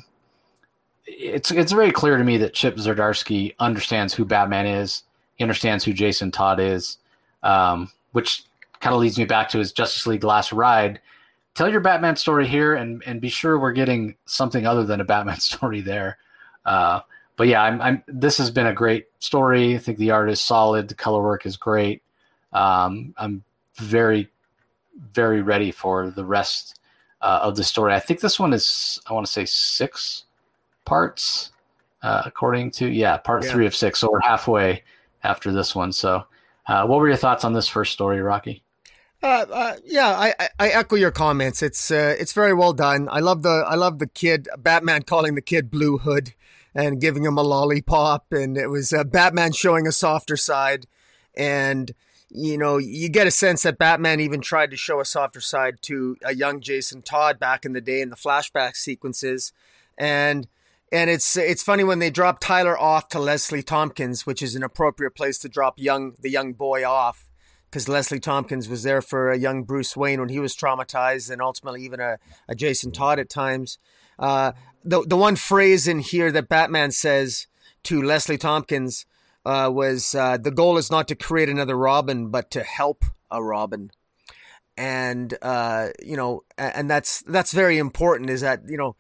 [1.07, 5.05] it's it's very clear to me that Chip Zdarsky understands who Batman is.
[5.37, 6.99] He understands who Jason Todd is.
[7.43, 8.45] Um, which
[8.81, 11.01] kind of leads me back to his Justice League last ride.
[11.55, 15.05] Tell your Batman story here, and and be sure we're getting something other than a
[15.05, 16.19] Batman story there.
[16.65, 17.01] Uh,
[17.37, 18.03] but yeah, I'm, I'm.
[18.07, 19.75] This has been a great story.
[19.75, 20.89] I think the art is solid.
[20.89, 22.03] The color work is great.
[22.53, 23.45] Um, I'm
[23.77, 24.29] very,
[24.99, 26.79] very ready for the rest
[27.21, 27.95] uh, of the story.
[27.95, 29.01] I think this one is.
[29.07, 30.25] I want to say six
[30.85, 31.53] parts,
[32.03, 33.51] uh, according to yeah, part yeah.
[33.51, 34.01] three of six.
[34.01, 34.83] So we're halfway
[35.23, 35.93] after this one.
[35.93, 36.25] So
[36.67, 38.63] uh, what were your thoughts on this first story, Rocky?
[39.21, 41.61] Uh, uh, yeah, I, I echo your comments.
[41.63, 43.09] It's uh, it's very well done.
[43.11, 46.35] I love the I love the kid Batman calling the kid Blue Hood
[46.75, 50.87] and giving him a lollipop, and it was uh, Batman showing a softer side,
[51.35, 51.93] and
[52.31, 55.81] you know you get a sense that Batman even tried to show a softer side
[55.83, 59.53] to a young Jason Todd back in the day in the flashback sequences,
[59.97, 60.47] and
[60.93, 64.63] and it's it's funny when they drop Tyler off to Leslie Tompkins, which is an
[64.63, 67.29] appropriate place to drop young the young boy off,
[67.71, 71.41] because Leslie Tompkins was there for a young Bruce Wayne when he was traumatized, and
[71.41, 72.19] ultimately even a,
[72.49, 73.79] a Jason Todd at times.
[74.19, 74.53] Uh,
[74.85, 77.47] the the one phrase in here that Batman says
[77.85, 79.07] to Leslie Tompkins
[79.49, 83.43] uh, was, uh, "The goal is not to create another Robin, but to help a
[83.43, 83.91] Robin."
[84.77, 88.29] And uh, you know, and that's that's very important.
[88.29, 88.95] Is that you know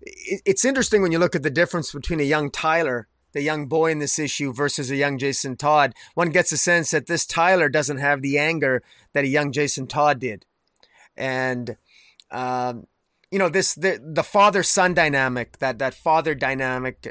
[0.00, 3.90] it's interesting when you look at the difference between a young Tyler, the young boy
[3.90, 5.92] in this issue, versus a young Jason Todd.
[6.14, 8.82] One gets a sense that this Tyler doesn't have the anger
[9.12, 10.46] that a young Jason Todd did,
[11.14, 11.76] and
[12.30, 12.86] um,
[13.30, 17.06] you know this the the father son dynamic that that father dynamic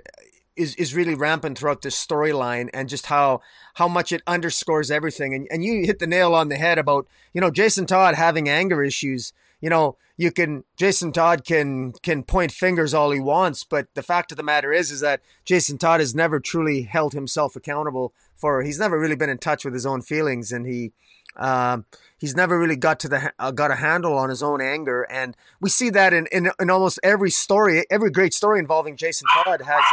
[0.60, 3.42] is is really rampant throughout this storyline and just how
[3.76, 7.08] how much it underscores everything and and you hit the nail on the head about
[7.34, 12.24] you know Jason Todd having anger issues you know, you can Jason Todd can can
[12.24, 15.78] point fingers all he wants, but the fact of the matter is is that Jason
[15.78, 18.64] Todd has never truly held himself accountable for.
[18.64, 20.92] He's never really been in touch with his own feelings, and he.
[21.36, 21.86] Um,
[22.18, 25.38] he's never really got to the uh, got a handle on his own anger, and
[25.62, 29.62] we see that in, in in almost every story, every great story involving Jason Todd
[29.62, 29.84] has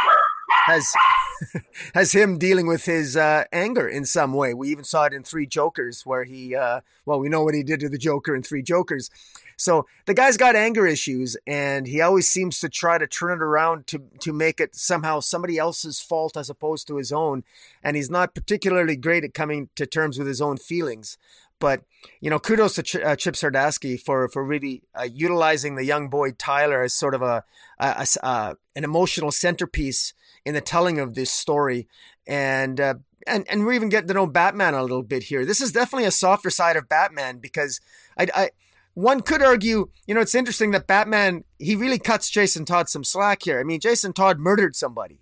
[0.49, 0.93] has
[1.93, 4.53] has him dealing with his uh, anger in some way.
[4.53, 7.63] We even saw it in Three Jokers, where he uh, well, we know what he
[7.63, 9.09] did to the Joker in Three Jokers,
[9.57, 13.41] so the guy's got anger issues, and he always seems to try to turn it
[13.41, 17.43] around to to make it somehow somebody else's fault as opposed to his own.
[17.83, 21.17] And he's not particularly great at coming to terms with his own feelings.
[21.59, 21.81] But
[22.21, 26.07] you know, kudos to Ch- uh, Chip Zdarsky for for really uh, utilizing the young
[26.07, 27.43] boy Tyler as sort of a,
[27.79, 30.13] a, a uh, an emotional centerpiece
[30.45, 31.87] in the telling of this story,
[32.25, 32.95] and uh,
[33.25, 35.45] and and we even get to know Batman a little bit here.
[35.45, 37.81] This is definitely a softer side of Batman because
[38.17, 38.49] I, I
[38.97, 43.03] one could argue, you know, it's interesting that Batman, he really cuts Jason Todd some
[43.03, 43.59] slack here.
[43.59, 45.21] I mean, Jason Todd murdered somebody.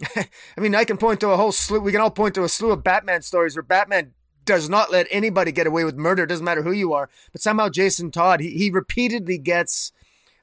[0.16, 0.26] I
[0.56, 2.70] mean, I can point to a whole slew, we can all point to a slew
[2.70, 4.12] of Batman stories where Batman
[4.46, 6.22] does not let anybody get away with murder.
[6.22, 7.10] It doesn't matter who you are.
[7.30, 9.92] But somehow Jason Todd, he, he repeatedly gets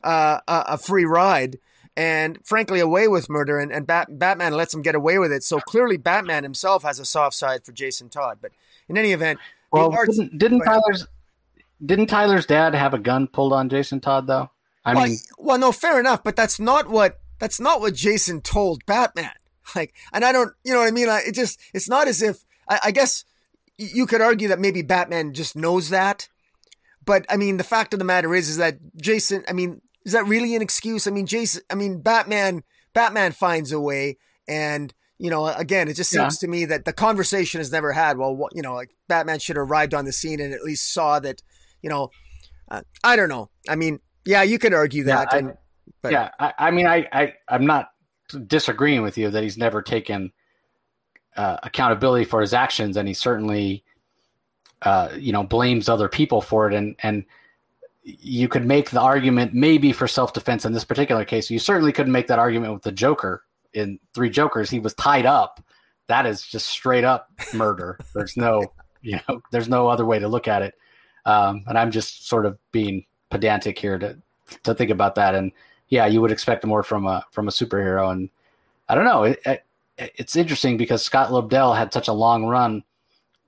[0.03, 1.57] uh, a, a, free ride
[1.97, 5.43] and frankly away with murder and, and Bat, Batman lets him get away with it.
[5.43, 8.37] So clearly Batman himself has a soft side for Jason Todd.
[8.39, 8.51] But
[8.87, 9.39] in any event,
[9.71, 11.07] well, arts, didn't, didn't Tyler's
[11.83, 14.51] didn't Tyler's dad have a gun pulled on Jason Todd though?
[14.85, 18.41] I well, mean, well, no, fair enough, but that's not what that's not what Jason
[18.41, 19.31] told Batman.
[19.75, 21.09] Like, and I don't, you know what I mean?
[21.09, 23.25] it just, it's not as if, I, I guess
[23.77, 26.29] you could argue that maybe Batman just knows that.
[27.03, 30.13] But I mean, the fact of the matter is, is that Jason, I mean, is
[30.13, 31.05] that really an excuse?
[31.05, 32.63] I mean, Jason, I mean, Batman,
[32.93, 34.17] Batman finds a way.
[34.47, 36.47] And, you know, again, it just seems yeah.
[36.47, 38.17] to me that the conversation is never had.
[38.17, 40.93] Well, what, you know, like Batman should have arrived on the scene and at least
[40.93, 41.41] saw that,
[41.81, 42.09] you know,
[42.71, 43.49] uh, I don't know.
[43.67, 45.27] I mean, yeah, you could argue that.
[45.33, 45.53] Yeah, and, I,
[46.01, 47.89] but, yeah, I, I, mean, I, I, I'm not
[48.47, 50.31] disagreeing with you that he's never taken
[51.35, 53.83] uh, accountability for his actions, and he certainly,
[54.83, 56.73] uh, you know, blames other people for it.
[56.73, 57.25] And and
[58.07, 61.51] you could make the argument maybe for self defense in this particular case.
[61.51, 63.43] You certainly couldn't make that argument with the Joker
[63.73, 64.69] in Three Jokers.
[64.69, 65.61] He was tied up.
[66.07, 67.99] That is just straight up murder.
[68.15, 68.63] There's no,
[69.01, 70.75] you know, there's no other way to look at it.
[71.25, 74.17] Um, and I'm just sort of being pedantic here to
[74.63, 75.35] to think about that.
[75.35, 75.51] And
[75.89, 78.09] yeah, you would expect more from a from a superhero.
[78.11, 78.29] And
[78.87, 79.23] I don't know.
[79.23, 79.65] It, it,
[79.97, 82.83] it's interesting because Scott Lobdell had such a long run.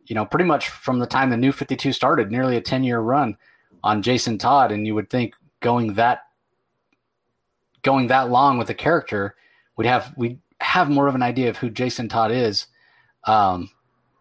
[0.06, 2.84] You know, pretty much from the time the New Fifty Two started, nearly a ten
[2.84, 3.38] year run
[3.84, 6.24] on Jason Todd, and you would think going that
[7.82, 9.36] going that long with a character,
[9.78, 12.68] we'd have we have more of an idea of who Jason Todd is.
[13.26, 13.70] Um,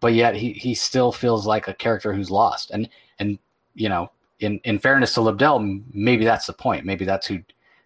[0.00, 2.70] but yet he he still feels like a character who's lost.
[2.70, 3.38] And and
[3.74, 4.10] you know,
[4.40, 6.84] in in fairness to Lobdell, maybe that's the point.
[6.84, 7.40] Maybe that's who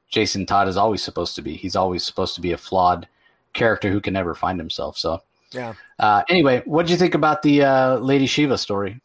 [0.09, 1.57] Jason Todd is always supposed to be.
[1.57, 3.09] He's always supposed to be a flawed
[3.55, 4.99] character who can never find himself.
[4.99, 5.23] So
[5.53, 5.75] yeah.
[5.99, 9.01] Uh, anyway, what do you think about the uh, Lady Shiva story?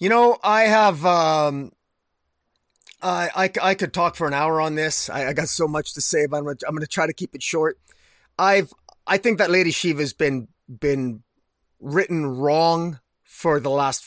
[0.00, 1.04] You know, I have.
[1.04, 1.72] Um,
[3.02, 5.08] I, I, I could talk for an hour on this.
[5.08, 7.12] I, I got so much to say, but I'm gonna, I'm going to try to
[7.12, 7.78] keep it short.
[8.38, 8.72] I've
[9.06, 11.22] I think that Lady Shiva's been been
[11.80, 14.04] written wrong for the last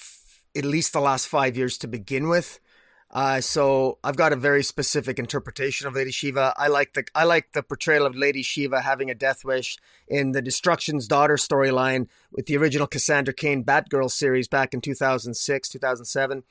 [0.56, 2.60] at least the last five years to begin with.
[3.14, 6.52] Uh, so I've got a very specific interpretation of Lady Shiva.
[6.57, 9.77] I like the I like the portrayal of Lady Shiva having a death wish
[10.07, 15.69] in the Destruction's Daughter storyline with the original Cassandra Cain Batgirl series back in 2006,
[15.69, 16.44] 2007.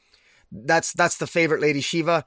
[0.52, 2.24] That's that's the favorite Lady Shiva.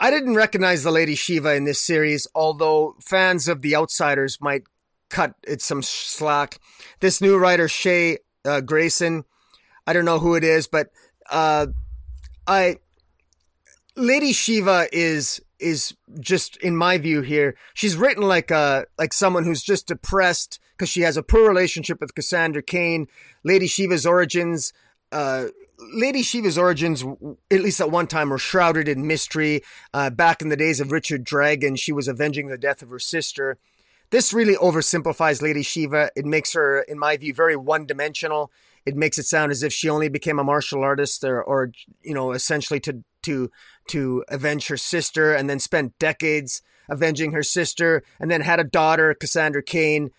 [0.00, 4.64] I didn't recognize the Lady Shiva in this series, although fans of The Outsiders might
[5.08, 6.58] cut it some slack.
[6.98, 9.24] This new writer Shay uh, Grayson,
[9.86, 10.90] I don't know who it is, but
[11.30, 11.68] uh,
[12.46, 12.78] I
[13.98, 17.56] Lady Shiva is is just in my view here.
[17.74, 22.00] She's written like a like someone who's just depressed because she has a poor relationship
[22.00, 23.08] with Cassandra Cain.
[23.42, 24.72] Lady Shiva's origins.
[25.10, 25.46] Uh,
[25.92, 27.04] Lady Shiva's origins,
[27.50, 29.62] at least at one time, were shrouded in mystery.
[29.94, 32.98] Uh, back in the days of Richard Dragon, she was avenging the death of her
[32.98, 33.58] sister.
[34.10, 36.10] This really oversimplifies Lady Shiva.
[36.16, 38.50] It makes her, in my view, very one dimensional.
[38.86, 41.72] It makes it sound as if she only became a martial artist or, or
[42.02, 43.50] you know, essentially to to
[43.88, 48.64] to avenge her sister and then spent decades avenging her sister and then had a
[48.64, 50.10] daughter, Cassandra Cain,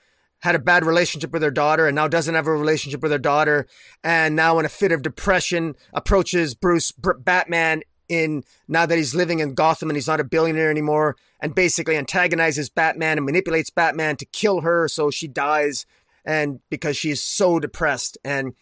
[0.42, 3.18] had a bad relationship with her daughter and now doesn't have a relationship with her
[3.18, 3.68] daughter.
[4.04, 9.40] And now in a fit of depression approaches Bruce Batman in now that he's living
[9.40, 14.16] in Gotham and he's not a billionaire anymore and basically antagonizes Batman and manipulates Batman
[14.18, 15.86] to kill her so she dies
[16.26, 18.18] and because she's so depressed.
[18.24, 18.54] And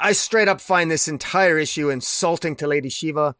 [0.00, 3.34] I straight up find this entire issue insulting to Lady Shiva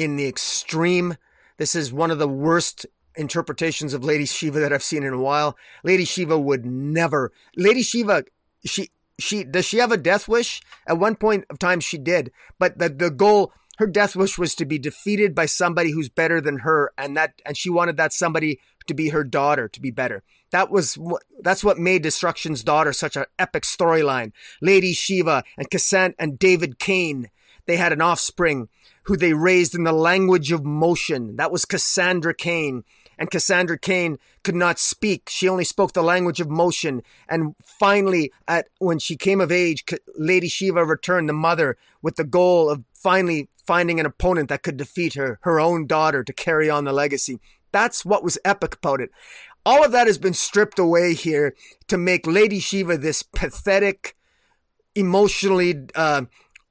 [0.00, 1.16] in the extreme.
[1.58, 2.86] This is one of the worst
[3.16, 5.58] interpretations of Lady Shiva that I've seen in a while.
[5.84, 7.32] Lady Shiva would never.
[7.54, 8.24] Lady Shiva,
[8.64, 10.62] she she does she have a death wish?
[10.86, 14.54] At one point of time she did, but the the goal her death wish was
[14.54, 18.14] to be defeated by somebody who's better than her and that and she wanted that
[18.14, 20.22] somebody to be her daughter to be better.
[20.50, 24.32] That was what that's what made Destruction's daughter such an epic storyline.
[24.62, 27.28] Lady Shiva and Cassandra and David Cain,
[27.70, 28.68] they had an offspring
[29.04, 31.36] who they raised in the language of motion.
[31.36, 32.84] That was Cassandra Cain.
[33.16, 35.28] And Cassandra Cain could not speak.
[35.28, 37.02] She only spoke the language of motion.
[37.28, 39.84] And finally, at when she came of age,
[40.16, 44.76] Lady Shiva returned the mother with the goal of finally finding an opponent that could
[44.76, 47.38] defeat her, her own daughter, to carry on the legacy.
[47.72, 49.10] That's what was epic about it.
[49.64, 51.54] All of that has been stripped away here
[51.88, 54.16] to make Lady Shiva this pathetic,
[54.94, 56.22] emotionally uh,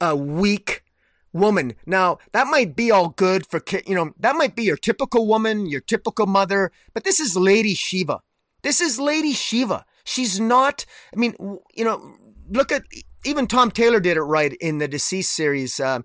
[0.01, 0.83] uh, weak
[1.33, 1.73] woman.
[1.85, 5.65] Now, that might be all good for, you know, that might be your typical woman,
[5.65, 8.21] your typical mother, but this is Lady Shiva.
[8.61, 9.85] This is Lady Shiva.
[10.03, 11.35] She's not, I mean,
[11.75, 12.15] you know,
[12.49, 12.83] look at
[13.25, 15.99] even Tom Taylor did it right in the DCeased series, uh,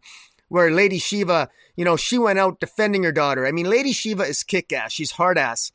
[0.48, 3.46] where Lady Shiva, you know, she went out defending her daughter.
[3.46, 4.92] I mean, Lady Shiva is kick ass.
[4.92, 5.72] She's hard ass.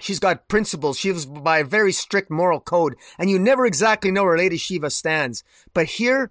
[0.00, 0.98] She's got principles.
[0.98, 4.56] She lives by a very strict moral code, and you never exactly know where Lady
[4.56, 5.44] Shiva stands.
[5.74, 6.30] But here,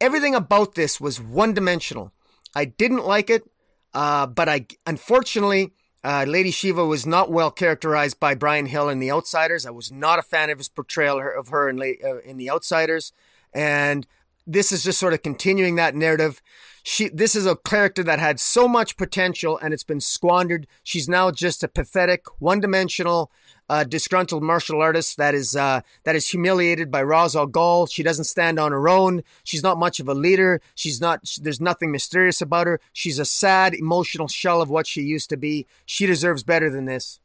[0.00, 2.12] everything about this was one dimensional.
[2.54, 3.48] I didn't like it,
[3.94, 5.72] uh, but I unfortunately
[6.04, 9.66] uh, Lady Shiva was not well characterized by Bryan Hill in The Outsiders.
[9.66, 13.12] I was not a fan of his portrayal of her in, uh, in The Outsiders,
[13.52, 14.06] and
[14.46, 16.40] this is just sort of continuing that narrative.
[16.82, 20.66] She, this is a character that had so much potential and it's been squandered.
[20.82, 23.30] She's now just a pathetic, one-dimensional,
[23.68, 27.90] uh, disgruntled martial artist that is uh, that is humiliated by Ra's al Ghul.
[27.90, 29.22] She doesn't stand on her own.
[29.44, 30.60] She's not much of a leader.
[30.74, 31.20] She's not.
[31.40, 32.80] There's nothing mysterious about her.
[32.92, 35.66] She's a sad, emotional shell of what she used to be.
[35.84, 37.20] She deserves better than this.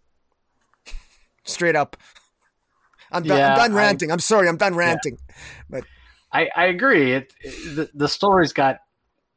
[1.46, 1.98] Straight up.
[3.12, 4.10] I'm, done, yeah, I'm done ranting.
[4.10, 4.48] I, am sorry.
[4.50, 5.20] I'm done ranting.
[5.28, 5.36] Yeah.
[5.70, 5.84] But
[6.32, 7.14] I, I agree.
[7.14, 8.80] It, it the, the story's got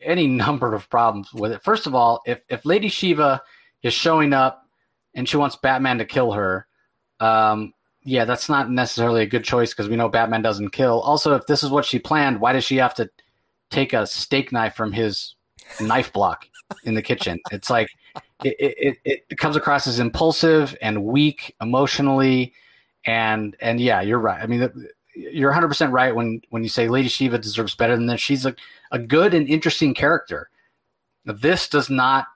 [0.01, 1.63] any number of problems with it.
[1.63, 3.43] First of all, if if Lady Shiva
[3.83, 4.67] is showing up
[5.15, 6.66] and she wants Batman to kill her,
[7.21, 7.73] um,
[8.07, 11.01] yeah, that's not necessarily a good choice because we know Batman doesn't kill.
[11.01, 13.11] Also, if this is what she planned, why does she have to
[13.71, 15.35] take a steak knife from his
[15.81, 16.47] knife block
[16.85, 17.39] in the kitchen?
[17.51, 17.89] It's like
[18.45, 22.53] it, it, it comes across as impulsive and weak emotionally,
[23.05, 24.41] and and yeah, you're right.
[24.41, 24.71] I mean,
[25.17, 28.21] you're 100 percent right when when you say Lady Shiva deserves better than this.
[28.21, 28.55] She's a
[28.93, 30.49] a good and interesting character.
[31.25, 32.27] This does not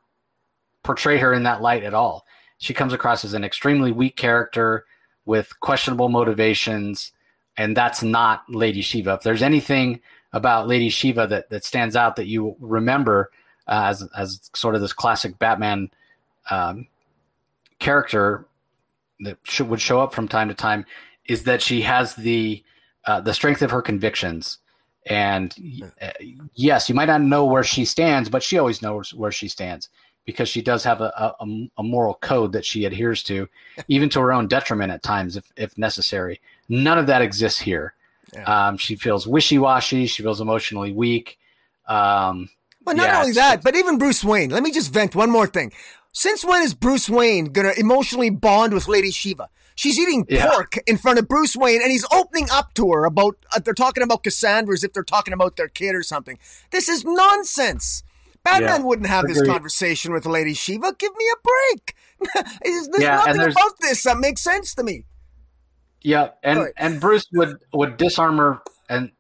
[0.82, 2.24] portray her in that light at all
[2.60, 4.84] she comes across as an extremely weak character
[5.24, 7.10] with questionable motivations,
[7.56, 9.14] and that's not Lady Shiva.
[9.14, 10.00] If there's anything
[10.34, 13.30] about Lady Shiva that, that stands out that you remember
[13.66, 15.90] uh, as as sort of this classic Batman
[16.50, 16.86] um,
[17.78, 18.46] character
[19.20, 20.84] that should, would show up from time to time,
[21.24, 22.62] is that she has the
[23.06, 24.58] uh, the strength of her convictions.
[25.06, 25.54] And
[26.02, 26.10] uh,
[26.54, 29.88] yes, you might not know where she stands, but she always knows where she stands
[30.31, 31.44] because she does have a, a,
[31.78, 33.48] a, moral code that she adheres to,
[33.89, 36.40] even to her own detriment at times, if, if necessary.
[36.69, 37.94] None of that exists here.
[38.32, 38.69] Yeah.
[38.69, 40.07] Um, she feels wishy washy.
[40.07, 41.39] She feels emotionally weak.
[41.89, 42.48] Um,
[42.85, 44.51] well, not yeah, only that, but even Bruce Wayne.
[44.51, 45.73] Let me just vent one more thing.
[46.12, 49.48] Since when is Bruce Wayne going to emotionally bond with Lady Shiva?
[49.74, 50.82] She's eating pork yeah.
[50.86, 54.02] in front of Bruce Wayne and he's opening up to her about, uh, they're talking
[54.02, 56.39] about Cassandra as if they're talking about their kid or something.
[56.70, 58.02] This is nonsense.
[58.44, 59.36] Batman yeah, wouldn't have agreed.
[59.36, 60.94] this conversation with Lady Shiva.
[60.98, 61.94] Give me a break.
[62.62, 65.04] there's yeah, nothing about this that makes sense to me.
[66.02, 66.72] Yeah, and right.
[66.76, 69.10] and Bruce would would disarm her and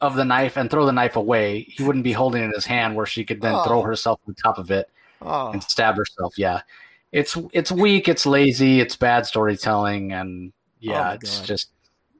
[0.00, 1.66] of the knife and throw the knife away.
[1.68, 3.64] He wouldn't be holding it in his hand where she could then oh.
[3.64, 4.90] throw herself on top of it
[5.22, 5.50] oh.
[5.50, 6.36] and stab herself.
[6.36, 6.62] Yeah,
[7.12, 11.46] it's it's weak, it's lazy, it's bad storytelling, and yeah, oh it's God.
[11.46, 11.70] just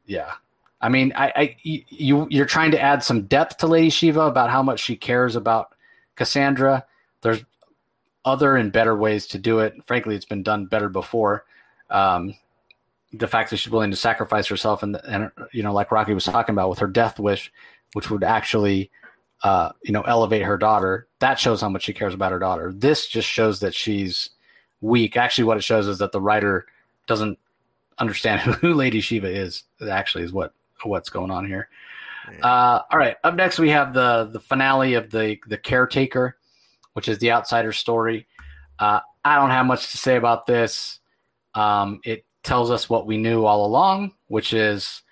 [0.06, 0.32] yeah.
[0.80, 4.50] I mean, I, I you you're trying to add some depth to Lady Shiva about
[4.50, 5.73] how much she cares about
[6.16, 6.84] Cassandra.
[7.22, 7.44] There's
[8.24, 9.74] other and better ways to do it.
[9.86, 11.44] Frankly, it's been done better before.
[11.90, 12.34] Um,
[13.12, 16.24] the fact that she's willing to sacrifice herself and, and you know, like Rocky was
[16.24, 17.52] talking about with her death wish,
[17.92, 18.90] which would actually,
[19.42, 21.06] uh, you know, elevate her daughter.
[21.20, 22.72] That shows how much she cares about her daughter.
[22.74, 24.30] This just shows that she's
[24.80, 25.16] weak.
[25.16, 26.66] Actually, what it shows is that the writer
[27.06, 27.38] doesn't
[27.98, 29.64] understand who Lady Shiva is.
[29.88, 31.68] Actually is what what's going on here.
[32.42, 33.16] Uh, all right.
[33.24, 36.36] Up next, we have the the finale of the the caretaker,
[36.94, 38.26] which is the outsider story.
[38.78, 41.00] Uh, I don't have much to say about this.
[41.54, 45.02] Um, it tells us what we knew all along, which is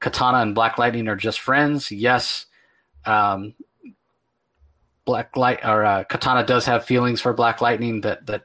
[0.00, 1.90] Katana and Black Lightning are just friends.
[1.90, 2.46] Yes,
[3.04, 3.54] um,
[5.04, 8.42] Black Light or uh, Katana does have feelings for Black Lightning that that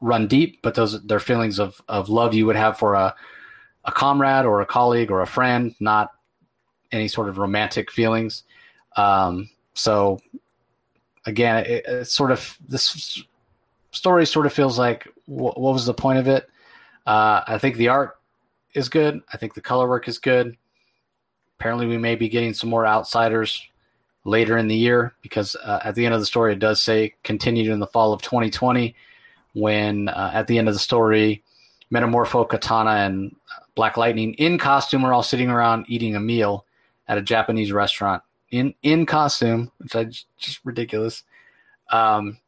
[0.00, 3.14] run deep, but those they're feelings of of love you would have for a
[3.84, 6.10] a comrade or a colleague or a friend, not
[6.92, 8.44] any sort of romantic feelings.
[8.96, 10.20] Um, so
[11.26, 13.24] again, it, sort of this
[13.90, 16.48] story sort of feels like wh- what was the point of it?
[17.06, 18.18] Uh, I think the art
[18.74, 19.20] is good.
[19.32, 20.56] I think the color work is good.
[21.58, 23.66] Apparently, we may be getting some more outsiders
[24.24, 27.14] later in the year because uh, at the end of the story, it does say
[27.22, 28.94] continued in the fall of 2020.
[29.54, 31.42] When uh, at the end of the story,
[31.92, 33.36] Metamorpho, Katana, and
[33.74, 36.64] Black Lightning in costume are all sitting around eating a meal
[37.12, 41.24] at a Japanese restaurant in in costume, which is just ridiculous.
[41.90, 42.38] Um,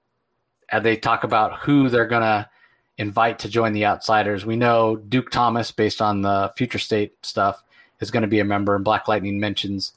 [0.71, 2.49] and they talk about who they're gonna
[2.97, 4.47] invite to join the Outsiders.
[4.47, 7.63] We know Duke Thomas, based on the Future State stuff,
[8.01, 9.93] is going to be a member, and Black Lightning mentions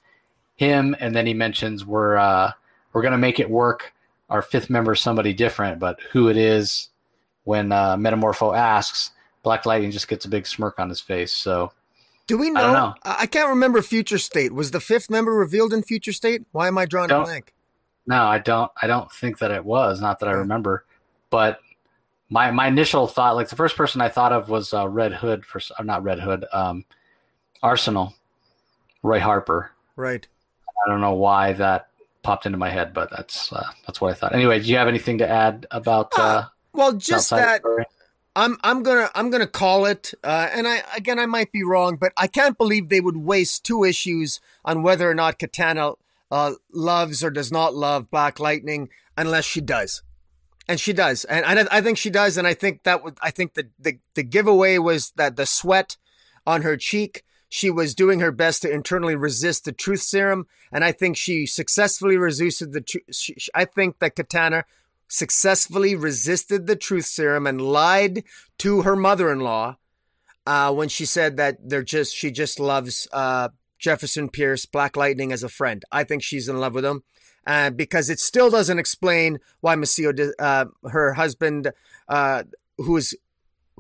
[0.56, 2.52] him, and then he mentions we're uh,
[2.92, 3.94] we're going to make it work.
[4.30, 6.90] Our fifth member is somebody different, but who it is
[7.46, 9.12] when uh, Metamorpho asks,
[9.44, 11.32] Black Lightning just gets a big smirk on his face.
[11.32, 11.72] So
[12.28, 12.62] Do we know?
[12.62, 12.94] I, know?
[13.04, 14.54] I can't remember Future State.
[14.54, 16.44] Was the fifth member revealed in Future State?
[16.52, 17.54] Why am I drawing don't, a blank?
[18.06, 18.72] No, I don't.
[18.82, 20.02] I don't think that it was.
[20.02, 20.86] Not that I remember.
[21.30, 21.60] But
[22.30, 25.46] my my initial thought, like the first person I thought of was uh, Red Hood
[25.46, 26.86] for uh, not Red Hood, um,
[27.64, 28.14] Arsenal,
[29.04, 29.72] Roy Harper.
[29.96, 30.28] Right.
[30.86, 31.88] I don't know why that
[32.24, 34.36] popped into my head, but that's uh, that's what I thought.
[34.36, 36.12] Anyway, do you have anything to add about?
[36.18, 37.62] Uh, uh well, just that
[38.38, 41.98] I'm I'm gonna I'm gonna call it, uh, and I again I might be wrong,
[41.98, 45.94] but I can't believe they would waste two issues on whether or not Katana
[46.30, 50.04] uh, loves or does not love Black Lightning, unless she does
[50.68, 53.32] and she does, and I, I think she does, and I think that would, I
[53.32, 55.98] think the, the the giveaway was that the sweat
[56.46, 57.24] on her cheek.
[57.50, 61.46] She was doing her best to internally resist the truth serum, and I think she
[61.46, 62.82] successfully resisted the.
[62.82, 63.06] truth.
[63.56, 64.66] I think that Katana
[65.08, 68.24] successfully resisted the truth serum and lied
[68.58, 69.78] to her mother-in-law
[70.46, 75.32] uh, when she said that they're just she just loves uh, Jefferson Pierce, Black Lightning
[75.32, 75.84] as a friend.
[75.92, 77.04] I think she's in love with him
[77.46, 81.72] uh, because it still doesn't explain why Maseo, uh, her husband,
[82.08, 82.44] uh,
[82.78, 83.14] who's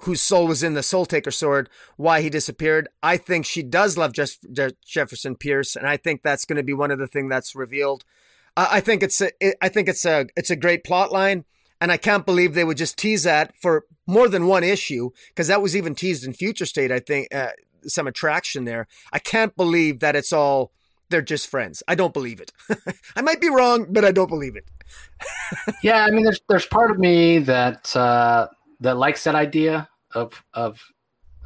[0.01, 2.87] whose soul was in the Soul Taker sword, why he disappeared.
[3.01, 4.37] I think she does love Jeff-
[4.85, 8.05] Jefferson Pierce, and I think that's going to be one of the things that's revealed.
[8.57, 11.45] I think it's a, it, I think it's a, it's a great plot line,
[11.79, 15.47] and I can't believe they would just tease that for more than one issue because
[15.47, 16.91] that was even teased in Future State.
[16.91, 17.49] I think uh,
[17.83, 18.87] some attraction there.
[19.13, 20.71] I can't believe that it's all
[21.09, 21.83] they're just friends.
[21.87, 22.51] I don't believe it.
[23.15, 24.65] I might be wrong, but I don't believe it.
[25.83, 28.47] yeah, I mean, there's there's part of me that uh,
[28.79, 30.81] that likes that idea of of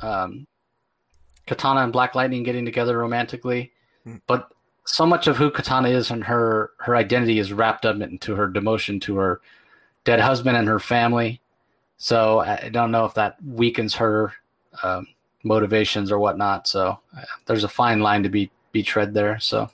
[0.01, 0.45] um,
[1.47, 3.71] Katana and Black Lightning getting together romantically,
[4.05, 4.21] mm.
[4.27, 4.47] but
[4.85, 8.49] so much of who Katana is and her her identity is wrapped up into her
[8.49, 9.41] demotion to her
[10.03, 11.39] dead husband and her family.
[11.97, 14.33] So I don't know if that weakens her
[14.83, 15.07] um,
[15.43, 16.67] motivations or whatnot.
[16.67, 19.39] So uh, there's a fine line to be be tread there.
[19.39, 19.69] So,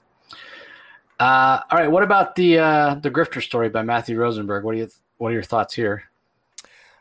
[1.20, 1.92] uh, all right.
[1.92, 4.64] What about the uh, the grifter story by Matthew Rosenberg?
[4.64, 6.04] What do you What are your thoughts here?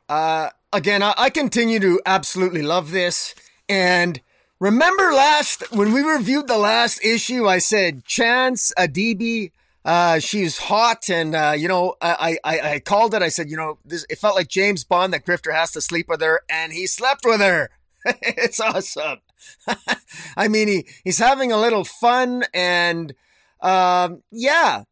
[0.08, 3.34] Uh, again, I, I continue to absolutely love this.
[3.68, 4.20] And
[4.60, 9.52] remember last when we reviewed the last issue, I said Chance Adibi.
[9.84, 13.22] Uh, she's hot, and uh, you know, I, I I called it.
[13.22, 16.06] I said, you know, this, it felt like James Bond that Grifter has to sleep
[16.08, 17.70] with her, and he slept with her.
[18.22, 19.18] it's awesome.
[20.36, 23.14] I mean, he, he's having a little fun and,
[23.60, 24.84] um, yeah,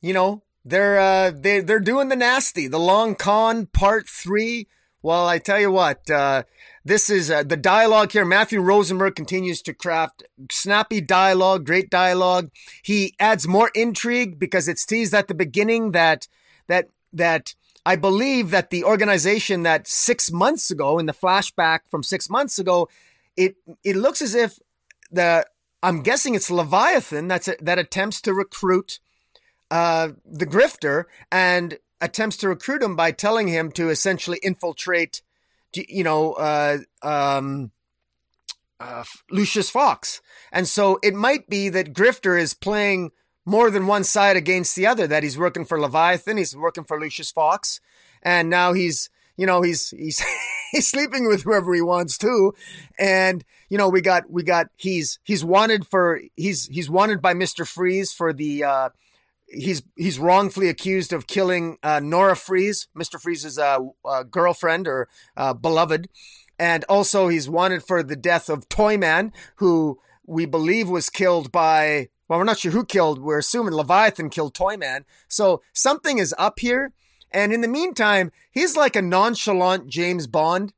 [0.00, 4.66] you know, they're, uh, they, they're doing the nasty, the long con part three.
[5.02, 6.42] Well, I tell you what, uh,
[6.86, 8.24] this is uh, the dialogue here.
[8.24, 12.50] Matthew Rosenberg continues to craft snappy dialogue, great dialogue.
[12.82, 16.28] He adds more intrigue because it's teased at the beginning that
[16.68, 17.54] that that
[17.84, 22.58] I believe that the organization that six months ago in the flashback from six months
[22.58, 22.88] ago
[23.36, 24.60] it it looks as if
[25.10, 25.44] the
[25.82, 29.00] I'm guessing it's Leviathan that's a, that attempts to recruit
[29.70, 35.22] uh, the grifter and attempts to recruit him by telling him to essentially infiltrate,
[35.76, 37.70] you know, uh, um,
[38.80, 40.20] uh, Lucius Fox.
[40.52, 43.10] And so it might be that Grifter is playing
[43.44, 47.00] more than one side against the other, that he's working for Leviathan, he's working for
[47.00, 47.80] Lucius Fox,
[48.22, 50.22] and now he's you know, he's he's
[50.72, 52.54] he's sleeping with whoever he wants to.
[52.98, 57.34] And, you know, we got we got he's he's wanted for he's he's wanted by
[57.34, 57.66] Mr.
[57.66, 58.88] Freeze for the uh
[59.48, 63.20] he's he's wrongfully accused of killing uh, Nora Freeze, Mr.
[63.20, 66.08] Freeze's uh, uh, girlfriend or uh, beloved,
[66.58, 72.08] and also he's wanted for the death of Toyman, who we believe was killed by.
[72.28, 73.20] Well, we're not sure who killed.
[73.20, 75.04] We're assuming Leviathan killed Toyman.
[75.28, 76.92] So something is up here.
[77.30, 80.72] And in the meantime, he's like a nonchalant James Bond.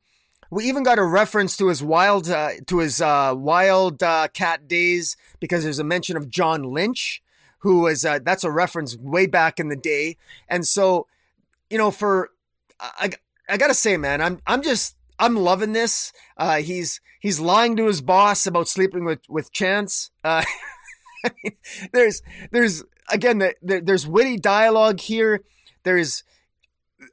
[0.51, 5.17] We even got a reference to his wild uh, to his uh, wild cat days
[5.41, 7.23] because there's a mention of John Lynch,
[7.59, 10.17] who is uh, that's a reference way back in the day.
[10.49, 11.07] And so,
[11.71, 12.31] you know, for
[12.81, 13.11] I
[13.49, 16.13] I gotta say, man, I'm I'm just I'm loving this.
[16.37, 20.11] Uh, he's he's lying to his boss about sleeping with with Chance.
[20.23, 20.45] Uh,
[21.93, 25.43] there's there's again the, there's witty dialogue here.
[25.83, 26.25] There's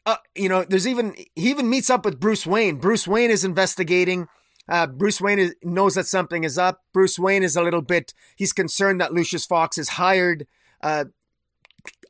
[0.05, 2.77] uh, you know, there's even he even meets up with Bruce Wayne.
[2.77, 4.27] Bruce Wayne is investigating.
[4.67, 6.83] Uh, Bruce Wayne is, knows that something is up.
[6.93, 8.13] Bruce Wayne is a little bit.
[8.35, 10.47] He's concerned that Lucius Fox has hired
[10.81, 11.05] uh,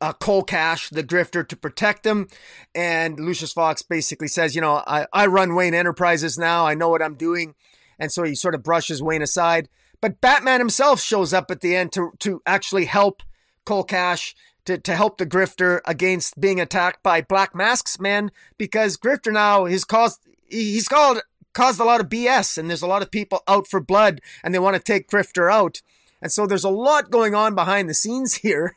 [0.00, 2.28] uh, Cole Cash, the Grifter, to protect him.
[2.74, 6.66] And Lucius Fox basically says, you know, I, I run Wayne Enterprises now.
[6.66, 7.54] I know what I'm doing.
[7.98, 9.68] And so he sort of brushes Wayne aside.
[10.00, 13.22] But Batman himself shows up at the end to to actually help
[13.64, 14.34] Cole Cash
[14.66, 19.64] to, to help the grifter against being attacked by black masks man because grifter now
[19.64, 21.22] his caused he's called
[21.56, 24.54] caused a lot of BS, and there's a lot of people out for blood, and
[24.54, 25.80] they want to take Grifter out.
[26.20, 28.76] And so there's a lot going on behind the scenes here.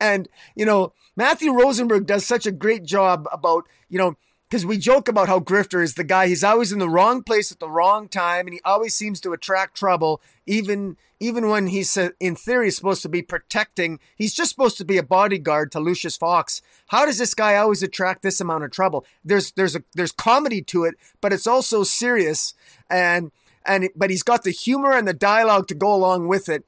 [0.00, 4.16] and, you know, Matthew Rosenberg does such a great job about, you know,
[4.54, 6.28] because we joke about how Grifter is the guy.
[6.28, 9.32] He's always in the wrong place at the wrong time, and he always seems to
[9.32, 13.98] attract trouble, even even when he's uh, in theory supposed to be protecting.
[14.14, 16.62] He's just supposed to be a bodyguard to Lucius Fox.
[16.86, 19.04] How does this guy always attract this amount of trouble?
[19.24, 22.54] There's there's a there's comedy to it, but it's also serious,
[22.88, 23.32] and
[23.66, 26.64] and but he's got the humor and the dialogue to go along with it,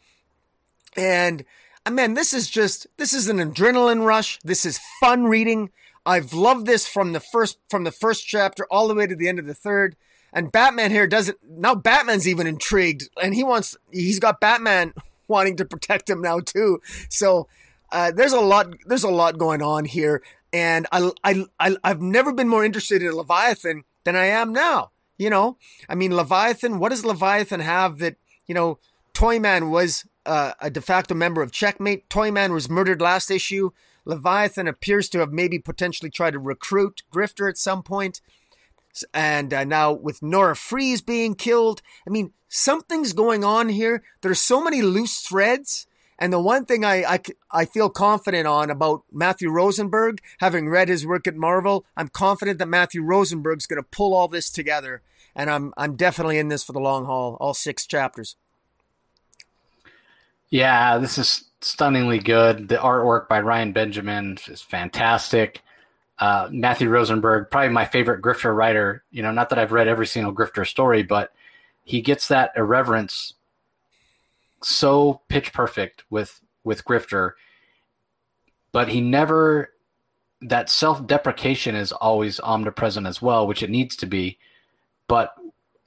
[0.96, 1.44] and.
[1.88, 4.40] Man, this is just this is an adrenaline rush.
[4.42, 5.70] This is fun reading.
[6.06, 9.28] I've loved this from the first from the first chapter all the way to the
[9.28, 9.96] end of the third.
[10.32, 14.94] And Batman here doesn't now Batman's even intrigued and he wants he's got Batman
[15.28, 16.80] wanting to protect him now too.
[17.10, 17.48] So
[17.90, 20.22] uh, there's a lot there's a lot going on here
[20.52, 24.92] and I, I, I I've never been more interested in Leviathan than I am now.
[25.18, 25.56] You know,
[25.88, 28.16] I mean Leviathan, what does Leviathan have that,
[28.46, 28.78] you know,
[29.14, 32.08] Toyman was uh, a de facto member of Checkmate.
[32.10, 33.70] Toyman was murdered last issue.
[34.06, 38.22] Leviathan appears to have maybe potentially tried to recruit Grifter at some point.
[39.12, 44.02] And uh, now with Nora Freeze being killed, I mean, something's going on here.
[44.22, 45.86] There's so many loose threads.
[46.18, 47.20] And the one thing I, I,
[47.50, 52.58] I feel confident on about Matthew Rosenberg, having read his work at Marvel, I'm confident
[52.58, 55.02] that Matthew Rosenberg's going to pull all this together.
[55.34, 58.36] And I'm, I'm definitely in this for the long haul, all six chapters.
[60.48, 62.68] Yeah, this is stunningly good.
[62.68, 65.62] The artwork by Ryan Benjamin is fantastic.
[66.18, 69.02] Uh, Matthew Rosenberg, probably my favorite Grifter writer.
[69.10, 71.32] You know, not that I've read every single Grifter story, but
[71.84, 73.34] he gets that irreverence
[74.62, 77.32] so pitch perfect with with Grifter.
[78.72, 79.72] But he never
[80.40, 84.38] that self deprecation is always omnipresent as well, which it needs to be.
[85.09, 85.34] But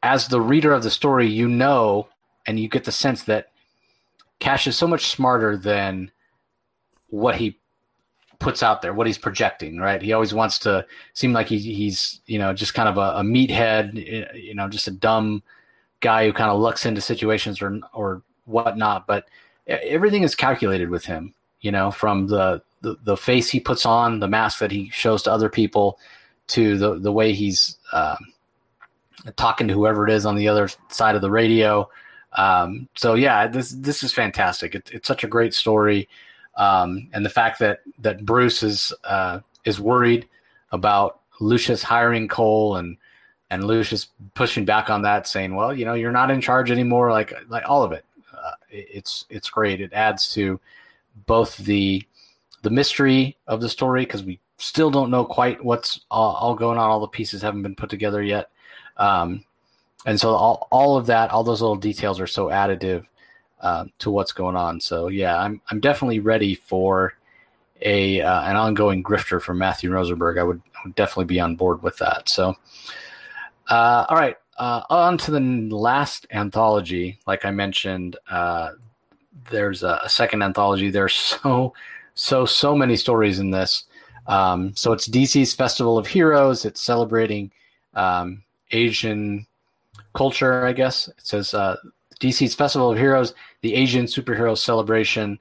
[0.03, 2.09] as the reader of the story, you know,
[2.45, 3.51] and you get the sense that
[4.39, 6.11] Cash is so much smarter than
[7.09, 7.59] what he
[8.39, 10.01] puts out there, what he's projecting, right?
[10.01, 13.23] He always wants to seem like he, he's, you know, just kind of a, a
[13.23, 15.43] meathead, you know, just a dumb
[15.99, 19.07] guy who kind of looks into situations or or whatnot.
[19.07, 19.25] But
[19.67, 24.19] everything is calculated with him, you know, from the, the, the face he puts on,
[24.19, 25.99] the mask that he shows to other people,
[26.47, 28.17] to the the way he's um,
[29.35, 31.89] talking to whoever it is on the other side of the radio.
[32.33, 34.75] Um, so yeah, this this is fantastic.
[34.75, 36.07] It, it's such a great story,
[36.55, 40.27] um, and the fact that that Bruce is uh, is worried
[40.71, 42.97] about Lucius hiring Cole and
[43.49, 47.11] and Lucius pushing back on that, saying, "Well, you know, you're not in charge anymore."
[47.11, 49.81] Like like all of it, uh, it's it's great.
[49.81, 50.59] It adds to
[51.25, 52.03] both the
[52.61, 56.77] the mystery of the story because we still don't know quite what's all, all, going
[56.77, 56.89] on.
[56.89, 58.49] All the pieces haven't been put together yet.
[58.97, 59.45] Um,
[60.05, 63.05] and so all, all of that, all those little details are so additive
[63.61, 64.79] uh, to what's going on.
[64.79, 67.13] So yeah, I'm I'm definitely ready for
[67.81, 70.37] a uh, an ongoing grifter from Matthew Rosenberg.
[70.37, 72.29] I would, I would definitely be on board with that.
[72.29, 72.55] So,
[73.69, 77.19] uh, all right, uh, on to the last anthology.
[77.27, 78.71] Like I mentioned, uh,
[79.49, 80.89] there's a, a, second anthology.
[80.89, 81.73] There's so
[82.15, 83.85] so so many stories in this.
[84.27, 86.65] Um, so it's DC's Festival of Heroes.
[86.65, 87.51] It's celebrating
[87.95, 89.47] um, Asian
[90.13, 91.07] culture, I guess.
[91.07, 91.77] It says uh,
[92.19, 95.39] DC's Festival of Heroes, the Asian superhero celebration,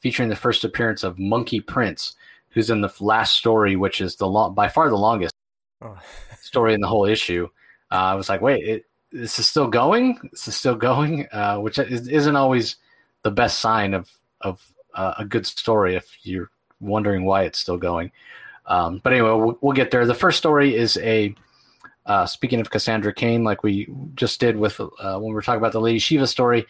[0.00, 2.16] featuring the first appearance of Monkey Prince,
[2.50, 5.34] who's in the last story, which is the long, by far the longest
[5.82, 5.98] oh.
[6.40, 7.48] story in the whole issue.
[7.90, 10.18] Uh, I was like, wait, it, this is still going.
[10.30, 12.76] This is still going, uh, which isn't always
[13.22, 14.10] the best sign of
[14.40, 18.10] of uh, a good story if you're wondering why it's still going.
[18.66, 20.06] Um, but anyway, we'll, we'll, get there.
[20.06, 21.34] The first story is a
[22.06, 25.60] uh, speaking of Cassandra Cain, like we just did with uh, when we were talking
[25.60, 26.66] about the Lady Shiva story,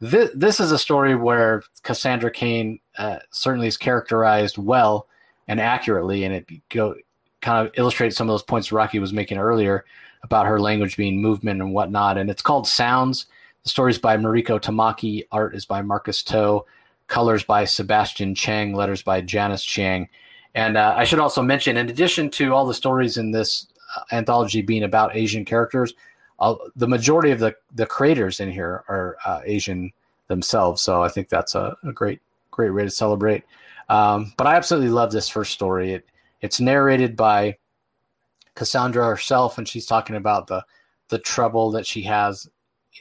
[0.00, 5.06] this, this is a story where Cassandra Cain uh, certainly is characterized well
[5.48, 6.94] and accurately, and it go,
[7.40, 9.84] kind of illustrates some of those points Rocky was making earlier
[10.22, 12.18] about her language being movement and whatnot.
[12.18, 13.26] And it's called Sounds.
[13.62, 16.62] The story is by Mariko Tamaki, art is by Marcus To,
[17.06, 20.08] colors by Sebastian Cheng, letters by Janice Chiang.
[20.54, 23.66] And uh, I should also mention, in addition to all the stories in this
[24.12, 25.94] anthology being about Asian characters,
[26.40, 29.92] uh, the majority of the the creators in here are uh, Asian
[30.28, 30.82] themselves.
[30.82, 33.44] So I think that's a, a great great way to celebrate.
[33.88, 35.92] Um, but I absolutely love this first story.
[35.92, 36.06] It
[36.40, 37.56] it's narrated by
[38.54, 40.64] Cassandra herself, and she's talking about the
[41.08, 42.48] the trouble that she has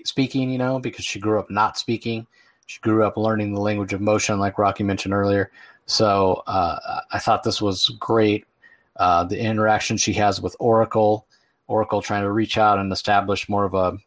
[0.05, 0.49] speaking.
[0.49, 2.27] You know, because she grew up not speaking.
[2.65, 5.51] She grew up learning the language of motion, like Rocky mentioned earlier.
[5.85, 8.45] So uh, I thought this was great
[8.97, 11.27] uh, the interaction she has with Oracle,
[11.67, 13.97] Oracle trying to reach out and establish more of a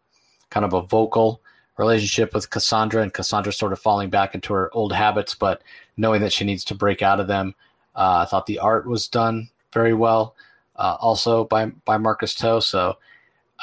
[0.50, 1.40] kind of a vocal
[1.76, 5.62] relationship with Cassandra, and Cassandra sort of falling back into her old habits, but
[5.96, 7.54] knowing that she needs to break out of them.
[7.94, 10.34] Uh, I thought the art was done very well,
[10.76, 12.60] uh, also by by Marcus To.
[12.60, 12.96] So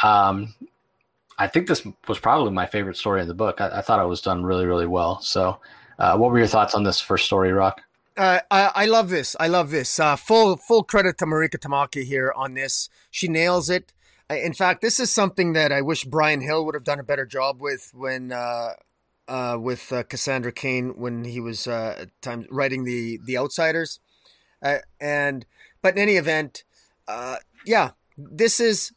[0.02, 0.54] um,
[1.38, 3.62] I think this was probably my favorite story in the book.
[3.62, 5.20] I, I thought it was done really, really well.
[5.22, 5.60] So,
[6.00, 7.82] uh, what were your thoughts on this first story, Rock?
[8.16, 9.36] Uh, I, I, love this.
[9.40, 10.00] I love this.
[10.00, 12.90] Uh, full full credit to Mariko Tamaki here on this.
[13.10, 13.92] She nails it.
[14.30, 17.26] In fact, this is something that I wish Bryan Hill would have done a better
[17.26, 18.74] job with when uh,
[19.28, 24.00] uh, with uh, Cassandra Cain when he was uh, times writing the the Outsiders,
[24.62, 25.46] uh, and
[25.82, 26.64] but in any event,
[27.08, 28.94] uh, yeah, this is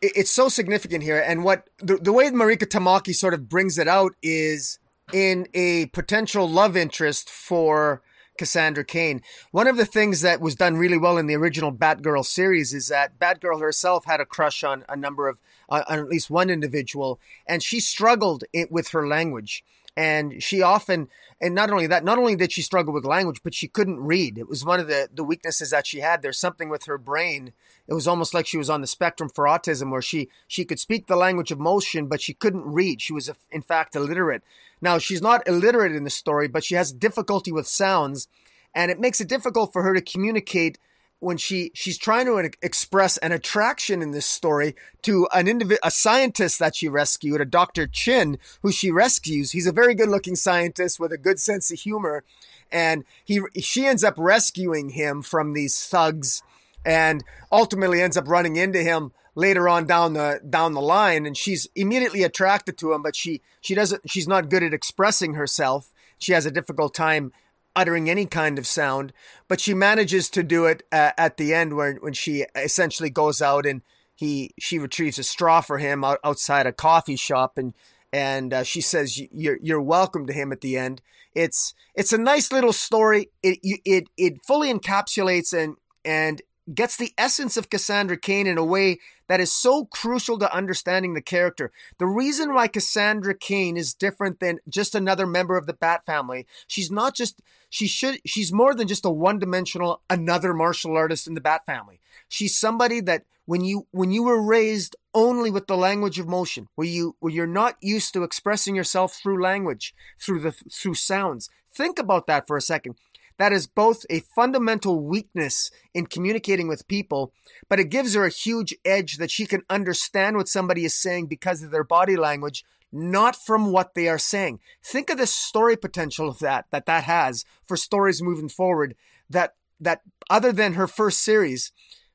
[0.00, 1.22] it's so significant here.
[1.24, 4.78] And what the, the way Mariko Tamaki sort of brings it out is
[5.12, 8.02] in a potential love interest for
[8.36, 9.22] Cassandra Cain.
[9.50, 12.88] One of the things that was done really well in the original Batgirl series is
[12.88, 16.50] that Batgirl herself had a crush on a number of, uh, on at least one
[16.50, 19.64] individual, and she struggled it, with her language.
[19.96, 21.08] And she often,
[21.40, 24.36] and not only that, not only did she struggle with language, but she couldn't read.
[24.36, 26.20] It was one of the, the weaknesses that she had.
[26.20, 27.52] There's something with her brain.
[27.88, 30.78] It was almost like she was on the spectrum for autism, where she she could
[30.78, 33.00] speak the language of motion, but she couldn't read.
[33.00, 34.42] She was, in fact, illiterate.
[34.80, 38.28] Now, she's not illiterate in the story, but she has difficulty with sounds,
[38.74, 40.78] and it makes it difficult for her to communicate
[41.18, 45.90] when she she's trying to express an attraction in this story to an individual, a
[45.90, 47.86] scientist that she rescued, a Dr.
[47.86, 49.52] Chin, who she rescues.
[49.52, 52.22] He's a very good-looking scientist with a good sense of humor,
[52.70, 56.42] and he she ends up rescuing him from these thugs,
[56.84, 61.36] and ultimately ends up running into him later on down the down the line and
[61.36, 65.92] she's immediately attracted to him but she she doesn't she's not good at expressing herself.
[66.18, 67.32] She has a difficult time
[67.76, 69.12] uttering any kind of sound
[69.46, 73.40] but she manages to do it uh, at the end where when she essentially goes
[73.40, 73.82] out and
[74.16, 77.74] he she retrieves a straw for him out, outside a coffee shop and
[78.12, 81.02] and uh, she says you're you're welcome to him at the end.
[81.34, 83.28] It's it's a nice little story.
[83.42, 86.40] It it it fully encapsulates and and
[86.74, 88.98] gets the essence of Cassandra Cain in a way
[89.28, 91.72] that is so crucial to understanding the character.
[91.98, 96.46] The reason why Cassandra Cain is different than just another member of the Bat family,
[96.66, 101.34] she's not just she should she's more than just a one-dimensional another martial artist in
[101.34, 102.00] the Bat family.
[102.28, 106.68] She's somebody that when you when you were raised only with the language of motion,
[106.74, 111.48] where you where you're not used to expressing yourself through language, through the through sounds.
[111.72, 112.96] Think about that for a second.
[113.38, 117.32] That is both a fundamental weakness in communicating with people,
[117.68, 121.26] but it gives her a huge edge that she can understand what somebody is saying
[121.26, 124.60] because of their body language, not from what they are saying.
[124.82, 128.94] Think of the story potential of that, that that has for stories moving forward
[129.28, 130.00] that, that
[130.30, 131.72] other than her first series,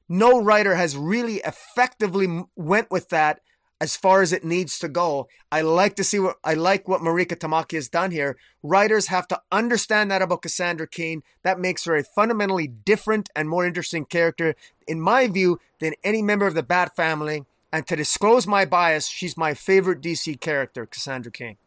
[0.09, 3.41] no writer has really effectively went with that
[3.81, 5.27] as far as it needs to go.
[5.51, 8.37] I like to see what I like what Mariko Tamaki has done here.
[8.61, 11.23] Writers have to understand that about Cassandra Cain.
[11.41, 14.55] That makes her a fundamentally different and more interesting character,
[14.87, 17.45] in my view, than any member of the Bat family.
[17.73, 21.57] And to disclose my bias, she's my favorite DC character, Cassandra Cain.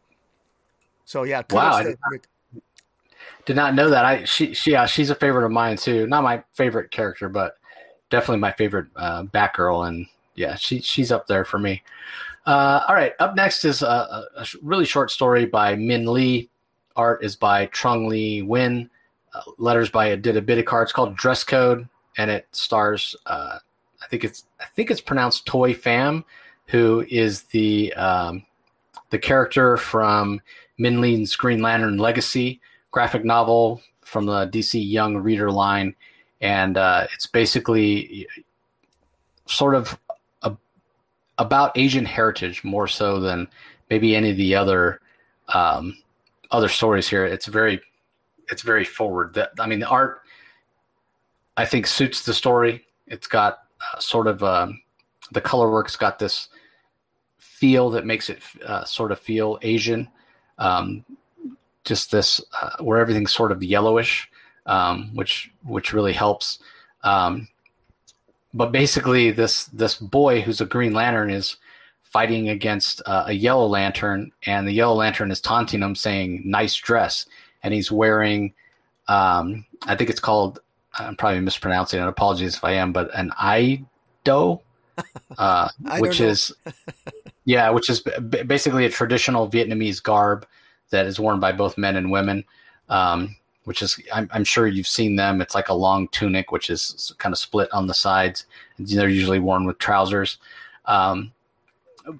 [1.03, 1.97] So yeah, wow, I did,
[3.45, 4.05] did, not know that.
[4.05, 6.07] I she she yeah, she's a favorite of mine too.
[6.07, 7.57] Not my favorite character, but
[8.09, 11.83] definitely my favorite uh, Batgirl and yeah, she she's up there for me.
[12.45, 16.47] Uh, all right, up next is a, a, really short story by Minh Lê.
[16.95, 18.89] Art is by Trung Le Nguyen.
[19.33, 21.87] Uh, letters by Aditya Bidikar called Dress Code,
[22.17, 23.15] and it stars.
[23.25, 23.57] Uh,
[24.01, 26.23] I think it's I think it's pronounced Toy Fam,
[26.67, 28.45] who is the um,
[29.09, 30.39] the character from
[30.79, 32.61] Minh Lê's Green Lantern Legacy
[32.95, 35.93] graphic novel from the DC Young Reader line,
[36.39, 38.25] and uh, it's basically
[39.47, 39.99] sort of
[41.37, 43.47] about Asian heritage more so than
[43.89, 45.01] maybe any of the other
[45.49, 45.97] um,
[46.51, 47.25] other stories here.
[47.25, 47.81] It's very
[48.49, 49.33] it's very forward.
[49.33, 50.21] That I mean, the art
[51.57, 52.85] I think suits the story.
[53.07, 54.81] It's got uh, sort of um,
[55.31, 56.49] the color work's got this
[57.37, 60.07] feel that makes it uh, sort of feel Asian.
[60.57, 61.05] Um,
[61.83, 64.29] just this uh, where everything's sort of yellowish,
[64.65, 66.59] um, which which really helps.
[67.03, 67.47] Um,
[68.55, 71.57] but basically, this this boy who's a Green Lantern is
[72.03, 76.75] fighting against uh, a Yellow Lantern, and the Yellow Lantern is taunting him, saying "nice
[76.77, 77.25] dress,"
[77.63, 78.53] and he's wearing,
[79.09, 80.59] um, I think it's called.
[80.97, 82.07] I'm probably mispronouncing it.
[82.07, 84.61] Apologies if I am, but an Ido,
[85.37, 85.69] uh,
[85.99, 86.53] which is,
[87.43, 90.47] yeah, which is b- basically a traditional Vietnamese garb
[90.91, 92.45] that is worn by both men and women.
[92.87, 93.35] Um,
[93.65, 95.41] which is I'm, I'm, sure you've seen them.
[95.41, 98.45] It's like a long tunic, which is kind of split on the sides,
[98.79, 100.37] They're usually worn with trousers.
[100.85, 101.33] Um,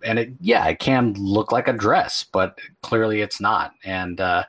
[0.04, 3.74] and it, yeah, it can look like a dress, but clearly it's not.
[3.84, 4.44] And uh,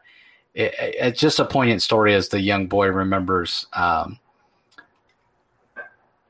[0.55, 4.19] it, it's just a poignant story as the young boy remembers um,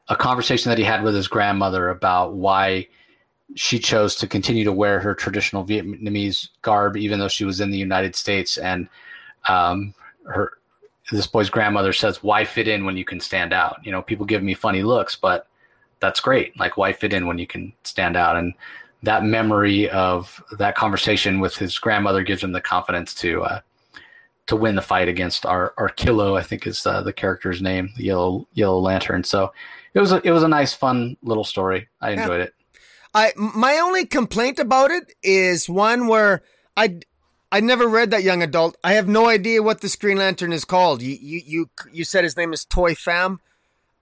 [0.09, 2.87] a conversation that he had with his grandmother about why
[3.55, 7.71] she chose to continue to wear her traditional Vietnamese garb, even though she was in
[7.71, 8.59] the United States.
[8.59, 8.89] And
[9.49, 9.95] um,
[10.27, 10.53] her
[11.13, 14.27] this boy's grandmother says, "Why fit in when you can stand out?" You know, people
[14.27, 15.47] give me funny looks, but
[16.01, 16.59] that's great.
[16.59, 18.37] Like, why fit in when you can stand out?
[18.37, 18.55] And
[19.03, 23.61] that memory of that conversation with his grandmother gives him the confidence to uh,
[24.47, 28.05] to win the fight against our Arkillo, I think is uh, the character's name, the
[28.05, 29.25] yellow yellow lantern.
[29.25, 29.53] So
[29.95, 31.89] it was a, it was a nice, fun little story.
[32.01, 32.45] I enjoyed yeah.
[32.45, 32.55] it.
[33.15, 36.43] I my only complaint about it is one where
[36.77, 37.01] I
[37.53, 38.77] I never read that young adult.
[38.83, 41.03] I have no idea what the Green Lantern is called.
[41.03, 43.41] You you you, you said his name is Toy Fam.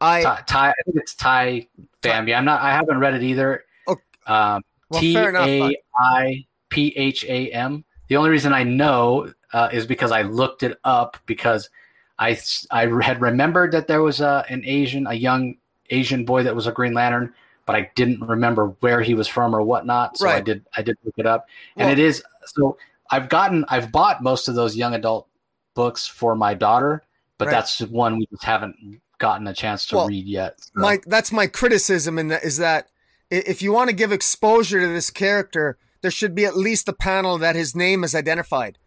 [0.00, 1.66] I Tai, Tai I think it's Tai
[2.02, 2.28] Pham.
[2.28, 2.62] Yeah, I'm not.
[2.62, 3.64] I haven't read it either.
[3.86, 4.02] Okay.
[4.26, 7.84] Um, well, T A I P H A M.
[8.08, 11.70] The only reason I know uh, is because I looked it up because
[12.18, 12.38] I
[12.70, 15.56] I had remembered that there was a, an Asian, a young
[15.90, 17.34] Asian boy that was a Green Lantern,
[17.66, 20.18] but I didn't remember where he was from or whatnot.
[20.18, 20.36] So right.
[20.36, 21.46] I did I did look it up,
[21.76, 22.76] and well, it is so
[23.10, 25.28] I've gotten I've bought most of those young adult
[25.74, 27.02] books for my daughter,
[27.38, 27.52] but right.
[27.52, 30.60] that's one we just haven't gotten a chance to well, read yet.
[30.60, 30.70] So.
[30.76, 32.88] My that's my criticism in that is that
[33.30, 36.92] if you want to give exposure to this character, there should be at least a
[36.92, 38.78] panel that his name is identified.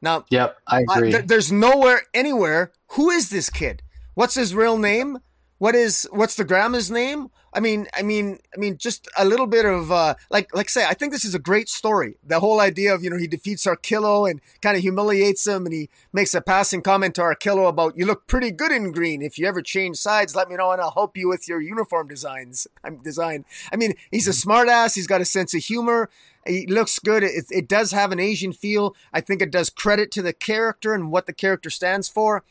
[0.00, 1.12] Now, yep, I agree.
[1.12, 2.72] th- there's nowhere anywhere.
[2.88, 3.82] Who is this kid?
[4.14, 5.18] What's his real name?
[5.58, 7.30] What is what's the grandma's name?
[7.54, 10.84] I mean, I mean, I mean, just a little bit of uh, like, like say,
[10.84, 12.16] I think this is a great story.
[12.26, 15.72] The whole idea of you know he defeats Arkillo and kind of humiliates him, and
[15.72, 19.22] he makes a passing comment to Arkillo about you look pretty good in green.
[19.22, 22.08] If you ever change sides, let me know and I'll help you with your uniform
[22.08, 22.66] designs.
[22.84, 23.44] I'm design.
[23.72, 24.50] I mean, he's a mm-hmm.
[24.50, 24.94] smartass.
[24.96, 26.10] He's got a sense of humor.
[26.46, 27.22] He looks good.
[27.22, 28.94] It, it does have an Asian feel.
[29.12, 32.44] I think it does credit to the character and what the character stands for.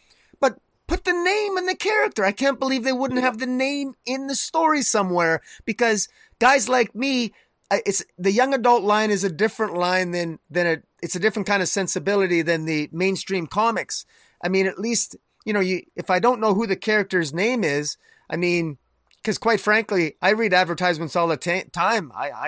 [0.88, 2.26] Put the name and the character.
[2.26, 6.94] I can't believe they wouldn't have the name in the story somewhere because guys like
[6.94, 7.34] me,
[7.72, 11.48] it's the young adult line is a different line than than a it's a different
[11.48, 14.06] kind of sensibility than the mainstream comics.
[14.44, 15.16] I mean, at least
[15.46, 17.98] you know, you if I don't know who the character's name is,
[18.30, 18.78] I mean,
[19.22, 22.12] because quite frankly, I read advertisements all the time.
[22.16, 22.48] I, I,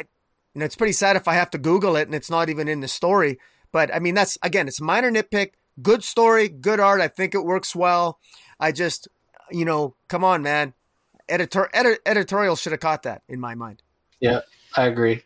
[0.53, 2.68] you know, it's pretty sad if I have to Google it and it's not even
[2.68, 3.40] in the story.
[3.72, 5.52] But I mean, that's again, it's a minor nitpick
[5.82, 7.02] good story, good art.
[7.02, 8.20] I think it works well.
[8.60, 9.08] I just,
[9.52, 10.74] you know, come on, man.
[11.28, 13.82] Editor, edit, editorial should have caught that in my mind.
[14.20, 14.42] Yeah,
[14.76, 15.24] I agree.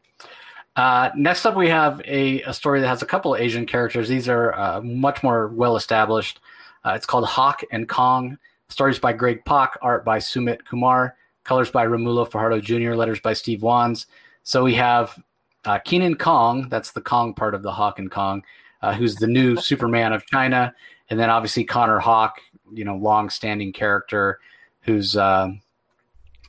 [0.75, 4.07] Uh, next up, we have a, a, story that has a couple of Asian characters.
[4.07, 6.39] These are uh, much more well established.
[6.85, 8.37] Uh, it's called Hawk and Kong.
[8.69, 13.33] Stories by Greg Pak, art by Sumit Kumar, colors by Romulo Fajardo Jr., letters by
[13.33, 14.05] Steve Wands.
[14.43, 15.21] So we have
[15.65, 18.43] uh, Kenan Kong, that's the Kong part of the Hawk and Kong,
[18.81, 20.73] uh, who's the new Superman of China,
[21.09, 22.39] and then obviously Connor Hawke,
[22.71, 24.39] you know, long-standing character
[24.81, 25.49] who's uh,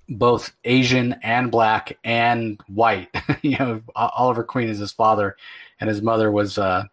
[0.09, 3.09] both Asian and black and white.
[3.43, 5.37] you know, Oliver Queen is his father,
[5.81, 6.85] and his mother was uh,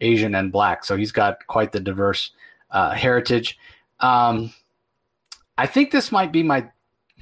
[0.00, 2.30] Asian and black, so he's got quite the diverse
[2.70, 3.58] uh, heritage.
[4.00, 4.52] Um,
[5.56, 6.68] I think this might be my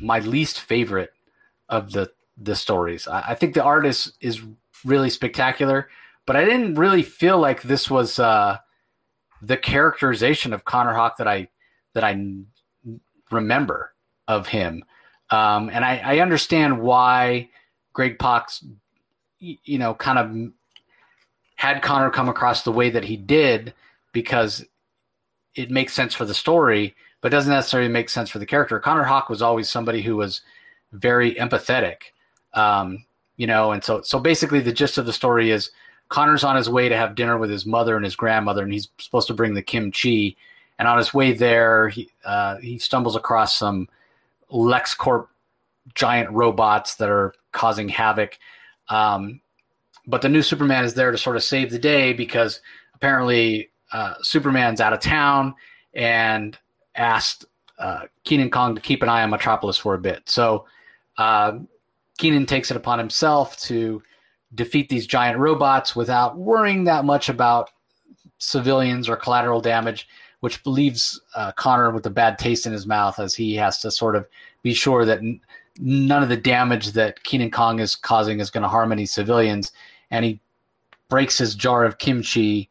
[0.01, 1.12] my least favorite
[1.68, 3.09] of the the stories.
[3.09, 4.43] I, I think the art is is
[4.84, 5.88] really spectacular
[6.27, 8.59] but I didn't really feel like this was uh,
[9.40, 11.48] the characterization of Connor Hawke that I
[11.94, 12.20] that I
[13.31, 13.94] remember
[14.28, 14.85] of him.
[15.31, 17.48] Um, and I, I, understand why
[17.93, 18.48] Greg Pak,
[19.40, 20.53] you know, kind of
[21.57, 23.74] had Connor come across the way that he did
[24.12, 24.65] because
[25.57, 28.78] it makes sense for the story, but doesn't necessarily make sense for the character.
[28.78, 30.43] Connor Hawke was always somebody who was
[30.93, 31.97] very empathetic,
[32.55, 33.05] um,
[33.36, 35.70] you know, and so so basically the gist of the story is
[36.09, 38.89] Connor's on his way to have dinner with his mother and his grandmother, and he's
[38.99, 40.37] supposed to bring the kimchi.
[40.78, 43.89] And on his way there, he uh, he stumbles across some
[44.53, 45.27] LexCorp
[45.95, 48.39] giant robots that are causing havoc.
[48.89, 49.41] Um,
[50.07, 52.61] but the new Superman is there to sort of save the day because
[52.95, 55.55] apparently uh, Superman's out of town
[55.95, 56.57] and
[56.95, 57.47] asked
[57.78, 60.23] uh, Kenan Kong to keep an eye on Metropolis for a bit.
[60.28, 60.66] So
[61.19, 61.59] uh,
[62.19, 64.03] Kenan takes it upon himself to
[64.55, 67.70] defeat these giant robots without worrying that much about
[68.39, 70.09] civilians or collateral damage,
[70.40, 73.90] which leaves uh, Connor with a bad taste in his mouth as he has to
[73.90, 74.27] sort of
[74.62, 75.40] be sure that n-
[75.78, 79.73] none of the damage that Kenan Kong is causing is going to harm any civilians.
[80.10, 80.40] And he
[81.09, 82.68] breaks his jar of kimchi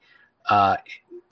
[0.49, 0.77] uh,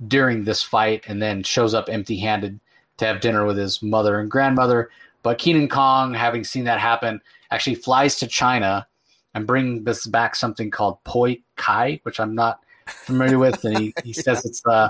[0.08, 2.60] during this fight and then shows up empty handed
[2.98, 4.90] to have dinner with his mother and grandmother.
[5.24, 8.86] but Kenan Kong, having seen that happen, actually flies to China
[9.34, 13.94] and bring this back something called pao cai, which I'm not familiar with, and he,
[14.04, 14.22] he yeah.
[14.24, 14.90] says it's uh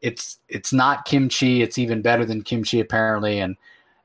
[0.00, 3.56] it's it's not kimchi, it's even better than kimchi apparently, and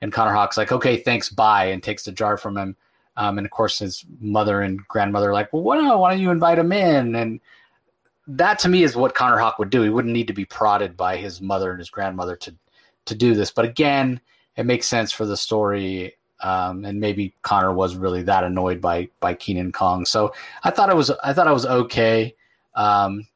[0.02, 2.76] and Connor Hawke's like, okay, thanks, bye, and takes the jar from him.
[3.18, 6.22] Um, and of course, his mother and grandmother are like, well, why don't, why don't
[6.22, 7.16] you invite him in?
[7.16, 7.40] And
[8.28, 9.82] that to me is what Connor Hawke would do.
[9.82, 12.54] He wouldn't need to be prodded by his mother and his grandmother to
[13.06, 13.52] to do this.
[13.52, 14.20] But again,
[14.58, 16.16] it makes sense for the story.
[16.46, 20.06] Um, and maybe Connor was really that annoyed by by Kenan Kong.
[20.06, 20.32] So
[20.64, 22.36] I thought it was I thought it was okay.
[22.76, 23.28] Um,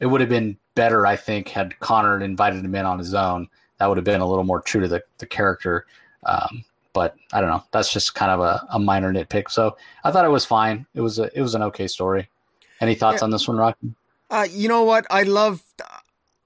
[0.00, 3.48] it would have been better, I think, had Connor invited him in on his own.
[3.78, 5.86] That would have been a little more true to the, the character.
[6.24, 6.62] Um,
[6.92, 7.64] but I don't know.
[7.70, 9.50] That's just kind of a, a minor nitpick.
[9.50, 10.84] So I thought it was fine.
[10.94, 12.28] It was a, it was an okay story.
[12.80, 13.24] Any thoughts yeah.
[13.24, 13.94] on this one, Rocky?
[14.30, 15.06] Uh, you know what?
[15.10, 15.62] I love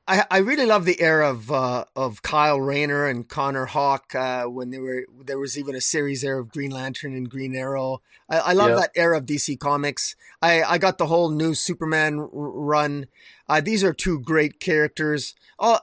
[0.08, 4.44] I, I really love the era of uh, of Kyle Rayner and Connor Hawke uh,
[4.44, 8.02] when there were there was even a series there of Green Lantern and Green Arrow.
[8.28, 10.14] I, I love that era of DC Comics.
[10.40, 13.06] I, I got the whole new Superman r- run.
[13.48, 15.34] Uh, these are two great characters.
[15.58, 15.80] Uh,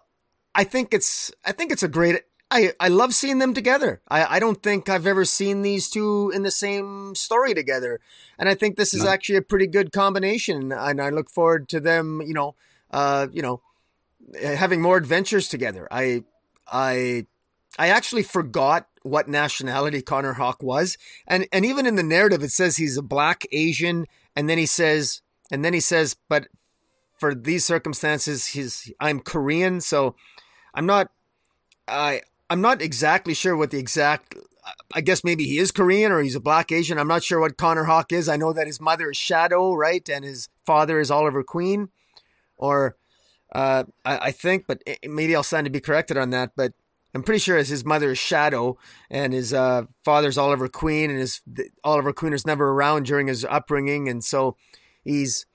[0.55, 2.21] I think it's I think it's a great.
[2.49, 4.01] I, I love seeing them together.
[4.07, 7.99] I, I don't think I've ever seen these two in the same story together,
[8.39, 9.09] and I think this is no.
[9.09, 10.71] actually a pretty good combination.
[10.71, 12.21] And I look forward to them.
[12.21, 12.55] You know,
[12.91, 13.61] uh, you know
[14.41, 15.87] having more adventures together.
[15.91, 16.23] I
[16.71, 17.27] I
[17.77, 20.97] I actually forgot what nationality Connor Hawke was.
[21.27, 24.05] And and even in the narrative it says he's a black Asian
[24.35, 25.21] and then he says
[25.51, 26.47] and then he says but
[27.17, 30.15] for these circumstances he's I'm Korean so
[30.73, 31.09] I'm not
[31.87, 34.35] I I'm not exactly sure what the exact
[34.93, 36.97] I guess maybe he is Korean or he's a black Asian.
[36.97, 38.29] I'm not sure what Connor Hawke is.
[38.29, 40.07] I know that his mother is Shadow, right?
[40.07, 41.89] And his father is Oliver Queen
[42.55, 42.95] or
[43.53, 46.51] uh, I, I, think, but maybe I'll stand to be corrected on that.
[46.55, 46.73] But
[47.13, 48.77] I'm pretty sure as his mother is Shadow
[49.09, 51.41] and his uh, father's Oliver Queen, and his
[51.84, 54.57] Oliver Queen is never around during his upbringing, and so
[55.03, 55.45] he's.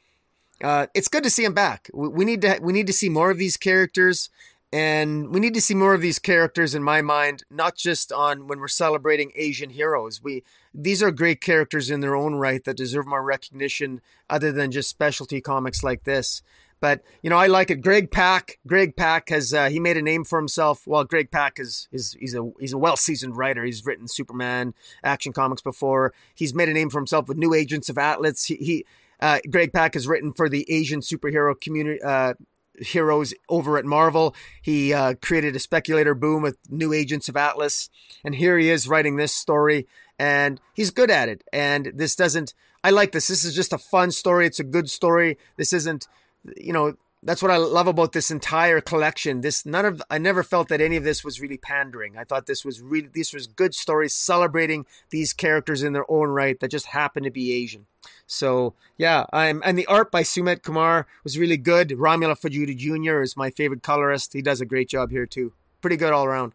[0.62, 1.88] Uh, it's good to see him back.
[1.94, 4.28] We, we need to we need to see more of these characters,
[4.72, 8.48] and we need to see more of these characters in my mind, not just on
[8.48, 10.22] when we're celebrating Asian heroes.
[10.22, 10.44] We
[10.74, 14.88] these are great characters in their own right that deserve more recognition, other than just
[14.88, 16.42] specialty comics like this.
[16.80, 17.80] But you know, I like it.
[17.80, 20.86] Greg Pak, Greg Pak has uh, he made a name for himself.
[20.86, 23.64] Well, Greg Pak is is he's a he's a well seasoned writer.
[23.64, 26.12] He's written Superman, Action Comics before.
[26.34, 28.44] He's made a name for himself with New Agents of Atlas.
[28.44, 28.86] He, he
[29.20, 32.00] uh, Greg Pak has written for the Asian superhero community.
[32.02, 32.34] Uh,
[32.80, 34.34] heroes over at Marvel.
[34.62, 37.90] He uh, created a speculator boom with New Agents of Atlas,
[38.24, 39.86] and here he is writing this story,
[40.18, 41.42] and he's good at it.
[41.52, 42.54] And this doesn't.
[42.84, 43.26] I like this.
[43.26, 44.46] This is just a fun story.
[44.46, 45.38] It's a good story.
[45.56, 46.06] This isn't
[46.56, 49.40] you know, that's what I love about this entire collection.
[49.40, 52.16] This none of I never felt that any of this was really pandering.
[52.16, 56.28] I thought this was really these was good stories celebrating these characters in their own
[56.28, 57.86] right that just happen to be Asian.
[58.26, 61.90] So yeah, I'm and the art by Sumit Kumar was really good.
[61.90, 63.22] Romulo Fajardo Jr.
[63.22, 64.32] is my favorite colorist.
[64.32, 65.52] He does a great job here too.
[65.80, 66.52] Pretty good all around.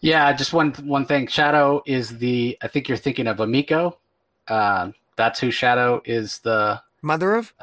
[0.00, 1.28] Yeah, just one one thing.
[1.28, 3.94] Shadow is the I think you're thinking of Emiko.
[4.48, 7.54] Uh, that's who Shadow is the mother of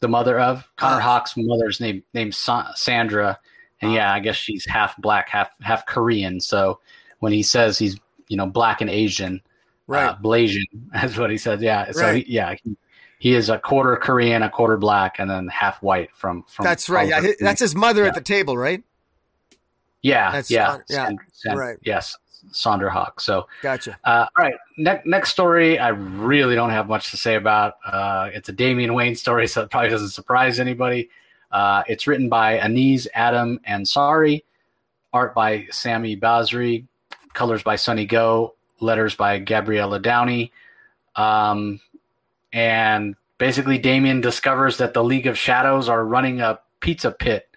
[0.00, 3.38] the mother of Connor Hawke's mother's name named Sandra,
[3.80, 6.40] and yeah, I guess she's half black, half half Korean.
[6.40, 6.80] So
[7.20, 7.96] when he says he's
[8.28, 9.48] you know black and Asian, uh,
[9.86, 11.62] right, uh, Blasian, that's what he says.
[11.62, 12.26] Yeah, so right.
[12.26, 12.76] he, yeah, he,
[13.18, 16.64] he, is a quarter Korean, a quarter black, and then half white from from.
[16.64, 17.08] That's right.
[17.08, 18.08] Yeah, that's his mother yeah.
[18.08, 18.82] at the table, right?
[20.02, 21.78] Yeah, that's, yeah, uh, yeah, right.
[21.82, 22.14] Yes,
[22.52, 23.20] Sandra Hawke.
[23.20, 23.98] So gotcha.
[24.04, 25.78] Uh, all right, ne- next story.
[25.78, 27.74] I really don't have much to say about.
[27.84, 31.10] Uh, it's a Damian Wayne story, so it probably doesn't surprise anybody.
[31.50, 34.42] Uh, it's written by Aneez Adam Ansari,
[35.12, 36.84] art by Sami Basri,
[37.32, 40.52] colors by Sunny Gho, letters by Gabriela Downie,
[41.16, 41.80] um,
[42.52, 47.48] and basically Damian discovers that the League of Shadows are running a pizza pit,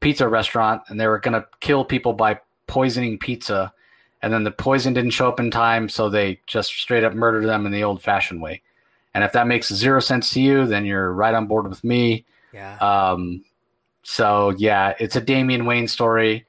[0.00, 3.72] pizza restaurant, and they were going to kill people by poisoning pizza
[4.22, 7.46] and then the poison didn't show up in time, so they just straight up murdered
[7.46, 8.62] them in the old fashioned way.
[9.14, 12.24] And if that makes zero sense to you, then you're right on board with me.
[12.52, 12.76] Yeah.
[12.78, 13.44] Um,
[14.02, 16.46] so yeah, it's a Damian Wayne story.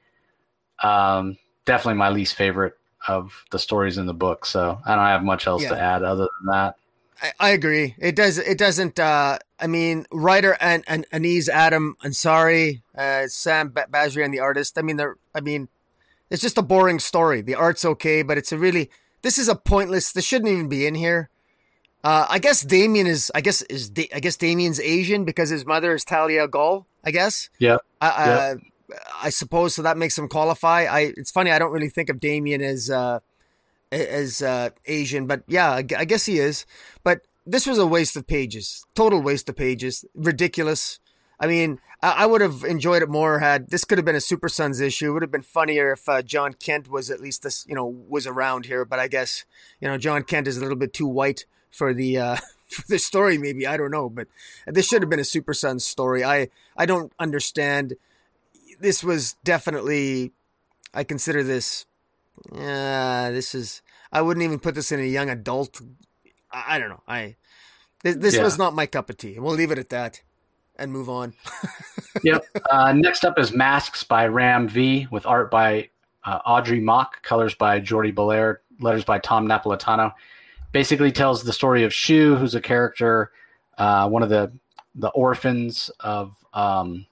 [0.82, 2.74] Um, definitely my least favorite
[3.08, 4.46] of the stories in the book.
[4.46, 5.70] So I don't have much else yeah.
[5.70, 6.76] to add other than that.
[7.20, 7.94] I, I, agree.
[7.98, 8.38] It does.
[8.38, 8.98] It doesn't.
[8.98, 14.78] Uh, I mean, writer and, and Aneez Adam Ansari, uh, Sam Basri, and the artist.
[14.78, 15.16] I mean, they're.
[15.34, 15.68] I mean,
[16.32, 17.42] it's just a boring story.
[17.42, 18.90] The art's okay, but it's a really
[19.20, 20.12] this is a pointless.
[20.12, 21.28] This shouldn't even be in here.
[22.02, 23.30] Uh, I guess Damian is.
[23.34, 23.92] I guess is.
[24.12, 26.86] I guess Damian's Asian because his mother is Talia Ghul.
[27.04, 27.50] I guess.
[27.58, 27.76] Yeah.
[28.00, 28.54] Uh, uh,
[29.22, 30.84] I suppose so that makes him qualify.
[30.84, 33.20] I it's funny I don't really think of Damian as uh,
[33.92, 36.64] as uh, Asian, but yeah, I, I guess he is.
[37.04, 40.98] But this was a waste of pages, total waste of pages, ridiculous.
[41.42, 44.20] I mean, I, I would have enjoyed it more had this could have been a
[44.20, 45.10] Super Sons issue.
[45.10, 47.84] It would have been funnier if uh, Jon Kent was at least this, you know,
[47.86, 48.84] was around here.
[48.84, 49.44] But I guess
[49.80, 52.36] you know Jon Kent is a little bit too white for the uh,
[52.68, 53.36] for the story.
[53.38, 54.28] Maybe I don't know, but
[54.66, 56.24] this should have been a Super Sons story.
[56.24, 57.94] I I don't understand.
[58.78, 60.30] This was definitely.
[60.94, 61.86] I consider this.
[62.54, 63.82] Yeah, this is.
[64.12, 65.80] I wouldn't even put this in a young adult.
[66.52, 67.02] I, I don't know.
[67.08, 67.34] I
[68.04, 68.44] this, this yeah.
[68.44, 69.40] was not my cup of tea.
[69.40, 70.22] We'll leave it at that
[70.78, 71.34] and move on.
[72.22, 72.44] yep.
[72.70, 75.88] Uh, next up is Masks by Ram V with art by
[76.24, 80.12] uh, Audrey Mok, colors by Jordie Bellaire, letters by Tom Napolitano.
[80.72, 83.32] Basically tells the story of Shu, who's a character,
[83.78, 84.52] uh, one of the
[84.94, 87.06] the orphans of um,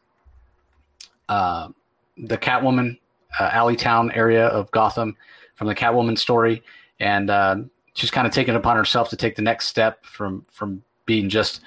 [1.29, 1.69] uh,
[2.17, 2.99] the Catwoman
[3.39, 5.17] uh, Alleytown area of Gotham
[5.55, 6.63] from the Catwoman story,
[7.01, 7.57] and uh,
[7.95, 11.61] she's kind of taken upon herself to take the next step from from being just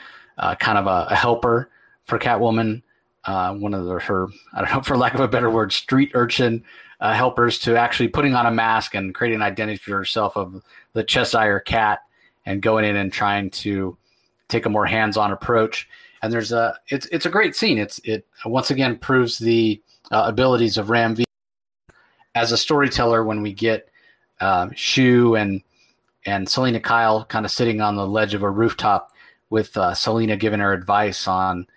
[0.60, 1.70] kind of a, a, helper
[2.06, 2.82] for Catwoman,
[3.26, 6.12] uh, one of the, her, I don't know, for lack of a better word, street
[6.14, 6.64] urchin
[7.00, 10.64] uh, helpers to actually putting on a mask and creating an identity for herself of
[10.94, 12.00] the Cheshire Cat
[12.46, 13.98] and going in and trying to
[14.48, 15.88] take a more hands-on approach.
[16.22, 17.78] And there's a, it's it's a great scene.
[17.78, 19.82] It's it once again proves the
[20.12, 21.26] uh, abilities of Ram V
[22.36, 23.90] as a storyteller when we get
[24.40, 25.62] uh, Shu and
[26.26, 29.12] and Selina Kyle kind of sitting on the ledge of a rooftop
[29.50, 31.68] with uh, Selina giving her advice on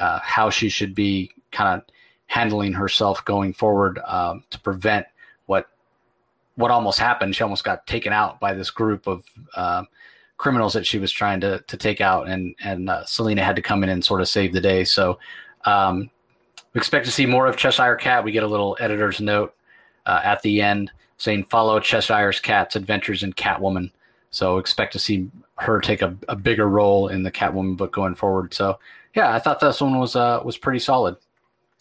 [0.00, 1.86] uh, how she should be kind of
[2.26, 5.06] handling herself going forward um, to prevent
[5.46, 5.68] what
[6.56, 7.36] what almost happened.
[7.36, 9.24] She almost got taken out by this group of
[9.54, 9.84] uh,
[10.36, 13.62] criminals that she was trying to to take out, and and uh, Selina had to
[13.62, 14.84] come in and sort of save the day.
[14.84, 15.18] So
[15.64, 16.10] um,
[16.72, 18.24] we expect to see more of Cheshire Cat.
[18.24, 19.54] We get a little editor's note
[20.06, 23.90] uh, at the end saying follow Cheshire's Cat's adventures in Catwoman.
[24.30, 28.14] So expect to see her take a, a bigger role in the Catwoman book going
[28.14, 28.54] forward.
[28.54, 28.78] So
[29.14, 31.16] yeah, I thought this one was uh, was pretty solid.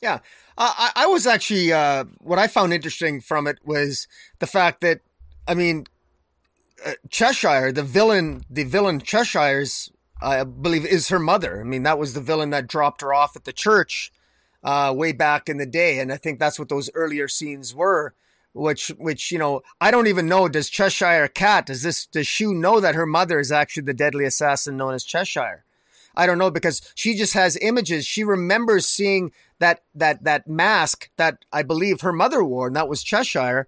[0.01, 0.19] Yeah,
[0.57, 4.07] I, I was actually uh, what I found interesting from it was
[4.39, 5.01] the fact that
[5.47, 5.85] I mean
[6.85, 9.91] uh, Cheshire, the villain, the villain Cheshire's,
[10.21, 11.59] I believe, is her mother.
[11.59, 14.11] I mean, that was the villain that dropped her off at the church
[14.63, 18.13] uh, way back in the day, and I think that's what those earlier scenes were.
[18.53, 20.49] Which, which you know, I don't even know.
[20.49, 21.67] Does Cheshire Cat?
[21.67, 22.07] Does this?
[22.07, 25.63] Does Shu know that her mother is actually the deadly assassin known as Cheshire?
[26.15, 28.05] I don't know because she just has images.
[28.05, 32.89] She remembers seeing that that that mask that I believe her mother wore, and that
[32.89, 33.67] was Cheshire.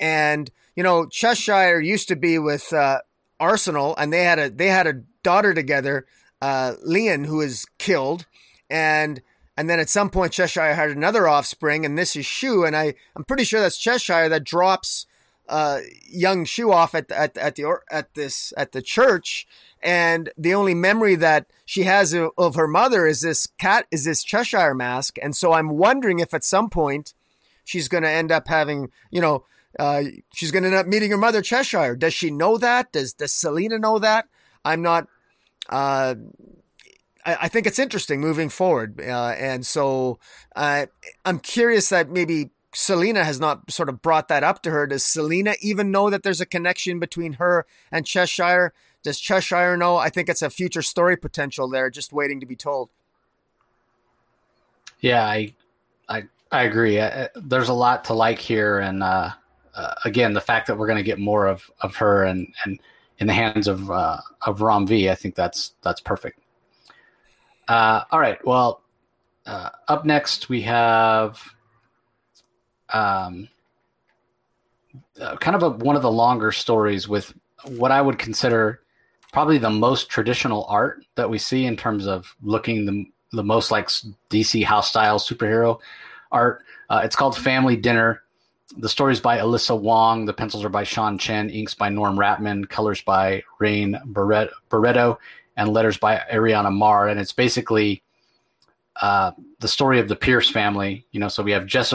[0.00, 3.00] And you know, Cheshire used to be with uh,
[3.38, 6.06] Arsenal, and they had a they had a daughter together,
[6.40, 8.26] uh, Lian, who was killed,
[8.70, 9.20] and
[9.56, 12.94] and then at some point Cheshire had another offspring, and this is Shu, and I
[13.14, 15.06] I'm pretty sure that's Cheshire that drops
[15.48, 19.46] uh, young Shu off at at at the at this at the church,
[19.82, 24.22] and the only memory that she has of her mother is this cat is this
[24.22, 27.14] Cheshire mask, and so I'm wondering if at some point
[27.64, 29.44] she's going to end up having you know
[29.78, 30.04] uh,
[30.34, 31.96] she's going to end up meeting her mother Cheshire.
[31.96, 32.92] Does she know that?
[32.92, 34.26] Does does Selina know that?
[34.64, 35.08] I'm not.
[35.68, 36.14] Uh,
[37.24, 40.18] I, think it's interesting moving forward, uh, and so
[40.56, 40.86] uh,
[41.24, 44.86] I'm curious that maybe Selina has not sort of brought that up to her.
[44.86, 48.72] Does Selina even know that there's a connection between her and Cheshire?
[49.02, 49.96] Does Cheshire know?
[49.96, 52.88] I think it's a future story potential there, just waiting to be told.
[55.00, 55.54] Yeah, I,
[56.08, 57.00] I, I agree.
[57.00, 59.30] I, there's a lot to like here, and uh,
[59.74, 62.78] uh, again, the fact that we're going to get more of, of her and and
[63.18, 66.38] in the hands of uh, of Ram V, I think that's that's perfect.
[67.68, 68.44] Uh, all right.
[68.46, 68.82] Well,
[69.46, 71.42] uh, up next we have
[72.92, 73.48] um,
[75.40, 77.32] kind of a, one of the longer stories with
[77.66, 78.80] what I would consider
[79.32, 83.70] probably the most traditional art that we see in terms of looking the the most
[83.70, 83.88] like
[84.28, 85.78] DC house style superhero
[86.30, 86.62] art.
[86.90, 88.22] Uh, it's called Family Dinner.
[88.76, 90.26] The story is by Alyssa Wong.
[90.26, 91.48] The pencils are by Sean Chen.
[91.48, 92.68] Inks by Norm Rapmund.
[92.68, 95.16] Colors by Rain Beredo
[95.56, 98.02] and letters by Ariana Maher, and it's basically
[99.00, 101.06] uh, the story of the Pierce family.
[101.12, 101.94] You know, so we have Jess-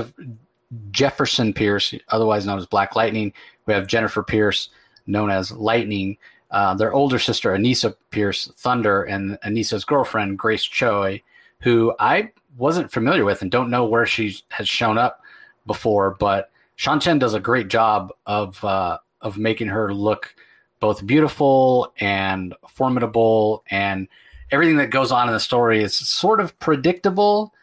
[0.92, 3.34] Jefferson Pierce, otherwise known as Black Lightning.
[3.66, 4.70] We have Jennifer Pierce,
[5.06, 6.18] known as Lightning.
[6.52, 11.22] Uh, their older sister Anissa Pierce, Thunder, and Anissa's girlfriend Grace Choi,
[11.62, 15.22] who I wasn't familiar with and don't know where she has shown up
[15.66, 20.34] before, but Sean Chen does a great job of uh, of making her look
[20.80, 24.08] both beautiful and formidable and
[24.52, 27.54] everything that goes on in the story is sort of predictable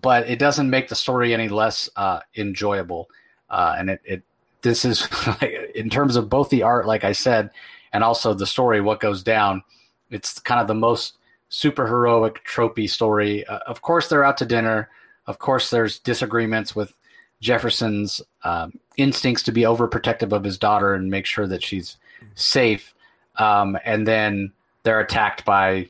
[0.00, 3.08] but it doesn't make the story any less uh, enjoyable.
[3.48, 4.22] Uh, and it, it
[4.62, 5.08] this is
[5.74, 7.50] in terms of both the art, like I said,
[7.92, 9.62] and also the story, what goes down.
[10.10, 11.14] It's kind of the most
[11.48, 13.46] super heroic tropey story.
[13.46, 14.88] Uh, of course, they're out to dinner.
[15.26, 16.94] Of course, there's disagreements with
[17.40, 21.96] Jefferson's um, instincts to be overprotective of his daughter and make sure that she's
[22.34, 22.94] safe.
[23.36, 24.52] Um, and then
[24.82, 25.88] they're attacked by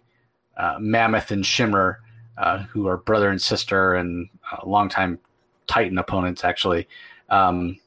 [0.57, 2.01] uh, Mammoth and Shimmer,
[2.41, 5.19] uh, who are brother and sister and uh, longtime
[5.67, 6.89] Titan opponents, actually.
[7.29, 7.79] Um,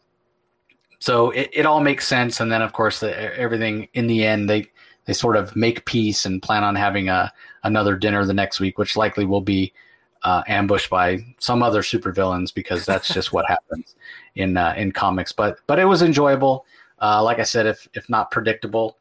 [1.00, 2.40] so it, it all makes sense.
[2.40, 4.70] And then, of course, the, everything in the end, they
[5.06, 8.78] they sort of make peace and plan on having a another dinner the next week,
[8.78, 9.74] which likely will be
[10.22, 13.96] uh, ambushed by some other supervillains because that's just what happens
[14.36, 15.34] in uh, in comics.
[15.34, 16.66] But but it was enjoyable.
[17.02, 18.98] Uh, like I said, if if not predictable,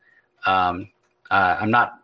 [0.47, 0.89] um,
[1.31, 2.02] uh, I'm not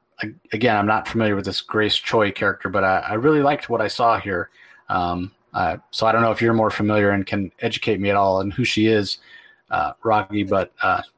[0.53, 0.77] again.
[0.77, 3.89] I'm not familiar with this Grace Choi character, but I, I really liked what I
[3.89, 4.51] saw here.
[4.89, 8.17] Um, uh, so I don't know if you're more familiar and can educate me at
[8.17, 9.19] all on who she is,
[9.71, 10.45] uh, Rocky.
[10.45, 10.73] But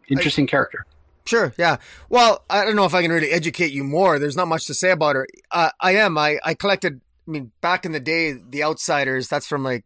[0.08, 0.86] interesting I, character.
[1.26, 1.52] Sure.
[1.58, 1.76] Yeah.
[2.08, 4.18] Well, I don't know if I can really educate you more.
[4.18, 5.26] There's not much to say about her.
[5.50, 6.18] Uh, I am.
[6.18, 7.00] I, I collected.
[7.26, 9.28] I mean, back in the day, the Outsiders.
[9.28, 9.84] That's from like,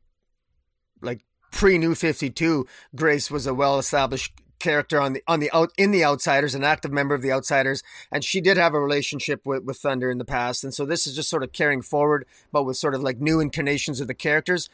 [1.02, 1.20] like
[1.50, 2.66] pre New Fifty Two.
[2.94, 6.64] Grace was a well established character on the on the out in the Outsiders, an
[6.64, 10.18] active member of the Outsiders, and she did have a relationship with with Thunder in
[10.18, 10.64] the past.
[10.64, 13.40] And so this is just sort of carrying forward, but with sort of like new
[13.40, 14.68] incarnations of the characters.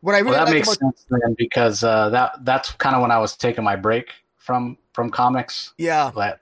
[0.00, 2.96] What I really well, that like makes about- sense then because uh, that that's kind
[2.96, 5.72] of when I was taking my break from from comics.
[5.78, 6.10] Yeah.
[6.16, 6.40] That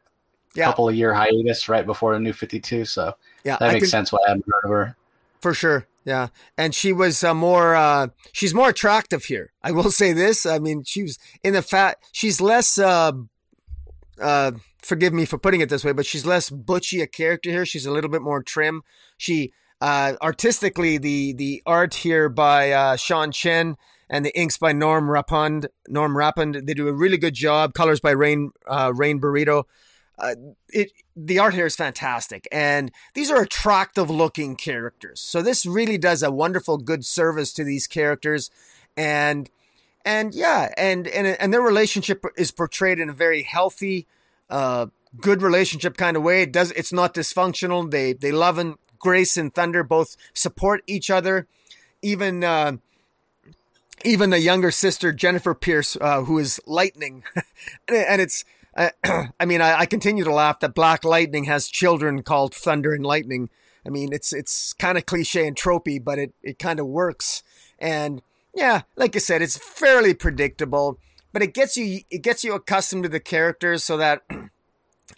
[0.54, 0.64] yeah.
[0.64, 2.84] couple of year hiatus right before the new 52.
[2.84, 4.96] So yeah, that makes can, sense why I hadn't heard of her.
[5.40, 5.86] For sure.
[6.04, 6.28] Yeah.
[6.56, 9.52] And she was uh, more, uh, she's more attractive here.
[9.62, 10.46] I will say this.
[10.46, 13.12] I mean, she was in the fat, she's less, uh,
[14.20, 14.52] uh,
[14.82, 17.66] forgive me for putting it this way, but she's less butchy a character here.
[17.66, 18.82] She's a little bit more trim.
[19.16, 23.76] She, uh, artistically, the, the art here by, uh, Sean Chen
[24.10, 25.66] and the inks by Norm Rapmund.
[25.88, 26.66] Norm Rapmund.
[26.66, 27.72] They do a really good job.
[27.72, 29.64] Colors by Rain uh, Rain Beredo.
[30.20, 30.34] Uh,
[30.68, 35.20] it the art here is fantastic, and these are attractive looking characters.
[35.20, 38.50] So this really does a wonderful, good service to these characters,
[38.96, 39.50] and
[40.04, 44.06] and yeah, and and and their relationship is portrayed in a very healthy,
[44.48, 44.86] uh,
[45.20, 46.42] good relationship kind of way.
[46.42, 47.90] It does it's not dysfunctional.
[47.90, 51.46] They they love and Grace and Thunder both support each other.
[52.02, 52.76] Even uh,
[54.04, 57.24] even the younger sister Jennifer Pierce, uh, who is Lightning,
[57.88, 58.44] and it's.
[58.76, 58.90] Uh,
[59.40, 63.04] I mean, I, I, continue to laugh that Black Lightning has children called Thunder and
[63.04, 63.50] Lightning.
[63.86, 67.42] I mean, it's it's kind of cliche and tropey, but it it kind of works.
[67.78, 68.22] And
[68.54, 70.98] yeah, like I said, it's fairly predictable,
[71.32, 74.22] but it gets you it gets you accustomed to the characters, so that.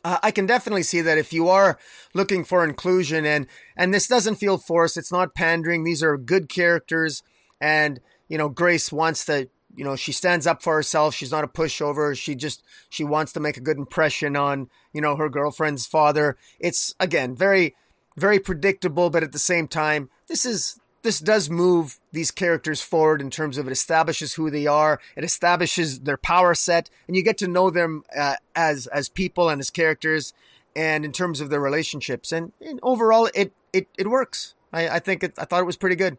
[0.05, 1.79] Uh, I can definitely see that if you are
[2.15, 3.47] looking for inclusion and
[3.77, 5.85] and this doesn't feel forced, it's not pandering.
[5.85, 7.23] These are good characters,
[7.61, 11.15] and you know, Grace wants to, you know, she stands up for herself.
[11.15, 12.17] She's not a pushover.
[12.17, 16.37] She just, she wants to make a good impression on, you know, her girlfriend's father.
[16.61, 17.75] It's, again, very,
[18.17, 23.21] very predictable, but at the same time, this is, this does move these characters forward
[23.21, 27.25] in terms of it establishes who they are, it establishes their power set, and you
[27.25, 30.33] get to know them uh, as as people and as characters,
[30.77, 32.31] and in terms of their relationships.
[32.31, 34.55] And, and overall, it it it works.
[34.73, 36.19] I, I think it, I thought it was pretty good.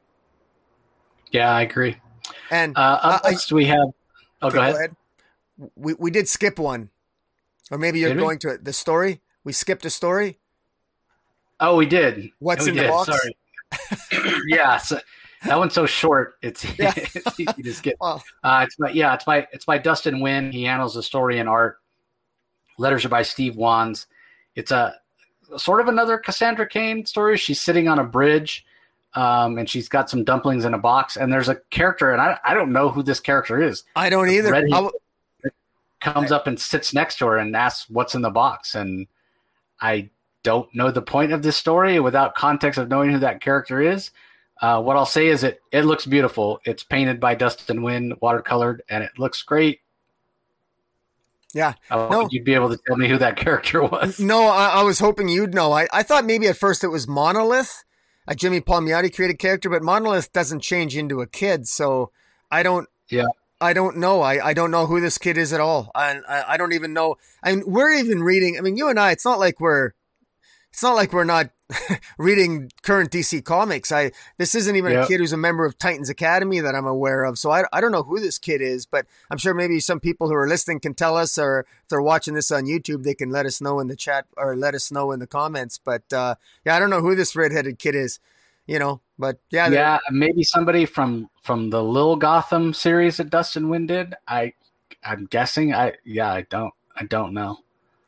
[1.31, 1.95] Yeah, I agree.
[2.51, 3.89] And uh, up next I, we have.
[4.41, 4.73] Oh, okay, go, ahead.
[4.73, 4.95] go, ahead.
[5.75, 6.89] We we did skip one,
[7.71, 8.39] or maybe you're did going we?
[8.39, 8.65] to it.
[8.65, 10.39] The story we skipped a story.
[11.59, 12.31] Oh, we did.
[12.39, 12.85] What's we in did.
[12.85, 13.07] the box?
[13.07, 14.41] Sorry.
[14.47, 14.99] yeah, so
[15.45, 16.35] that one's so short.
[16.41, 16.93] It's, yeah.
[16.95, 17.97] it's easy to skip.
[17.99, 20.51] Well, uh, it's by yeah, it's by it's by Dustin Nguyen.
[20.51, 21.79] He handles the story and art.
[22.77, 24.07] Letters are by Steve Wands.
[24.55, 24.95] It's a
[25.57, 27.37] sort of another Cassandra Cain story.
[27.37, 28.65] She's sitting on a bridge
[29.15, 31.17] um, and she's got some dumplings in a box.
[31.17, 33.83] And there's a character, and I, I don't know who this character is.
[33.95, 34.51] I don't either.
[35.99, 39.07] Comes up and sits next to her and asks what's in the box, and
[39.79, 40.09] I
[40.43, 44.11] don't know the point of this story without context of knowing who that character is.
[44.61, 46.59] Uh, what I'll say is it it looks beautiful.
[46.65, 49.79] It's painted by Dustin Nguyen, watercolored, and it looks great.
[51.53, 52.27] Yeah, no.
[52.31, 54.19] you'd be able to tell me who that character was.
[54.19, 55.71] No, I, I was hoping you'd know.
[55.71, 57.83] I, I thought maybe at first it was Monolith,
[58.27, 62.11] a Jimmy Palmiotti created character, but Monolith doesn't change into a kid, so
[62.51, 62.87] I don't.
[63.09, 63.27] Yeah.
[63.61, 64.21] I don't know.
[64.21, 65.89] I, I don't know who this kid is at all.
[65.95, 67.15] I, I I don't even know.
[67.41, 68.57] I mean, we're even reading.
[68.57, 69.11] I mean, you and I.
[69.11, 69.91] It's not like we're
[70.73, 71.51] it's not like we're not
[72.17, 73.91] reading current DC comics.
[73.91, 75.05] I this isn't even yep.
[75.05, 77.37] a kid who's a member of Titans Academy that I'm aware of.
[77.37, 80.29] So I, I don't know who this kid is, but I'm sure maybe some people
[80.29, 83.29] who are listening can tell us, or if they're watching this on YouTube, they can
[83.29, 85.77] let us know in the chat or let us know in the comments.
[85.77, 86.35] But uh,
[86.65, 88.19] yeah, I don't know who this redheaded kid is.
[88.65, 89.01] you know.
[89.19, 94.15] But yeah, yeah, maybe somebody from from the Lil Gotham series that Dustin Nguyen did.
[94.27, 94.53] I
[95.03, 95.71] I'm guessing.
[95.71, 97.59] I yeah, I don't I don't know.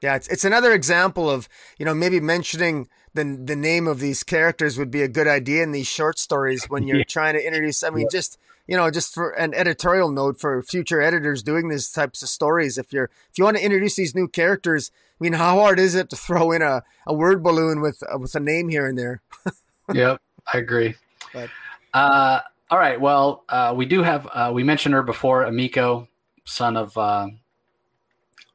[0.05, 1.49] Yeah, it's it's another example of
[1.79, 5.63] you know maybe mentioning the the name of these characters would be a good idea
[5.63, 7.05] in these short stories when you're yeah.
[7.05, 7.81] trying to introduce.
[7.81, 8.09] I mean, yeah.
[8.11, 8.37] just
[8.67, 12.77] you know, just for an editorial note for future editors doing these types of stories.
[12.77, 15.95] If you're if you want to introduce these new characters, I mean, how hard is
[15.95, 18.95] it to throw in a, a word balloon with uh, with a name here and
[18.95, 19.23] there?
[19.91, 20.21] yep,
[20.53, 20.93] I agree.
[21.33, 21.49] But,
[21.95, 23.01] uh, all right.
[23.01, 26.07] Well, uh, we do have uh, we mentioned her before, Emiko,
[26.45, 26.95] son of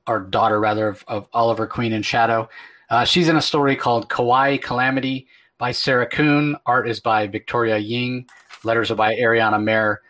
[0.07, 2.49] our daughter rather of, of Oliver Queen and Shadow.
[2.89, 5.29] Uh, she's in a story called Kawaii Calamity
[5.59, 6.57] by Sarah Kuhn.
[6.67, 8.29] Art is by Victoria Ying.
[8.65, 10.01] Letters are by Ariana Maher.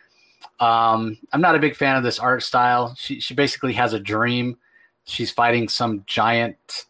[0.58, 2.94] Um, I'm not a big fan of this art style.
[2.96, 4.56] She she basically has a dream.
[5.04, 6.86] She's fighting some giant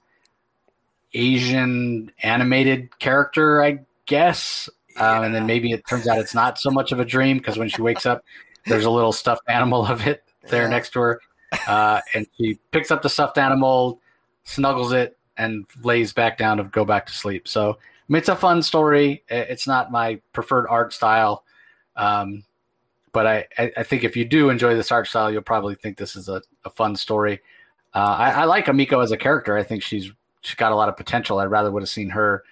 [1.15, 4.69] Asian animated character, I guess.
[4.97, 5.19] Yeah.
[5.19, 7.59] Um, and then maybe it turns out it's not so much of a dream because
[7.59, 8.25] when she wakes up,
[8.67, 10.69] there's a little stuffed animal of it there yeah.
[10.69, 11.21] next to her.
[11.67, 14.01] Uh, and she picks up the stuffed animal,
[14.45, 17.49] snuggles it, and lays back down to go back to sleep.
[17.49, 17.75] So I
[18.09, 19.23] mean, it's a fun story.
[19.29, 21.45] It's not my preferred art style,
[21.97, 22.45] um,
[23.13, 23.47] but I,
[23.77, 26.43] I, think if you do enjoy this art style, you'll probably think this is a,
[26.65, 27.41] a fun story.
[27.95, 29.57] Uh, I, I, like Emiko as a character.
[29.57, 30.11] I think she's
[30.43, 31.39] she's got a lot of potential.
[31.39, 32.45] I'd rather would have seen her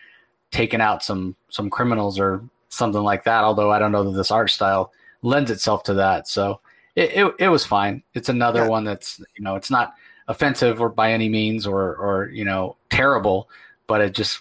[0.51, 3.45] taking out some some criminals or something like that.
[3.45, 4.93] Although I don't know that this art style
[5.23, 6.29] lends itself to that.
[6.29, 6.61] So
[6.99, 8.03] it, it, it was fine.
[8.15, 8.69] It's another yeah.
[8.69, 9.95] one that's you know it's not
[10.27, 13.49] offensive or by any means or or you know terrible,
[13.87, 14.41] but it just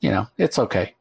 [0.00, 0.94] you know it's okay.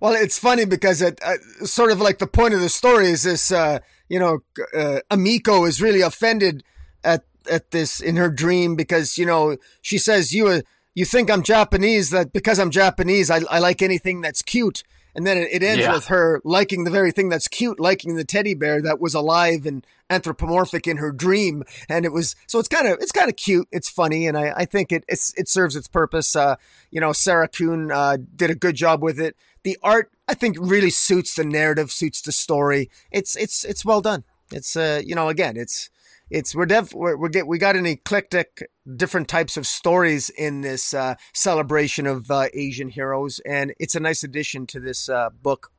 [0.00, 3.22] Well, it's funny because it uh, sort of like the point of the story is
[3.22, 3.52] this.
[3.52, 3.78] Uh,
[4.08, 4.40] you know,
[4.74, 6.64] uh, Emiko is really offended
[7.04, 10.60] at at this in her dream because you know she says you uh,
[10.94, 14.82] you think I'm Japanese that because I'm Japanese I, I like anything that's cute
[15.14, 15.92] and then it, it ends yeah.
[15.92, 19.66] with her liking the very thing that's cute, liking the teddy bear that was alive
[19.66, 21.64] and anthropomorphic in her dream.
[21.88, 23.68] And it was, so it's kind of, it's kind of cute.
[23.72, 24.26] It's funny.
[24.26, 26.36] And I, I think it, it's, it serves its purpose.
[26.36, 26.56] Uh,
[26.90, 29.36] you know, Sarah Kuhn, uh, did a good job with it.
[29.62, 32.90] The art, I think really suits the narrative, suits the story.
[33.10, 34.24] It's, it's, it's well done.
[34.50, 35.88] It's, uh, you know, again, it's,
[36.32, 40.62] it's we're def we're, we're get we got an eclectic different types of stories in
[40.62, 45.28] this uh, celebration of uh, Asian heroes, and it's a nice addition to this uh,
[45.30, 45.70] book,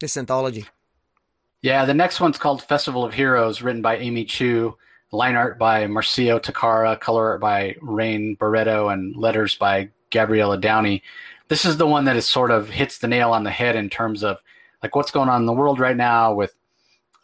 [0.00, 0.66] this anthology.
[1.62, 4.76] Yeah, the next one's called Festival of Heroes, written by Amy Chu,
[5.10, 11.02] line art by Marcio Takara, color art by Rain Beredo, and letters by Gabriela Downie.
[11.48, 13.90] This is the one that is sort of hits the nail on the head in
[13.90, 14.36] terms of
[14.80, 16.54] like what's going on in the world right now with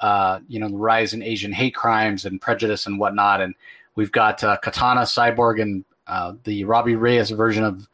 [0.00, 3.40] uh, you know, the rise in Asian hate crimes and prejudice and whatnot.
[3.40, 3.54] And
[3.94, 7.88] we've got uh, Katana, Cyborg, and uh, the Robbie Reyes version of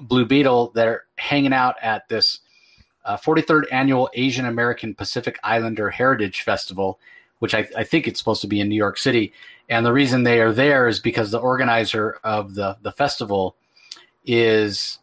[0.00, 2.40] Blue Beetle that are hanging out at this
[3.06, 6.98] 43rd uh, annual Asian American Pacific Islander Heritage Festival,
[7.38, 9.32] which I, I, think it's supposed to be in New York City.
[9.68, 13.56] And the reason they are there is because the organizer of the, the festival
[14.24, 14.98] is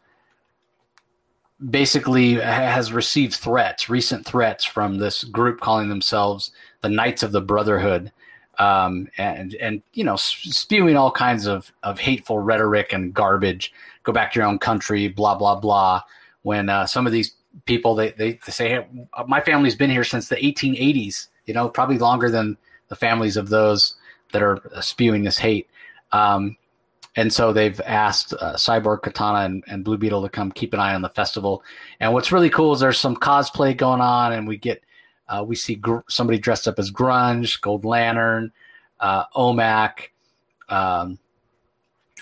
[1.70, 6.52] basically has received threats, recent threats from this group calling themselves
[6.82, 8.12] the Knights of the Brotherhood,
[8.60, 13.74] um, and and you know spewing all kinds of of hateful rhetoric and garbage.
[14.04, 16.02] Go back to your own country, blah blah blah.
[16.44, 17.34] When uh, some of these
[17.66, 18.88] people they, they, they say, hey,
[19.28, 21.28] my family's been here since the 1880s.
[21.46, 22.58] You know, probably longer than
[22.90, 23.96] the families of those
[24.32, 25.68] that are spewing this hate.
[26.12, 26.58] Um,
[27.18, 30.80] and so they've asked uh, Cyborg, Katana, and, and, Blue Beetle to come keep an
[30.80, 31.64] eye on the festival.
[32.00, 34.84] And what's really cool is there's some cosplay going on, and we get
[35.28, 38.52] uh, we see gr- somebody dressed up as Grunge, Gold Lantern,
[39.00, 40.10] uh, OMAC,
[40.70, 41.18] um,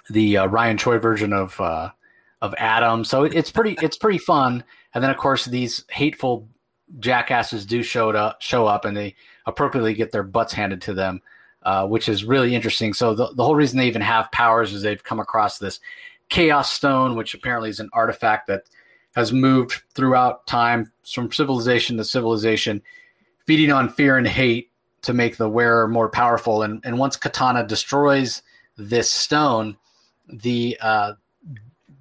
[0.10, 1.90] the uh, Ryan Choi version of uh,
[2.42, 3.04] of Atom.
[3.04, 4.64] So it's pretty it's pretty fun.
[4.94, 6.48] And then of course these hateful
[7.00, 9.16] jackasses do show up show up, and they
[9.46, 11.22] appropriately get their butts handed to them
[11.66, 12.94] uh, which is really interesting.
[12.94, 15.80] So the, the whole reason they even have powers is they've come across this
[16.30, 18.70] chaos stone, which apparently is an artifact that
[19.16, 22.82] has moved throughout time from civilization to civilization,
[23.46, 24.70] feeding on fear and hate
[25.02, 26.62] to make the wearer more powerful.
[26.62, 28.44] And, and once Katana destroys
[28.78, 29.76] this stone,
[30.28, 31.14] the uh,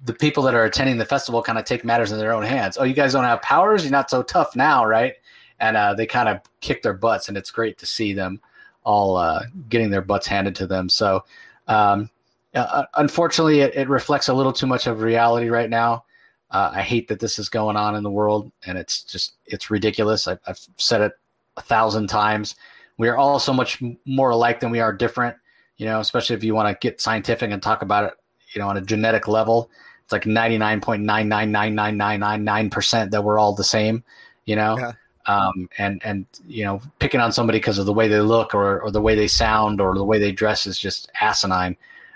[0.03, 2.77] the people that are attending the festival kind of take matters in their own hands.
[2.77, 3.83] Oh, you guys don't have powers?
[3.83, 5.13] You're not so tough now, right?
[5.59, 8.39] And uh, they kind of kick their butts, and it's great to see them
[8.85, 10.87] all uh, getting their butts handed to them.
[10.87, 11.25] So,
[11.67, 12.09] um,
[12.53, 16.05] uh, unfortunately, it, it, reflects a little too much of reality right now.
[16.51, 19.69] Uh, I hate that this is going on in the world, and it's just it's
[19.69, 20.27] ridiculous.
[20.27, 21.11] I, have said it
[21.57, 22.55] a thousand times.
[22.97, 25.35] We are all so much more alike than we are different.
[25.77, 28.13] You know, especially if you want to get scientific and talk about it,
[28.53, 29.69] you know, on a genetic level.
[30.03, 33.39] It's like ninety nine point nine nine nine nine nine nine nine percent that we're
[33.39, 34.03] all the same,
[34.45, 34.77] you know.
[34.77, 34.91] Yeah.
[35.27, 38.79] Um, and and you know picking on somebody because of the way they look or,
[38.81, 41.75] or the way they sound or the way they dress is just asinine.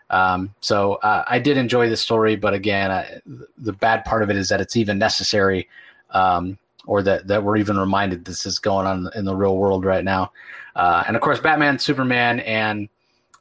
[0.09, 3.21] Um, so uh, I did enjoy the story, but again, I,
[3.57, 5.67] the bad part of it is that it's even necessary,
[6.11, 9.85] um, or that that we're even reminded this is going on in the real world
[9.85, 10.31] right now.
[10.75, 12.89] Uh, and of course, Batman, Superman, and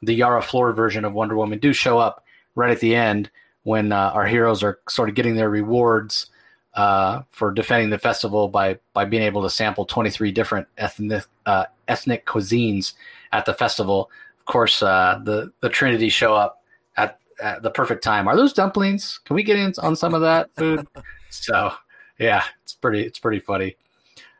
[0.01, 2.23] the Yara Flor version of Wonder Woman do show up
[2.55, 3.29] right at the end
[3.63, 6.28] when uh, our heroes are sort of getting their rewards
[6.75, 11.65] uh, for defending the festival by by being able to sample 23 different ethnic uh,
[11.87, 12.93] ethnic cuisines
[13.31, 14.09] at the festival.
[14.39, 16.63] Of course, uh, the the Trinity show up
[16.97, 18.27] at, at, the perfect time.
[18.27, 19.19] Are those dumplings?
[19.25, 20.87] Can we get in on some of that food?
[21.29, 21.71] so
[22.17, 23.75] yeah, it's pretty it's pretty funny.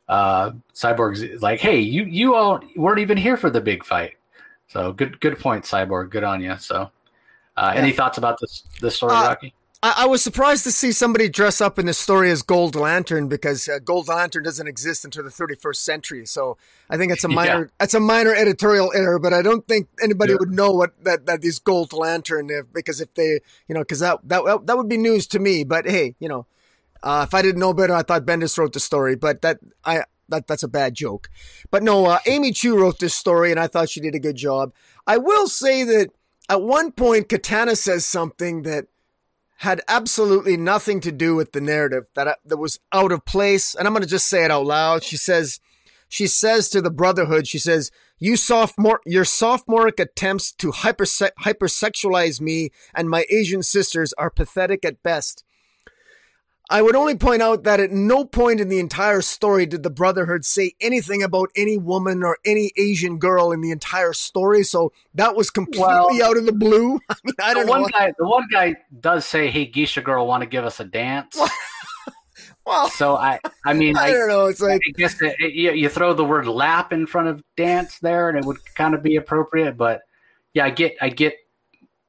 [0.07, 4.13] Uh, Cyborg's like, hey, you you all weren't even here for the big fight.
[4.67, 6.09] So good good point, Cyborg.
[6.09, 6.55] Good on you.
[6.57, 6.91] So,
[7.57, 7.81] uh, yeah.
[7.81, 9.53] any thoughts about this this story, uh, Rocky?
[9.81, 13.29] I, I, was surprised to see somebody dress up in the story as Gold Lantern
[13.29, 16.25] because uh, Gold Lantern doesn't exist until the 31st century.
[16.25, 16.57] So
[16.89, 17.83] I think it's a minor, yeah.
[17.83, 20.37] it's a minor editorial error, but I don't think anybody yeah.
[20.41, 23.99] would know what that that is Gold Lantern if, because if they, you know, because
[23.99, 25.63] that that that would be news to me.
[25.63, 26.45] But hey, you know,
[27.01, 29.15] uh, if I didn't know better, I thought Bendis wrote the story.
[29.15, 31.29] But that I that that's a bad joke.
[31.71, 34.35] But no, uh, Amy Chu wrote this story, and I thought she did a good
[34.35, 34.73] job.
[35.07, 36.09] I will say that
[36.49, 38.87] at one point, Katana says something that
[39.59, 43.75] had absolutely nothing to do with the narrative that that was out of place.
[43.75, 45.03] And i'm going to just say it out loud.
[45.03, 45.59] She says
[46.09, 52.41] she says to the brotherhood she says you sophomore your sophomoric attempts to hyperse- hypersexualize
[52.41, 55.43] me and my asian sisters are pathetic at best
[56.71, 59.89] I would only point out that at no point in the entire story did the
[59.89, 64.63] Brotherhood say anything about any woman or any Asian girl in the entire story.
[64.63, 66.99] So that was completely well, out of the blue.
[67.09, 67.71] I mean, I don't know.
[67.71, 70.85] One guy, the one guy does say, "Hey, Geisha girl, want to give us a
[70.85, 71.39] dance?"
[72.67, 74.45] well, so I, I mean, I, I don't know.
[74.45, 77.43] It's like I guess it, it, you, you throw the word "lap" in front of
[77.57, 79.75] dance there, and it would kind of be appropriate.
[79.75, 80.01] But
[80.53, 81.33] yeah, I get, I get,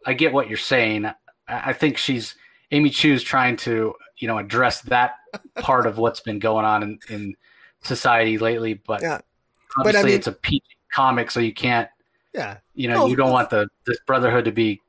[0.04, 1.06] I get what you're saying.
[1.06, 1.14] I,
[1.48, 2.34] I think she's
[2.70, 5.14] Amy Chu's trying to you know address that
[5.58, 7.34] part of what's been going on in, in
[7.82, 8.74] society lately.
[8.74, 9.20] But yeah.
[9.78, 10.64] obviously, but I mean, it's a PG
[10.94, 11.88] comic, so you can't.
[12.32, 14.80] Yeah, you know, you don't want the this brotherhood to be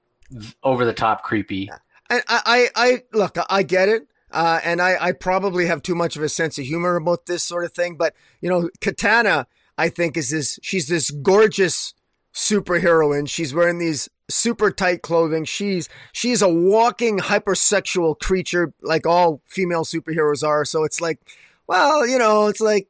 [0.64, 1.70] over the top creepy.
[1.70, 1.78] Yeah.
[2.10, 4.08] And I, I, I look, I get it.
[4.32, 7.44] Uh, and I, I probably have too much of a sense of humor about this
[7.44, 7.96] sort of thing.
[7.96, 9.48] But, you know, Katana,
[9.78, 11.94] I think, is this, she's this gorgeous
[12.34, 13.28] superheroine.
[13.28, 15.46] She's wearing these super tight clothing.
[15.46, 20.66] She's she's a walking hypersexual creature, like all female superheroes are.
[20.66, 21.20] So it's like,
[21.68, 22.88] well, you know, it's like,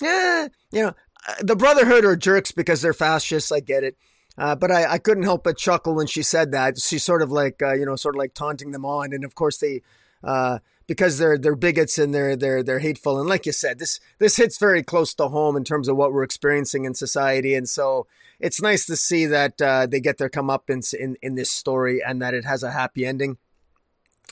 [0.00, 0.94] yeah, you know,
[1.40, 3.52] the Brotherhood are jerks because they're fascists.
[3.52, 3.96] I get it.
[4.36, 6.78] Uh, but I, I couldn't help but chuckle when she said that.
[6.78, 9.12] She's sort of like, uh, you know, sort of like taunting them on.
[9.12, 9.82] And of course, they,
[10.22, 13.20] uh, because they're they're bigots and they're they're they're hateful.
[13.20, 16.12] And like you said, this this hits very close to home in terms of what
[16.12, 17.54] we're experiencing in society.
[17.54, 18.08] And so
[18.40, 22.20] it's nice to see that uh, they get their comeuppance in in this story and
[22.20, 23.36] that it has a happy ending.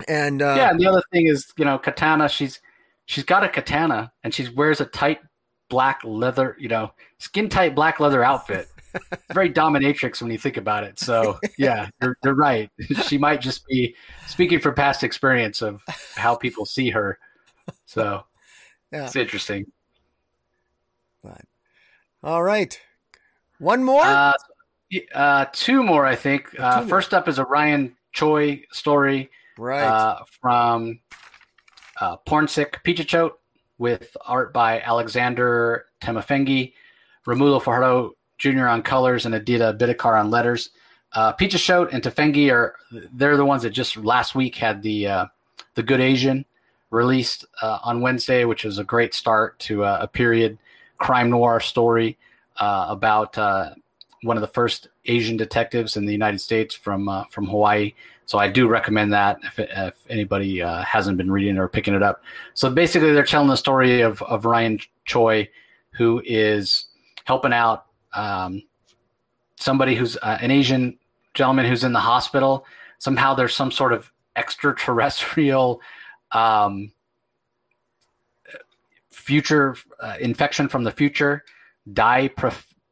[0.09, 2.28] And uh, yeah, and the other thing is, you know, Katana.
[2.28, 2.61] She's
[3.05, 5.20] she's got a katana and she wears a tight
[5.69, 8.69] black leather, you know, skin tight black leather outfit.
[9.32, 10.98] Very dominatrix when you think about it.
[10.98, 12.70] So yeah, you're, you're right.
[13.06, 13.94] she might just be
[14.27, 15.82] speaking from past experience of
[16.14, 17.18] how people see her.
[17.85, 18.24] So
[18.93, 19.06] yeah.
[19.06, 19.66] it's interesting.
[21.23, 21.43] But,
[22.23, 22.78] all right.
[23.59, 24.05] One more?
[24.05, 24.35] Uh,
[25.14, 26.59] uh, two more, I think.
[26.59, 29.82] Uh, first up is a Ryan Choi story right.
[29.82, 31.01] Uh, from
[32.01, 33.32] uh, Pornsak Pichetshote
[33.78, 36.73] with art by Alexandre Tefenkgi,
[37.27, 38.67] Romulo Fajardo Jr.
[38.67, 40.71] on colors, and Aditya Bidikar on letters.
[41.13, 42.75] Uh, Pichetshote and Tefenkgi are
[43.13, 45.27] they're the ones that just last week had the uh,
[45.75, 46.45] the Good Asian
[46.91, 50.59] released uh, on Wednesday, which was a great start to uh, a period
[50.99, 52.19] crime noir story
[52.59, 53.71] uh, about uh,
[54.23, 57.95] one of the first Asian detectives in the United States from from Hawaii.
[58.27, 62.23] So I do recommend that if, if anybody hasn't been reading or picking it up.
[62.55, 65.49] So basically, they're telling the story of of Ryan Choi,
[65.93, 66.87] who is
[67.25, 67.87] helping out
[68.17, 68.63] um,
[69.57, 70.99] somebody who's uh, an Asian
[71.35, 72.67] gentleman who's in the hospital.
[72.99, 75.81] Somehow there's some sort of extraterrestrial
[76.33, 76.93] um,
[79.11, 81.45] future uh, infection from the future
[81.93, 82.29] Die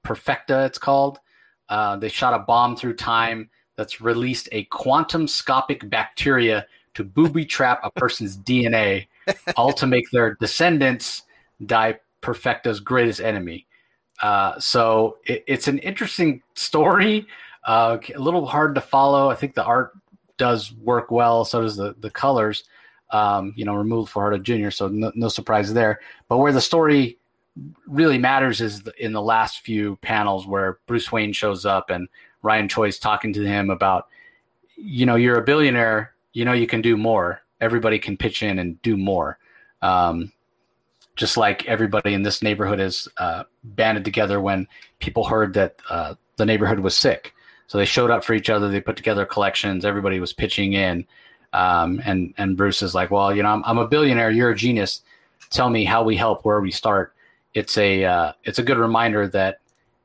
[0.03, 1.19] Perfecta, it's called.
[1.69, 7.45] Uh, they shot a bomb through time that's released a quantum scopic bacteria to booby
[7.45, 9.09] trap a person's DNA,
[9.57, 11.23] all to make their descendants
[11.65, 13.67] Die Perfecta's greatest enemy.
[14.23, 17.27] Uh, so it, it's an interesting story,
[17.65, 19.31] uh, a little hard to follow.
[19.31, 19.93] I think the art
[20.36, 22.65] does work well, so does the, the colors.
[23.11, 26.01] um, you know, Romulo Fajardo Jr., so no, no, surprise there.
[26.28, 27.16] But where the story
[27.86, 32.09] really matters is in the last few panels where Bruce Wayne shows up and
[32.43, 34.09] Ryan Choi's talking to him about,
[34.77, 37.41] you know, you're a billionaire, you know, you can do more.
[37.61, 39.39] Everybody can pitch in and do more.
[39.81, 40.32] Um,
[41.16, 44.66] just like everybody in this neighborhood is uh, banded together when
[44.99, 47.35] people heard that uh, the neighborhood was sick.
[47.66, 48.69] So they showed up for each other.
[48.69, 49.85] They put together collections.
[49.85, 51.07] Everybody was pitching in.
[51.53, 54.31] Um, and and Bruce is like, well, you know, I'm, I'm, a billionaire.
[54.31, 55.03] You're a genius.
[55.51, 57.15] Tell me how we help, where we start.
[57.55, 59.61] It's a uh, it's a good reminder that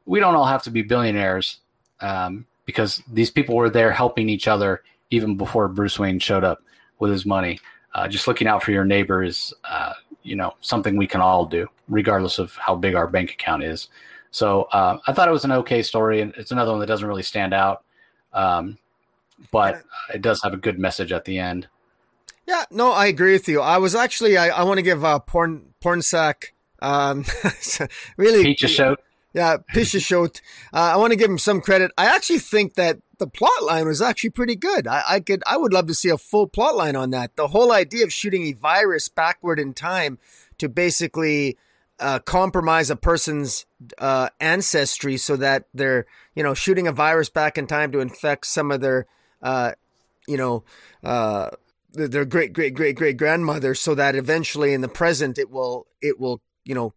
[0.05, 1.59] we don't all have to be billionaires
[2.01, 6.61] um, because these people were there helping each other even before Bruce Wayne showed up
[6.99, 7.59] with his money.
[7.95, 9.93] Uh, just looking out for your neighbor is, uh,
[10.23, 13.89] you know, something we can all do, regardless of how big our bank account is.
[14.31, 17.07] So uh, I thought it was an okay story, and it's another one that doesn't
[17.07, 17.83] really stand out.
[18.33, 18.77] Um,
[19.51, 19.83] but
[20.13, 21.67] it does have a good message at the end.
[22.47, 23.61] Yeah, no, I agree with you.
[23.61, 26.45] I was actually I, I want to give uh, Pornsak
[26.81, 27.25] um,
[28.17, 28.95] really Peach show.
[29.33, 30.41] Yeah, Pisha Shot.
[30.73, 31.91] Uh, I want to give him some credit.
[31.97, 34.87] I actually think that the plot line was actually pretty good.
[34.87, 37.35] I, I could I would love to see a full plot line on that.
[37.35, 40.17] The whole idea of shooting a virus backward in time
[40.57, 41.57] to basically
[41.99, 43.65] uh, compromise a person's
[43.97, 46.05] uh, ancestry so that they're
[46.35, 49.05] you know shooting a virus back in time to infect some of their
[49.41, 49.73] uh,
[50.29, 50.63] you know,
[51.03, 51.49] uh,
[51.91, 56.19] their great great great great grandmother, so that eventually in the present it will it
[56.19, 56.93] will you know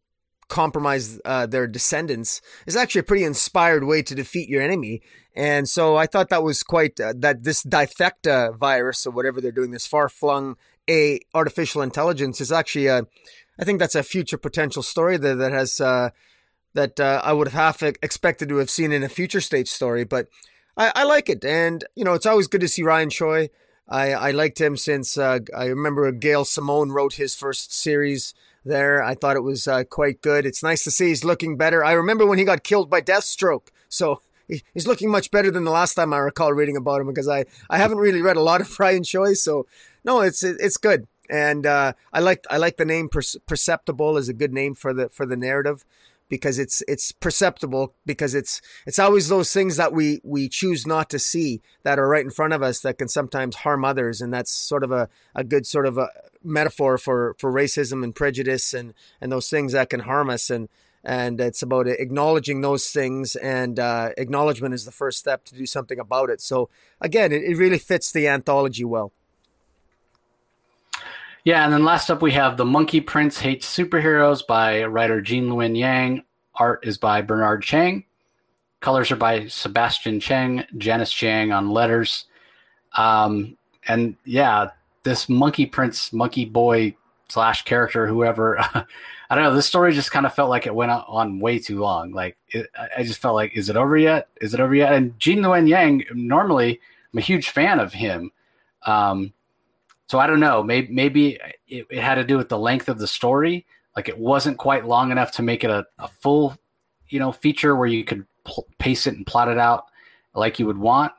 [0.52, 5.00] compromise uh, their descendants is actually a pretty inspired way to defeat your enemy.
[5.34, 9.50] And so I thought that was quite uh, that this difecta virus or whatever they're
[9.50, 10.56] doing, this far flung
[10.90, 13.06] a artificial intelligence is actually a,
[13.58, 16.10] I think that's a future potential story that that has uh,
[16.74, 20.04] that uh, I would have half expected to have seen in a future stage story,
[20.04, 20.28] but
[20.76, 23.48] I, I like it, and you know, it's always good to see Ryan Choi.
[23.88, 28.34] I, I liked him since uh, I remember Gail Simone wrote his first series
[28.64, 29.02] there.
[29.02, 30.46] I thought it was uh, quite good.
[30.46, 31.84] It's nice to see he's looking better.
[31.84, 35.70] I remember when he got killed by Deathstroke, so he's looking much better than the
[35.70, 38.60] last time I recall reading about him because I, I haven't really read a lot
[38.60, 39.34] of Ryan Choi.
[39.34, 39.66] So
[40.04, 44.34] no, it's it's good, and uh, I like I like the name Perceptible is a
[44.34, 45.84] good name for the for the narrative
[46.32, 51.10] because it's it's perceptible because it's it's always those things that we we choose not
[51.10, 54.22] to see that are right in front of us that can sometimes harm others.
[54.22, 56.08] And that's sort of a, a good sort of a
[56.42, 60.48] metaphor for for racism and prejudice and and those things that can harm us.
[60.48, 60.70] And
[61.04, 65.66] and it's about acknowledging those things and uh, acknowledgement is the first step to do
[65.66, 66.40] something about it.
[66.40, 69.12] So again it, it really fits the anthology well
[71.44, 75.48] yeah, and then last up we have The Monkey Prince Hates Superheroes by writer Gene
[75.48, 76.22] Luen Yang.
[76.54, 78.04] Art is by Bernard Chang.
[78.80, 82.26] Colors are by Sebastian Cheng, Janice Chiang on letters.
[82.96, 83.56] Um,
[83.88, 84.70] and yeah,
[85.02, 86.94] this Monkey Prince, Monkey Boy
[87.28, 88.58] slash character, whoever,
[89.30, 89.54] I don't know.
[89.54, 92.12] This story just kind of felt like it went on way too long.
[92.12, 94.28] Like it, I just felt like, is it over yet?
[94.40, 94.92] Is it over yet?
[94.92, 96.80] And Gene Luen Yang, normally
[97.12, 98.30] I'm a huge fan of him.
[98.84, 99.32] Um,
[100.12, 100.62] so I don't know.
[100.62, 103.64] Maybe maybe it, it, had to do with the length of the story.
[103.96, 106.54] Like it wasn't quite long enough to make it a, a full,
[107.08, 109.86] you know, feature where you could pl- pace it and plot it out
[110.34, 111.12] like you would want.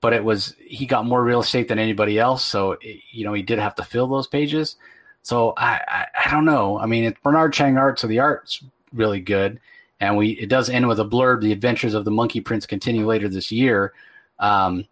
[0.00, 3.32] But it was he got more real estate than anybody else, so it, you know
[3.32, 4.76] he did have to fill those pages.
[5.22, 6.78] So I, I, I don't know.
[6.78, 9.58] I mean, it's Bernard Chang art, so the art's really good,
[9.98, 11.40] and we it does end with a blurb.
[11.40, 13.92] The adventures of the Monkey Prince continue later this year.
[14.38, 14.86] Um,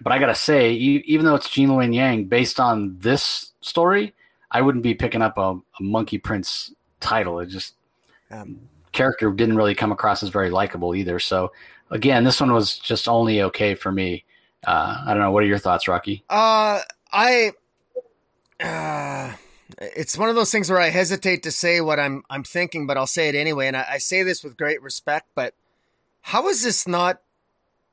[0.00, 4.14] but I gotta say, even though it's Gene Luen Yang, based on this story,
[4.50, 7.40] I wouldn't be picking up a, a Monkey Prince title.
[7.40, 7.74] It just
[8.30, 8.60] um,
[8.92, 11.18] character didn't really come across as very likable either.
[11.18, 11.52] So
[11.90, 14.24] again, this one was just only okay for me.
[14.66, 15.30] Uh, I don't know.
[15.30, 16.24] What are your thoughts, Rocky?
[16.28, 16.80] Uh,
[17.12, 17.52] I.
[18.60, 19.34] Uh,
[19.80, 22.96] it's one of those things where I hesitate to say what I'm I'm thinking, but
[22.96, 23.68] I'll say it anyway.
[23.68, 25.28] And I, I say this with great respect.
[25.34, 25.54] But
[26.22, 27.20] how is this not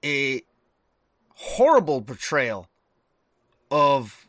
[0.03, 0.41] a
[1.35, 2.67] horrible portrayal
[3.69, 4.27] of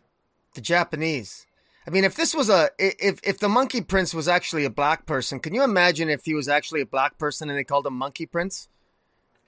[0.54, 1.46] the Japanese.
[1.86, 5.06] I mean, if this was a if if the Monkey Prince was actually a black
[5.06, 7.94] person, can you imagine if he was actually a black person and they called him
[7.94, 8.68] Monkey Prince?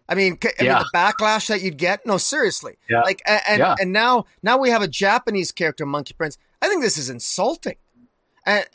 [0.08, 0.74] I mean, I yeah.
[0.74, 2.06] mean the backlash that you'd get.
[2.06, 2.78] No, seriously.
[2.88, 3.02] Yeah.
[3.02, 3.74] Like, and yeah.
[3.80, 6.38] and now now we have a Japanese character, Monkey Prince.
[6.62, 7.76] I think this is insulting.
[8.46, 8.66] And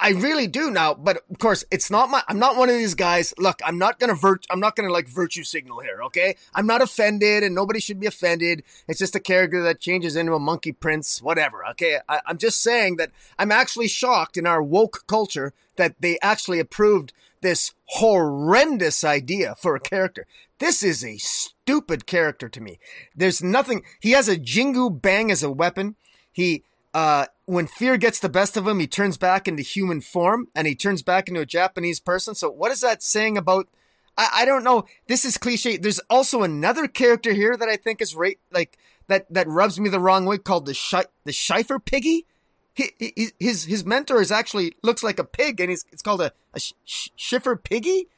[0.00, 2.22] I really do now, but of course, it's not my.
[2.28, 3.34] I'm not one of these guys.
[3.38, 4.44] Look, I'm not gonna virt.
[4.50, 6.02] I'm not gonna like virtue signal here.
[6.04, 8.62] Okay, I'm not offended, and nobody should be offended.
[8.86, 11.66] It's just a character that changes into a monkey prince, whatever.
[11.70, 16.18] Okay, I, I'm just saying that I'm actually shocked in our woke culture that they
[16.22, 20.26] actually approved this horrendous idea for a character.
[20.58, 22.78] This is a stupid character to me.
[23.16, 23.82] There's nothing.
[24.00, 25.96] He has a Jingu Bang as a weapon.
[26.30, 26.62] He
[26.94, 30.66] uh, when fear gets the best of him, he turns back into human form and
[30.66, 32.34] he turns back into a Japanese person.
[32.34, 33.68] So, what is that saying about?
[34.16, 34.84] I, I don't know.
[35.06, 35.76] This is cliche.
[35.76, 39.90] There's also another character here that I think is right, like that that rubs me
[39.90, 42.26] the wrong way, called the Sh- the Schiffer Piggy.
[42.74, 46.22] He, he, his his mentor is actually looks like a pig, and he's it's called
[46.22, 48.08] a, a sh- Schiffer Piggy,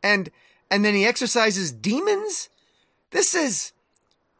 [0.00, 0.30] and
[0.70, 2.48] and then he exercises demons.
[3.10, 3.72] This is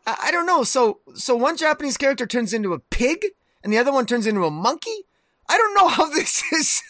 [0.06, 0.62] I, I don't know.
[0.62, 3.24] So so one Japanese character turns into a pig
[3.62, 5.06] and the other one turns into a monkey.
[5.48, 6.82] I don't know how this is.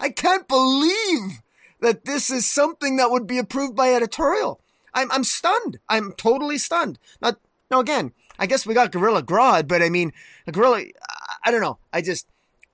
[0.00, 1.40] I can't believe
[1.80, 4.60] that this is something that would be approved by editorial.
[4.94, 5.78] I'm I'm stunned.
[5.88, 6.98] I'm totally stunned.
[7.22, 7.34] Now,
[7.70, 10.12] now again, I guess we got Gorilla Grodd, but I mean,
[10.46, 10.84] a gorilla.
[11.44, 11.78] I don't know.
[11.92, 12.26] I just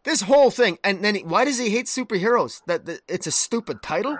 [0.04, 2.62] this whole thing, and then why does he hate superheroes?
[2.66, 4.18] That, that it's a stupid title.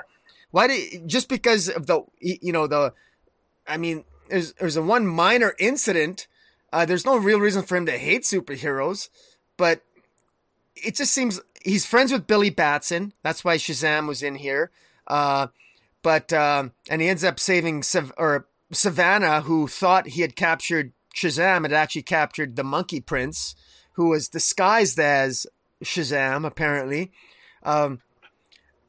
[0.51, 2.93] Why did just because of the you know the,
[3.67, 6.27] I mean, there's there's a one minor incident
[6.75, 9.09] uh, there's no real reason for him to hate superheroes,
[9.57, 9.83] but
[10.75, 13.13] it just seems he's friends with Billy Batson.
[13.23, 14.73] That's why Shazam was in here.
[15.07, 15.47] Uh,
[16.03, 20.93] but uh, and he ends up saving Sav- or Sivana, who thought he had captured
[21.15, 23.55] Shazam, had actually captured the Monkey Prince,
[23.93, 25.47] who was disguised as
[25.85, 27.13] Shazam, apparently.
[27.63, 28.01] Um,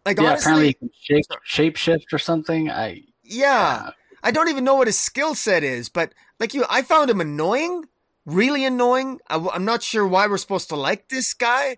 [0.07, 2.67] like yeah, honestly, apparently shape shapeshift or something.
[2.67, 3.91] I yeah,
[4.25, 7.21] I don't even know what his skill set is, but like you, I found him
[7.21, 7.85] annoying,
[8.25, 9.19] really annoying.
[9.29, 11.77] I, am not sure why we're supposed to like this guy.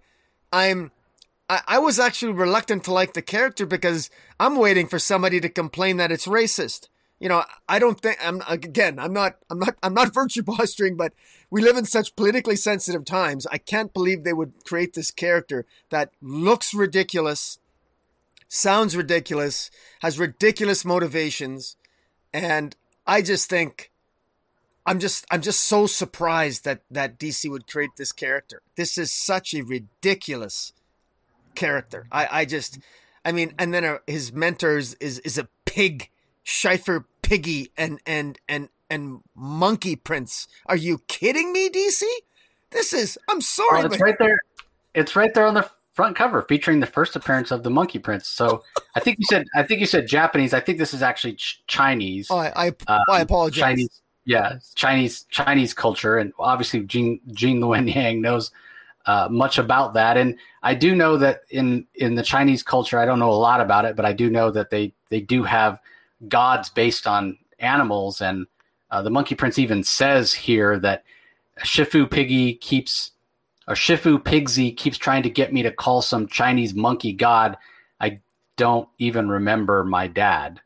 [0.53, 0.92] I'm,
[1.50, 4.09] I, I was actually reluctant to like the character because
[4.40, 6.88] I'm waiting for somebody to complain that it's racist.
[7.19, 8.98] You know, I don't think I'm again.
[8.98, 9.38] I'm not.
[9.50, 9.76] I'm not.
[9.84, 11.14] I'm not virtue posturing, but
[11.50, 13.45] we live in such politically sensitive times.
[13.51, 17.59] I can't believe they would create this character that looks ridiculous,
[18.48, 19.69] sounds ridiculous,
[20.01, 21.76] has ridiculous motivations,
[22.34, 22.76] and
[23.06, 23.92] I just think
[24.86, 28.62] I'm just I'm just so surprised that that DC would create this character.
[28.76, 30.74] This is such a ridiculous
[31.56, 32.08] character.
[32.12, 32.80] I I just
[33.28, 36.10] I mean, and then uh, his mentor is, is a pig,
[36.44, 40.48] Schiffer Piggy, and and and and Monkey Prince.
[40.66, 42.04] Are you kidding me, DC?
[42.70, 43.84] This is I'm sorry.
[43.84, 44.40] Oh, it's right there.
[44.96, 48.27] It's right there on the front cover featuring the first appearance of the Monkey Prince.
[48.27, 48.64] So
[48.95, 50.53] I think you said I think you said Japanese.
[50.53, 52.27] I think this is actually ch- Chinese.
[52.30, 53.59] Oh, I I, um, I apologize.
[53.59, 58.51] Chinese, yeah, Chinese Chinese culture, and obviously Gene Gene Luen Yang knows
[59.08, 60.17] uh, much about that.
[60.17, 63.59] And I do know that in in the Chinese culture, I don't know a lot
[63.59, 65.80] about it, but I do know that they they do have
[66.27, 68.45] gods based on animals, and
[68.92, 71.03] uh, the Monkey Prince even says here that
[71.64, 73.14] Shifu Piggy keeps
[73.68, 77.58] or Shifu Pigsy keeps trying to get me to call some Chinese monkey god.
[78.00, 78.20] I
[78.56, 80.62] don't even remember my dad.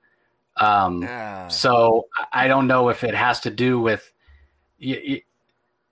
[0.57, 1.47] Um, yeah.
[1.47, 4.11] So I don't know if it has to do with,
[4.77, 5.21] you,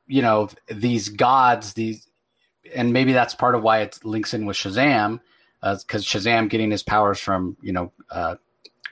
[0.08, 2.08] you know, these gods, these,
[2.76, 5.20] and maybe that's part of why it links in with Shazam,
[5.62, 8.36] because uh, Shazam getting his powers from, you know, uh,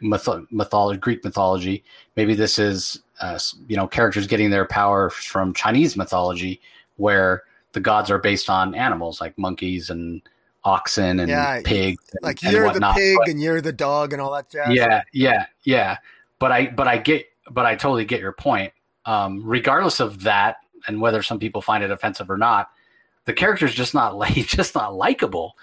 [0.01, 1.83] myth- mythology, Greek mythology.
[2.15, 3.37] Maybe this is, uh,
[3.67, 6.61] you know, characters getting their power from Chinese mythology,
[6.95, 7.43] where
[7.77, 10.23] the gods are based on animals like monkeys and
[10.63, 12.03] oxen and yeah, pigs.
[12.11, 14.73] And, like you're and the pig but, and you're the dog and all that jazz.
[14.73, 15.97] Yeah, yeah, yeah.
[16.39, 18.73] But I, but I get, but I totally get your point.
[19.05, 20.55] Um, regardless of that,
[20.87, 22.71] and whether some people find it offensive or not,
[23.25, 25.55] the character's just not like, just not likable.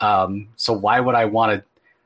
[0.00, 1.64] Um, so why would I want to?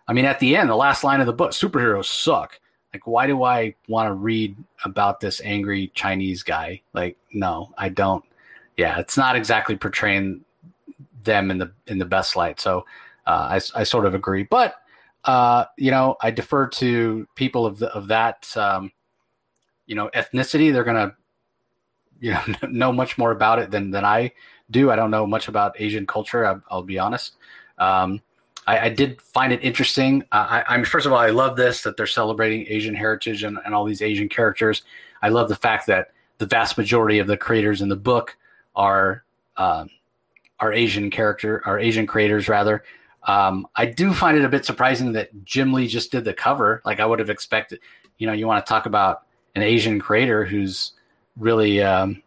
[0.09, 2.59] I mean, at the end, the last line of the book, superheroes suck.
[2.93, 6.83] Like, why do I want to read about this angry Chinese guy?
[6.93, 8.25] Like, no, I don't
[8.83, 10.45] yeah, it's not exactly portraying
[11.23, 12.59] them in the in the best light.
[12.59, 12.85] So
[13.29, 14.75] uh, I, I sort of agree, but
[15.25, 18.91] uh, you know, I defer to people of the, of that um,
[19.87, 20.73] you know ethnicity.
[20.73, 21.15] They're gonna
[22.19, 24.33] you know know much more about it than than I
[24.69, 24.91] do.
[24.91, 26.45] I don't know much about Asian culture.
[26.45, 27.37] I, will be honest.
[27.79, 28.21] Um,
[28.67, 30.25] I, I, did find it interesting.
[30.33, 33.59] Uh, I, am first of all, I love this that they're celebrating Asian heritage and,
[33.65, 34.83] and all these Asian characters.
[35.23, 38.37] I love the fact that the vast majority of the creators in the book
[38.75, 39.25] are
[39.57, 39.87] uh,
[40.61, 42.85] are Asian character, our Asian creators rather.
[43.25, 46.83] Um, I do find it a bit surprising that Jim Lee just did the cover.
[46.85, 47.81] Like I would have expected.
[48.19, 49.23] You know, you want to talk about
[49.55, 50.93] an Asian creator who's
[51.37, 52.23] really um,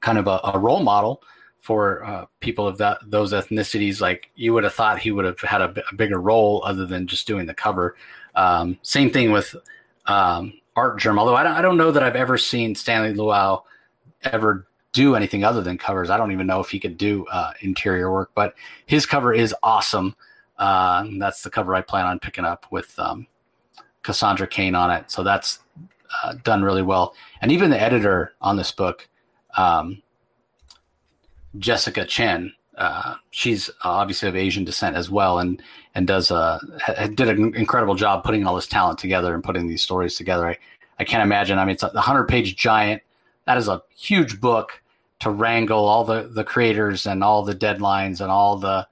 [0.00, 1.22] kind of a, a, role model
[1.60, 4.00] for uh, people of that those ethnicities.
[4.00, 7.06] Like you would have thought he would have had a, a bigger role other than
[7.06, 7.96] just doing the cover.
[8.34, 9.54] Um, same thing with
[10.06, 11.18] um, Artgerm.
[11.18, 13.64] Although I don't, I don't know that I've ever seen Stanley Lau
[14.22, 14.65] ever
[14.96, 16.08] do anything other than covers.
[16.08, 18.54] I don't even know if he could do uh, interior work, but
[18.86, 20.16] his cover is awesome.
[20.56, 23.26] Uh, that's the cover I plan on picking up with um,
[24.02, 25.10] Cassandra Cain on it.
[25.10, 25.58] So that's
[26.22, 27.14] uh, done really well.
[27.42, 29.06] And even the editor on this book,
[29.58, 30.02] um,
[31.58, 32.54] Jessica Chen.
[32.78, 35.62] Uh, she's obviously of Asian descent as well, and
[35.94, 36.60] and does a
[37.14, 40.46] did an incredible job putting all this talent together and putting these stories together.
[40.46, 40.58] I,
[40.98, 41.58] I can't imagine.
[41.58, 43.02] I mean, it's a hundred page giant.
[43.46, 44.82] That is a huge book
[45.20, 48.86] to wrangle all the the creators and all the deadlines and all the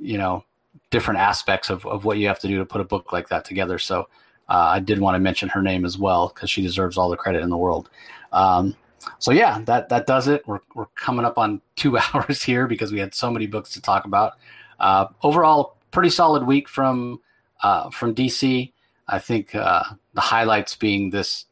[0.00, 0.44] you know
[0.90, 3.44] different aspects of, of what you have to do to put a book like that
[3.44, 3.78] together.
[3.78, 4.08] So
[4.48, 7.16] uh, I did want to mention her name as well because she deserves all the
[7.16, 7.88] credit in the world.
[8.32, 8.76] Um,
[9.18, 10.46] so yeah, that that does it.
[10.46, 13.80] We're we're coming up on two hours here because we had so many books to
[13.80, 14.34] talk about.
[14.78, 17.20] Uh, overall, pretty solid week from
[17.62, 18.72] uh, from DC.
[19.08, 19.82] I think uh,
[20.14, 21.46] the highlights being this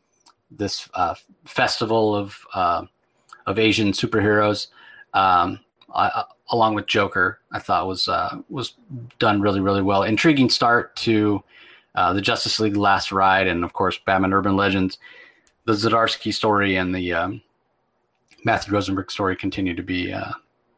[0.50, 2.84] this uh, festival of uh,
[3.50, 4.68] of Asian superheroes.
[5.12, 5.60] Um,
[6.50, 8.74] along with Joker, I thought was uh, was
[9.18, 10.02] done really really well.
[10.02, 11.42] Intriguing start to
[11.94, 14.98] uh, the Justice League Last Ride, and of course Batman Urban Legends.
[15.66, 17.42] The Zdarsky story and the um,
[18.44, 20.32] Matthew Rosenberg story continue to be uh,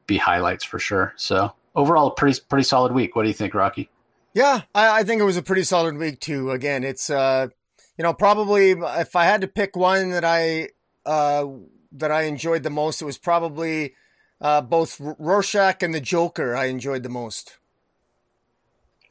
[0.06, 1.12] be highlights for sure.
[1.16, 3.14] So overall, pretty pretty solid week.
[3.16, 3.88] What do you think, Rocky?
[4.34, 6.50] Yeah, I, I think it was a pretty solid week too.
[6.50, 7.48] Again, it's uh,
[7.96, 10.70] you know probably if I had to pick one that I
[11.06, 11.46] uh,
[11.92, 13.94] that I enjoyed the most, it was probably
[14.40, 16.56] uh, both Rorschach and the Joker.
[16.56, 17.58] I enjoyed the most.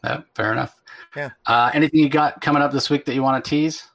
[0.04, 0.80] Yeah, fair enough.
[1.16, 1.30] Yeah.
[1.46, 3.88] Uh, anything you got coming up this week that you want to tease?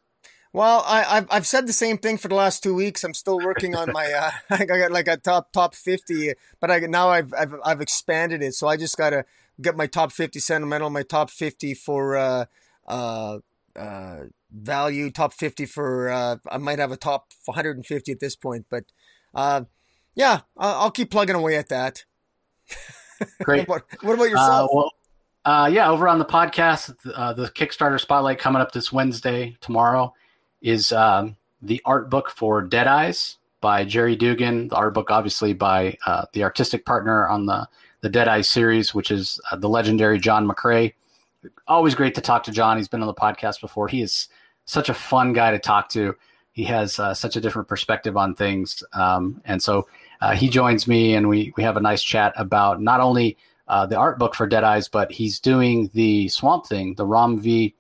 [0.52, 3.04] Well, I, have I've said the same thing for the last two weeks.
[3.04, 4.10] I'm still working on my.
[4.10, 8.42] Uh, I got like a top top fifty, but I now I've I've, I've expanded
[8.42, 9.26] it, so I just gotta
[9.60, 12.46] get my top fifty sentimental, my top fifty for uh,
[12.86, 13.40] uh,
[13.76, 14.16] uh,
[14.50, 16.10] value, top fifty for.
[16.10, 18.84] Uh, I might have a top 150 at this point, but
[19.34, 19.62] uh,
[20.14, 22.04] yeah, I'll, keep plugging away at that.
[23.42, 23.68] Great.
[23.68, 24.70] what, about, what about yourself?
[24.70, 24.92] Uh, well,
[25.44, 30.12] uh, yeah, over on the podcast, uh, the Kickstarter spotlight coming up this Wednesday, tomorrow,
[30.60, 34.68] is um, the art book for Dead Eyes by Gerry Duggan.
[34.68, 37.68] The art book, obviously, by uh, the artistic partner on the,
[38.00, 40.94] the Dead Eyes series, which is uh, the legendary John McCrea.
[41.66, 42.76] Always great to talk to John.
[42.76, 43.88] He's been on the podcast before.
[43.88, 44.28] He is
[44.64, 46.14] such a fun guy to talk to.
[46.52, 48.82] He has uh, such a different perspective on things.
[48.92, 49.86] Um, and so
[50.20, 53.36] uh, he joins me, and we, we have a nice chat about not only–
[53.68, 57.40] uh, the art book for Dead Eyes, but he's doing the Swamp Thing, the Ram
[57.40, 57.74] V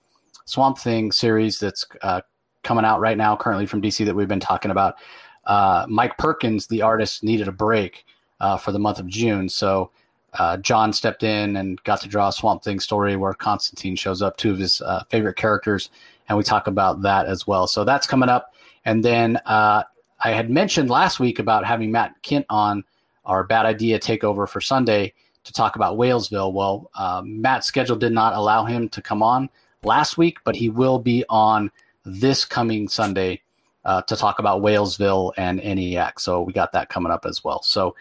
[0.44, 2.20] Swamp Thing series that's uh,
[2.64, 4.96] coming out right now, currently from DC that we've been talking about.
[5.44, 8.04] Uh, Mike Perkins, the artist, needed a break
[8.40, 9.92] uh, for the month of June, so
[10.38, 14.22] uh, John stepped in and got to draw a Swamp Thing story where Constantine shows
[14.22, 15.90] up, two of his uh, favorite characters,
[16.28, 17.66] and we talk about that as well.
[17.66, 19.84] So that's coming up, and then I
[20.30, 22.84] had mentioned last week about having Matt Kindt on
[23.24, 25.12] our Bad Idea takeover for Sunday
[25.44, 26.52] to talk about Whalesville.
[26.52, 29.48] Well, um, Matt's schedule did not allow him to come on
[29.84, 31.70] last week, but he will be on
[32.04, 33.42] this coming Sunday
[33.86, 36.24] uh, to talk about Whalesville and NEX.
[36.24, 37.62] So we got that coming up as well.
[37.62, 37.94] So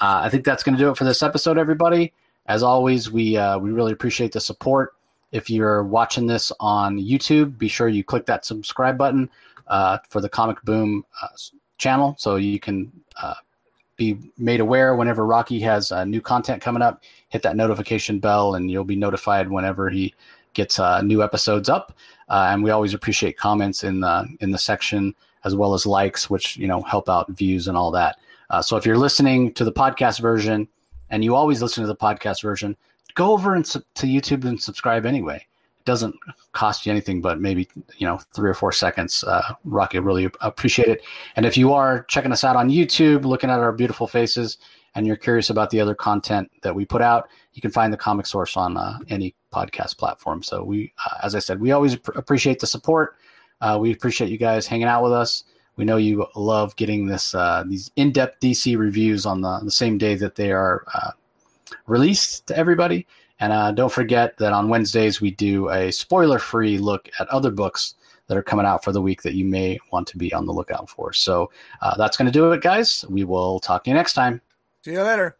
[0.00, 2.12] uh, I think that's going to do it for this episode, everybody.
[2.46, 4.94] As always, we uh, we really appreciate the support.
[5.32, 9.30] If you're watching this on YouTube, be sure you click that subscribe button
[9.68, 11.28] uh, for the Comic Boom uh,
[11.78, 12.92] channel, so you can
[13.96, 17.02] be made aware whenever Rocky has new content coming up.
[17.28, 20.14] Hit that notification bell, and you'll be notified whenever he
[20.52, 21.96] gets new episodes up.
[22.28, 26.56] And we always appreciate comments in the in the section as well as likes, which
[26.56, 28.18] you know help out views and all that.
[28.50, 30.68] Uh, so if you're listening to the podcast version,
[31.10, 32.76] and you always listen to the podcast version,
[33.14, 35.36] go over and su- to YouTube and subscribe anyway.
[35.36, 36.14] It doesn't
[36.52, 40.88] cost you anything but maybe you know three or four seconds uh, rocky really appreciate
[40.88, 41.02] it.
[41.36, 44.58] And if you are checking us out on youtube looking at our beautiful faces
[44.94, 47.96] and you're curious about the other content that we put out you can find the
[47.96, 50.42] comic source on uh, any podcast platform.
[50.42, 53.16] So we uh, as i said we always pr- appreciate the support
[53.60, 55.44] uh, we appreciate you guys hanging out with us
[55.76, 59.98] we know you love getting this uh, these in-depth dc reviews on the, the same
[59.98, 61.10] day that they are uh,
[61.86, 63.06] released to everybody
[63.40, 67.50] and uh, don't forget that on Wednesdays we do a spoiler free look at other
[67.50, 67.94] books
[68.26, 70.52] that are coming out for the week that you may want to be on the
[70.52, 71.12] lookout for.
[71.12, 71.50] So
[71.82, 73.04] uh, that's going to do it, guys.
[73.08, 74.40] We will talk to you next time.
[74.84, 75.39] See you later.